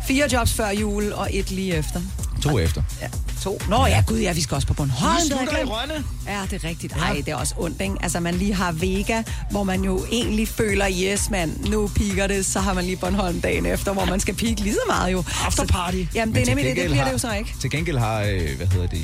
Fire 0.08 0.28
jobs 0.32 0.54
før 0.54 0.70
jul, 0.70 1.12
og 1.14 1.30
et 1.32 1.52
lige 1.52 1.76
efter. 1.76 2.02
To 2.42 2.60
efter. 2.60 2.84
Ja, 3.02 3.08
to. 3.44 3.60
Nå 3.70 3.86
ja, 3.86 4.04
gud 4.08 4.20
ja, 4.20 4.34
vi 4.34 4.42
skal 4.42 4.56
også 4.56 4.68
på 4.68 4.74
Bornholm. 4.74 5.16
Vi 5.16 5.28
slutter 5.28 5.58
i. 5.58 5.64
Rønne. 5.64 6.04
Ja, 6.28 6.42
det 6.52 6.64
er 6.64 6.68
rigtigt. 6.70 6.94
Ej, 6.94 7.14
det 7.26 7.28
er 7.28 7.36
også 7.36 7.54
ondt, 7.58 7.82
ikke? 7.82 7.96
Altså, 8.02 8.20
man 8.20 8.36
lige 8.36 8.54
har 8.54 8.72
Vega, 8.72 9.24
hvor 9.52 9.64
man 9.64 9.82
jo 9.84 10.06
egentlig 10.12 10.48
føler, 10.48 10.88
yes, 11.04 11.30
mand, 11.30 11.66
nu 11.70 11.88
piker 11.88 12.28
det, 12.28 12.46
så 12.46 12.60
har 12.60 12.74
man 12.74 12.84
lige 12.86 12.98
Bornholm 12.98 13.42
dagen 13.42 13.66
efter, 13.66 13.94
hvor 13.94 14.06
man 14.06 14.20
skal 14.20 14.34
pike 14.36 14.62
lige 14.62 14.74
så 14.74 14.80
meget 14.88 15.12
jo. 15.12 15.24
Afterparty. 15.46 15.98
Så, 16.04 16.08
jamen, 16.16 16.34
Men 16.34 16.42
det 16.42 16.50
er 16.52 16.56
nemlig 16.56 16.66
det, 16.66 16.76
det 16.76 16.86
bliver 16.86 16.98
har- 17.04 17.06
det 17.06 17.14
jo 17.14 17.18
så 17.18 17.34
ikke. 17.34 17.54
Til 17.62 17.70
gengæld 17.70 17.98
har, 17.98 18.20
øh, 18.22 18.58
hvad 18.58 18.68
hedder 18.68 18.88
det, 18.88 19.02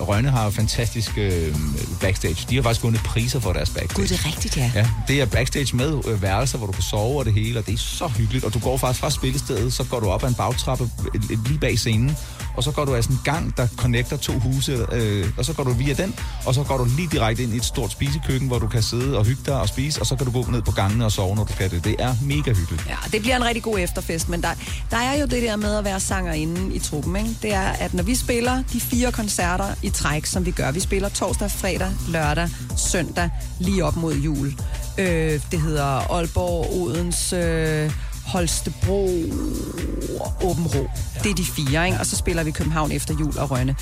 Rønne 0.08 0.30
har 0.30 0.50
fantastisk 0.50 1.10
øh, 1.18 1.54
backstage. 2.00 2.46
De 2.50 2.54
har 2.56 2.62
faktisk 2.62 2.82
vundet 2.84 3.02
priser 3.02 3.40
for 3.40 3.52
deres 3.52 3.70
backstage. 3.70 3.94
Gud, 3.94 4.06
det 4.08 4.20
er 4.24 4.26
rigtigt, 4.26 4.56
ja. 4.56 4.70
Ja, 4.74 4.86
det 5.08 5.20
er 5.20 5.26
backstage 5.26 5.76
med 5.76 6.00
øh, 6.08 6.22
værelser, 6.22 6.58
hvor 6.58 6.66
du 6.66 6.72
kan 6.72 6.82
sove 6.82 7.18
og 7.18 7.24
det 7.24 7.32
hele, 7.34 7.58
og 7.58 7.66
det 7.66 7.74
er 7.74 7.78
så 7.78 8.06
hyggeligt. 8.08 8.44
Og 8.44 8.54
du 8.54 8.58
går 8.58 8.76
faktisk 8.76 9.00
fra 9.00 9.10
spillestedet, 9.10 9.72
så 9.72 9.84
går 9.84 10.00
du 10.00 10.06
op 10.06 10.24
ad 10.24 10.28
en 10.28 10.34
bagtrappe 10.34 10.90
lige 11.46 11.58
bag 11.58 11.78
scenen, 11.78 12.16
og 12.56 12.62
så 12.62 12.70
går 12.70 12.84
du 12.84 12.94
af 12.94 13.04
sådan 13.04 13.16
en 13.16 13.22
gang, 13.24 13.56
der 13.56 13.68
connecter 13.76 14.16
to 14.16 14.32
huse, 14.32 14.86
øh, 14.92 15.26
og 15.38 15.44
så 15.44 15.52
går 15.52 15.64
du 15.64 15.72
via 15.72 15.94
den, 15.94 16.14
og 16.46 16.54
så 16.54 16.62
går 16.62 16.78
du 16.78 16.84
lige 16.96 17.08
direkte 17.12 17.42
ind 17.42 17.54
i 17.54 17.56
et 17.56 17.64
stort 17.64 17.92
spisekøkken, 17.92 18.48
hvor 18.48 18.58
du 18.58 18.66
kan 18.66 18.82
sidde 18.82 19.18
og 19.18 19.24
hygge 19.24 19.42
dig 19.46 19.60
og 19.60 19.68
spise, 19.68 20.00
og 20.00 20.06
så 20.06 20.16
kan 20.16 20.26
du 20.26 20.32
gå 20.32 20.50
ned 20.50 20.62
på 20.62 20.70
gangene 20.70 21.04
og 21.04 21.12
sove, 21.12 21.36
når 21.36 21.44
du 21.44 21.52
kan 21.52 21.70
det. 21.70 21.84
Det 21.84 21.96
er 21.98 22.14
mega 22.22 22.52
hyggeligt. 22.52 22.86
Ja, 22.88 22.96
det 23.12 23.20
bliver 23.20 23.36
en 23.36 23.44
rigtig 23.44 23.62
god 23.62 23.78
efterfest, 23.78 24.28
men 24.28 24.42
der, 24.42 24.48
der 24.90 24.96
er 24.96 25.20
jo 25.20 25.26
det 25.26 25.42
der 25.42 25.56
med 25.56 25.76
at 25.76 25.84
være 25.84 26.00
sangerinde 26.00 26.74
i 26.74 26.78
truppen, 26.78 27.16
ikke? 27.16 27.36
Det 27.42 27.54
er, 27.54 27.68
at 27.68 27.94
når 27.94 28.02
vi 28.02 28.14
spiller 28.14 28.62
de 28.72 28.80
fire 28.80 29.12
koncerter 29.12 29.74
i 29.82 29.90
træk, 29.90 30.26
som 30.26 30.46
vi 30.46 30.50
gør, 30.50 30.70
vi 30.70 30.80
spiller 30.80 31.08
torsdag, 31.08 31.50
fredag, 31.50 31.90
lørdag, 32.08 32.48
søndag, 32.76 33.30
lige 33.58 33.84
op 33.84 33.96
mod 33.96 34.14
jul. 34.14 34.54
Øh, 34.98 35.40
det 35.50 35.60
hedder 35.60 36.12
Aalborg, 36.12 36.82
Odense, 36.82 37.36
øh, 37.36 37.90
Holstebro 38.32 39.04
og 40.20 40.32
Åben 40.42 40.66
Rå. 40.66 40.90
Det 41.22 41.30
er 41.30 41.34
de 41.34 41.44
fire, 41.44 41.86
ikke? 41.86 41.98
Og 42.00 42.06
så 42.06 42.16
spiller 42.16 42.42
vi 42.42 42.50
København 42.50 42.92
efter 42.92 43.14
jul 43.20 43.38
og 43.38 43.50
Rønne. 43.50 43.76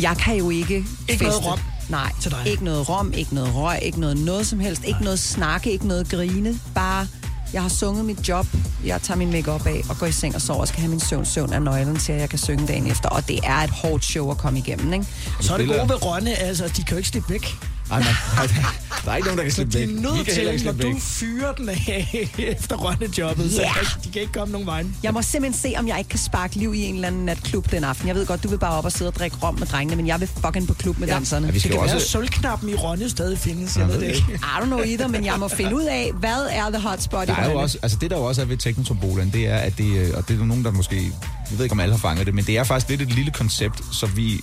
Jeg 0.00 0.16
kan 0.16 0.36
jo 0.36 0.50
ikke 0.50 0.84
Ikke 1.08 1.24
noget 1.24 1.34
feste. 1.36 1.50
rom 1.50 1.58
Nej, 1.88 2.12
til 2.22 2.30
dig. 2.30 2.42
ikke 2.46 2.64
noget 2.64 2.88
rom, 2.88 3.12
ikke 3.12 3.34
noget 3.34 3.54
røg, 3.54 3.78
ikke 3.82 4.00
noget 4.00 4.16
noget 4.16 4.46
som 4.46 4.60
helst, 4.60 4.84
ikke 4.84 5.00
noget 5.02 5.18
snakke, 5.18 5.72
ikke 5.72 5.86
noget 5.88 6.08
grine. 6.08 6.60
Bare, 6.74 7.06
jeg 7.52 7.62
har 7.62 7.68
sunget 7.68 8.04
mit 8.04 8.28
job, 8.28 8.46
jeg 8.84 9.02
tager 9.02 9.18
min 9.18 9.32
makeup 9.32 9.66
af 9.66 9.80
og 9.88 9.98
går 9.98 10.06
i 10.06 10.12
seng 10.12 10.34
og 10.34 10.40
sover 10.40 10.60
og 10.60 10.68
skal 10.68 10.80
have 10.80 10.90
min 10.90 11.00
søvn. 11.00 11.24
Søvn 11.24 11.52
er 11.52 11.58
nøglen 11.58 11.96
til, 11.96 12.12
at 12.12 12.20
jeg 12.20 12.28
kan 12.28 12.38
synge 12.38 12.66
dagen 12.66 12.86
efter. 12.86 13.08
Og 13.08 13.28
det 13.28 13.40
er 13.44 13.56
et 13.56 13.70
hårdt 13.70 14.04
show 14.04 14.30
at 14.30 14.38
komme 14.38 14.58
igennem, 14.58 14.92
ikke? 14.92 15.06
Så 15.40 15.52
er 15.54 15.58
det 15.58 15.66
gode 15.68 15.88
ved 15.88 16.04
Rønne, 16.04 16.34
altså, 16.34 16.64
de 16.76 16.82
kan 16.82 16.90
jo 16.90 16.96
ikke 16.96 17.08
slippe 17.08 17.30
væk. 17.32 17.56
Ej, 17.90 17.98
man, 17.98 18.06
der 19.04 19.10
er 19.12 19.16
ikke 19.16 19.26
nogen, 19.26 19.38
der 19.38 19.44
kan 19.44 19.50
Så 19.52 19.54
slippe 19.54 19.72
de 19.72 19.78
væk. 19.78 19.88
er 19.88 19.92
Vi 19.94 20.00
nødt 20.00 20.26
kan 20.26 20.34
heller 20.34 20.52
ikke 20.52 20.64
til, 20.64 20.74
når 20.76 20.92
du 20.92 20.98
fyrer 21.00 21.52
den 21.52 21.68
af 21.68 22.28
efter 22.38 22.76
Rønne-jobbet, 22.76 23.52
så 23.52 23.60
Ja. 23.62 23.72
kan- 23.72 23.86
de 24.04 24.10
kan 24.12 24.20
ikke 24.22 24.32
komme 24.32 24.52
nogen 24.52 24.66
vejen. 24.66 24.96
Jeg 25.02 25.12
må 25.14 25.22
simpelthen 25.22 25.60
se, 25.72 25.78
om 25.78 25.88
jeg 25.88 25.98
ikke 25.98 26.08
kan 26.08 26.18
sparke 26.18 26.56
liv 26.56 26.74
i 26.74 26.82
en 26.82 26.94
eller 26.94 27.08
anden 27.08 27.24
natklub 27.24 27.70
den 27.70 27.84
aften. 27.84 28.08
Jeg 28.08 28.14
ved 28.16 28.26
godt, 28.26 28.42
du 28.42 28.48
vil 28.48 28.58
bare 28.58 28.72
op 28.78 28.84
og 28.84 28.92
sidde 28.92 29.08
og 29.08 29.14
drikke 29.14 29.36
rom 29.42 29.54
med 29.58 29.66
drengene, 29.66 29.96
men 29.96 30.06
jeg 30.06 30.20
vil 30.20 30.28
fucking 30.44 30.68
på 30.68 30.74
klub 30.74 30.98
med 30.98 31.08
Ja. 31.08 31.14
danserne. 31.14 31.46
Ja, 31.46 31.50
vi 31.50 31.54
Det 31.54 31.60
skal 31.62 31.70
kan 31.70 31.80
jo 31.80 31.84
være, 31.84 31.94
også- 31.94 32.06
at 32.06 32.10
sølvknappen 32.10 32.68
i 32.68 32.74
Rønne 32.74 33.10
stadig 33.10 33.38
findes. 33.38 33.76
Jeg 33.76 33.80
Jeg 33.80 33.88
ved 33.88 33.98
ved 33.98 34.06
det 34.08 34.16
det 34.16 34.22
ikke. 34.32 34.34
I 34.42 34.60
don't 34.60 34.64
know 34.64 34.78
either, 34.80 35.06
men 35.08 35.24
jeg 35.24 35.34
må 35.38 35.48
finde 35.48 35.76
ud 35.76 35.82
af, 35.84 36.10
hvad 36.20 36.46
er 36.50 36.70
the 36.70 36.80
hotspot 36.88 37.24
i 37.24 37.26
Der 37.26 37.36
er 37.36 37.44
jo 37.44 37.48
Rønne? 37.50 37.62
også, 37.62 37.78
altså 37.82 37.98
det 38.00 38.10
der 38.10 38.16
jo 38.16 38.24
også 38.24 38.40
er 38.42 38.46
ved 38.46 38.56
Teknotombolaen, 38.56 39.30
det 39.32 39.46
er, 39.48 39.56
at 39.56 39.78
det, 39.78 39.84
øh, 39.96 40.10
og 40.14 40.28
det 40.28 40.34
er 40.34 40.38
der 40.38 40.46
nogen, 40.46 40.64
der 40.64 40.70
måske, 40.70 40.96
jeg 41.50 41.58
ved 41.58 41.64
ikke 41.64 41.72
om 41.72 41.80
alle 41.80 41.94
har 41.94 42.00
fanget 42.00 42.26
det, 42.26 42.34
men 42.34 42.44
det 42.44 42.58
er 42.58 42.64
faktisk 42.64 42.88
lidt 42.88 43.02
et 43.02 43.14
lille 43.14 43.30
koncept, 43.30 43.80
så 43.92 44.06
vi, 44.06 44.40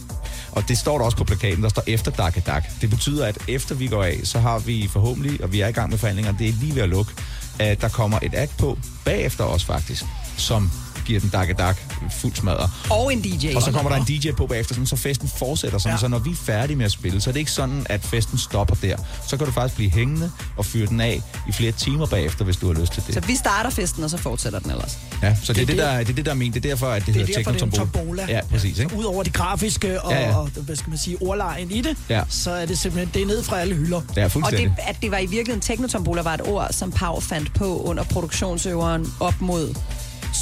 og 0.55 0.67
det 0.67 0.77
står 0.77 0.97
der 0.97 1.05
også 1.05 1.17
på 1.17 1.23
plakaten, 1.23 1.63
der 1.63 1.69
står 1.69 1.83
efter 1.87 2.11
Dak 2.11 2.45
Dak. 2.45 2.81
Det 2.81 2.89
betyder, 2.89 3.25
at 3.25 3.37
efter 3.47 3.75
vi 3.75 3.87
går 3.87 4.03
af, 4.03 4.19
så 4.23 4.39
har 4.39 4.59
vi 4.59 4.89
forhåbentlig, 4.93 5.43
og 5.43 5.51
vi 5.51 5.61
er 5.61 5.67
i 5.67 5.71
gang 5.71 5.89
med 5.89 5.97
forhandlinger, 5.97 6.37
det 6.37 6.49
er 6.49 6.53
lige 6.53 6.75
ved 6.75 6.81
at 6.81 6.89
lukke, 6.89 7.11
at 7.59 7.81
der 7.81 7.89
kommer 7.89 8.19
et 8.21 8.33
act 8.33 8.57
på, 8.57 8.77
bagefter 9.05 9.43
os 9.43 9.65
faktisk, 9.65 10.03
som 10.37 10.71
giver 11.05 11.19
den 11.19 11.29
Dak 11.29 11.57
Dak 11.57 11.77
fuld 12.21 12.35
smadre. 12.35 12.69
Og 12.89 13.13
en 13.13 13.21
DJ. 13.21 13.55
Og 13.55 13.61
så 13.61 13.71
kommer 13.71 13.91
der 13.91 13.97
en 13.97 14.05
DJ 14.05 14.31
på 14.31 14.47
bagefter, 14.47 14.73
sådan, 14.75 14.87
så 14.87 14.95
festen 14.95 15.29
fortsætter. 15.37 15.77
Sådan, 15.77 15.93
Ja. 15.95 15.99
Så 15.99 16.07
når 16.07 16.19
vi 16.19 16.29
er 16.29 16.35
færdige 16.35 16.77
med 16.77 16.85
at 16.85 16.91
spille, 16.91 17.21
så 17.21 17.29
er 17.29 17.31
det 17.31 17.39
ikke 17.39 17.51
sådan, 17.51 17.85
at 17.89 18.03
festen 18.03 18.37
stopper 18.37 18.75
der. 18.75 18.97
Så 19.27 19.37
kan 19.37 19.45
du 19.45 19.51
faktisk 19.53 19.75
blive 19.75 19.89
hængende 19.91 20.31
og 20.57 20.65
fyre 20.65 20.87
den 20.87 21.01
af 21.01 21.21
i 21.49 21.51
flere 21.51 21.71
timer 21.71 22.05
bagefter, 22.05 22.45
hvis 22.45 22.57
du 22.57 22.73
har 22.73 22.79
lyst 22.81 22.93
til 22.93 23.03
det. 23.07 23.13
Så 23.13 23.19
vi 23.19 23.35
starter 23.35 23.69
festen, 23.69 24.03
og 24.03 24.09
så 24.09 24.17
fortsætter 24.17 24.59
den 24.59 24.71
ellers. 24.71 24.97
Ja, 25.23 25.35
så 25.43 25.53
det, 25.53 25.55
Det 25.55 25.61
er 25.61 25.65
det, 25.65 25.67
det- 25.67 25.77
der, 25.77 25.97
det 25.99 26.09
er 26.09 26.13
det, 26.13 26.25
der 26.25 26.31
er 26.31 26.35
ment. 26.35 26.53
Det 26.53 26.65
er 26.65 26.69
derfor, 26.69 26.87
at 26.87 27.05
det, 27.05 27.13
Det 27.13 27.21
er 27.21 27.25
hedder 27.25 27.33
derfor, 27.41 27.51
det 27.51 27.61
er 27.61 27.65
en 27.65 27.71
Technotombola. 27.71 28.21
tombola. 28.23 28.37
Ja, 28.37 28.41
præcis. 28.51 28.79
Ikke? 28.79 28.95
Udover 28.97 29.23
det 29.23 29.33
grafiske 29.33 30.01
og, 30.01 30.11
Ja, 30.11 30.29
ja. 30.29 30.35
og 30.37 30.49
hvad 30.55 30.75
skal 30.75 30.89
man 30.89 30.97
sige, 30.99 31.17
ordlejen 31.21 31.71
i 31.71 31.81
det, 31.81 31.97
Ja. 32.09 32.21
så 32.29 32.51
er 32.51 32.65
det 32.65 32.77
simpelthen, 32.79 33.11
det 33.13 33.21
er 33.21 33.25
ned 33.25 33.43
fra 33.43 33.59
alle 33.59 33.75
hylder. 33.75 34.01
Ja, 34.15 34.25
Og 34.43 34.51
det, 34.51 34.71
at 34.77 34.95
det 35.01 35.11
var 35.11 35.17
i 35.17 35.25
virkeligheden, 35.25 35.61
teknotombola 35.61 36.21
var 36.21 36.33
et 36.33 36.41
ord, 36.47 36.67
som 36.71 36.91
Pau 36.91 37.19
fandt 37.19 37.53
på 37.53 37.81
under 37.81 38.03
produktionsøveren 38.03 39.13
op 39.19 39.41
mod 39.41 39.75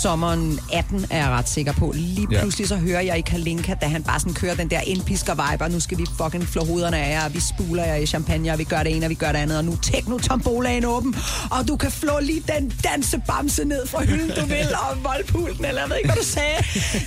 sommeren 0.01 0.59
18, 0.73 1.05
er 1.09 1.17
jeg 1.17 1.29
ret 1.29 1.49
sikker 1.49 1.73
på. 1.73 1.91
Lige 1.95 2.27
Ja. 2.31 2.39
pludselig 2.41 2.67
så 2.67 2.75
hører 2.75 3.01
jeg 3.01 3.17
i 3.17 3.21
Kalinka, 3.21 3.73
da 3.81 3.85
han 3.87 4.03
bare 4.03 4.19
sådan 4.19 4.33
kører 4.33 4.55
den 4.55 4.69
der 4.69 4.79
indpisker-vibe, 4.81 5.63
og 5.63 5.71
nu 5.71 5.79
skal 5.79 5.97
vi 5.97 6.05
fucking 6.21 6.47
flå 6.47 6.65
hovederne 6.65 6.97
af 6.97 7.09
jer, 7.11 7.25
og 7.25 7.33
vi 7.33 7.39
spuler 7.39 7.85
jer 7.85 7.95
i 7.95 8.05
champagne, 8.05 8.51
og 8.51 8.59
vi 8.59 8.63
gør 8.63 8.83
det 8.83 8.95
ene, 8.95 9.05
og 9.05 9.09
vi 9.09 9.15
gør 9.15 9.31
det 9.31 9.39
andet, 9.39 9.57
og 9.57 9.65
nu 9.65 9.75
teknotombolaen 9.81 10.85
åben, 10.85 11.15
og 11.51 11.67
du 11.67 11.75
kan 11.77 11.91
flå 11.91 12.19
lige 12.21 12.43
den 12.57 12.73
dansebamse 12.83 13.65
ned 13.65 13.87
fra 13.87 14.03
hylden, 14.03 14.29
du 14.39 14.45
vil, 14.45 14.67
og 14.89 15.03
voldpulten, 15.03 15.65
eller 15.65 15.81
jeg 15.81 15.89
ved 15.89 15.97
ikke, 15.97 16.07
hvad 16.09 16.17
du 16.23 16.27
sagde. 16.27 16.55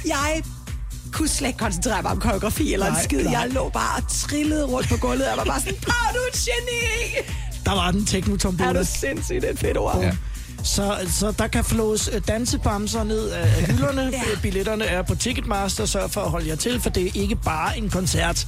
Jeg 0.06 0.42
kunne 1.12 1.28
slet 1.28 1.48
ikke 1.48 1.58
koncentrere 1.58 2.02
mig 2.02 2.10
om 2.10 2.20
koreografi 2.20 2.72
eller 2.72 2.88
Nej, 2.88 2.98
en 2.98 3.04
skid. 3.04 3.22
nej. 3.24 3.32
Jeg 3.40 3.50
lå 3.50 3.68
bare 3.68 3.96
og 3.96 4.02
trillede 4.08 4.64
rundt 4.64 4.88
på 4.88 4.96
gulvet, 4.96 5.28
og 5.30 5.36
var 5.36 5.44
bare 5.44 5.60
sådan, 5.60 5.74
Pau, 5.74 6.14
du 6.14 6.18
er 6.18 6.28
et 6.32 6.38
geni! 6.46 7.26
Der 7.64 7.72
var 7.72 7.90
den 7.90 8.00
Er 8.00 8.06
teknotombola. 8.06 8.72
du 8.80 8.84
sindssygt, 8.84 9.42
det 9.42 9.48
er 9.48 9.52
et 9.52 9.58
fedt 9.58 9.76
ord. 9.78 9.98
Ja. 10.00 10.10
Så, 10.66 10.96
så 11.10 11.32
der 11.38 11.46
kan 11.46 11.64
flås 11.64 12.10
øh, 12.12 12.20
dansebamser 12.28 13.04
ned 13.04 13.28
af 13.28 13.48
hylderne. 13.70 14.02
Ja. 14.02 14.08
ja. 14.08 14.40
Billetterne 14.42 14.84
er 14.84 15.02
på 15.02 15.14
Ticketmaster. 15.14 15.86
Sørg 15.86 16.10
for 16.10 16.20
at 16.20 16.30
holde 16.30 16.48
jer 16.48 16.56
til, 16.56 16.80
for 16.80 16.90
det 16.90 17.06
er 17.06 17.10
ikke 17.14 17.36
bare 17.36 17.78
en 17.78 17.90
koncert. 17.90 18.46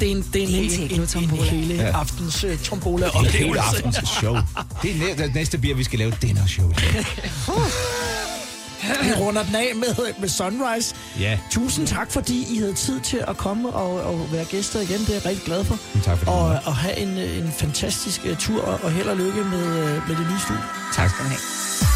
Det 0.00 0.08
er 0.08 0.12
en, 0.12 0.24
det 0.32 0.42
er 0.42 0.46
en, 0.46 0.52
Det 0.52 0.56
er 0.56 0.62
en 0.62 0.70
en, 0.74 0.80
en, 0.82 0.88
teknotombola. 0.88 1.42
hele 1.42 1.74
Ja. 1.74 1.98
aftens 1.98 2.44
uh, 2.44 2.50
Det 2.50 2.60
er 2.72 3.30
hele 3.30 3.60
aftens 3.60 3.96
show. 4.20 4.36
Det 4.82 4.90
er 4.90 5.16
næ- 5.16 5.26
næste 5.34 5.58
bier, 5.58 5.74
vi 5.74 5.84
skal 5.84 5.98
lave 5.98 6.12
dinner 6.22 6.46
show. 6.46 6.72
Vi 9.02 9.12
runder 9.20 9.42
den 9.42 9.54
af 9.54 9.72
med, 9.74 10.14
med 10.18 10.28
Sunrise. 10.28 10.94
Ja. 11.20 11.38
Tusind 11.50 11.86
tak, 11.86 12.12
fordi 12.12 12.54
I 12.54 12.58
havde 12.58 12.74
tid 12.74 13.00
til 13.00 13.24
at 13.28 13.36
komme 13.36 13.68
og, 13.70 14.00
og 14.00 14.32
være 14.32 14.44
gæster 14.44 14.80
igen. 14.80 14.98
Det 14.98 15.08
er 15.08 15.14
jeg 15.14 15.26
rigtig 15.26 15.44
glad 15.44 15.64
for. 15.64 15.78
Tak 16.04 16.18
for 16.18 16.24
det. 16.24 16.34
Og, 16.34 16.60
og 16.66 16.76
have 16.76 16.96
en, 16.98 17.18
øh, 17.18 17.38
en 17.38 17.52
fantastisk 17.52 18.20
uh, 18.30 18.36
tur, 18.36 18.62
og 18.62 18.92
held 18.92 19.08
og 19.08 19.16
lykke 19.16 19.44
med, 19.44 19.66
uh, 19.84 20.08
med 20.08 20.16
det 20.16 20.26
nye 20.30 20.40
studie. 20.44 20.62
Tak 20.94 21.10
skal 21.10 21.24
du 21.24 21.28
have. 21.28 21.95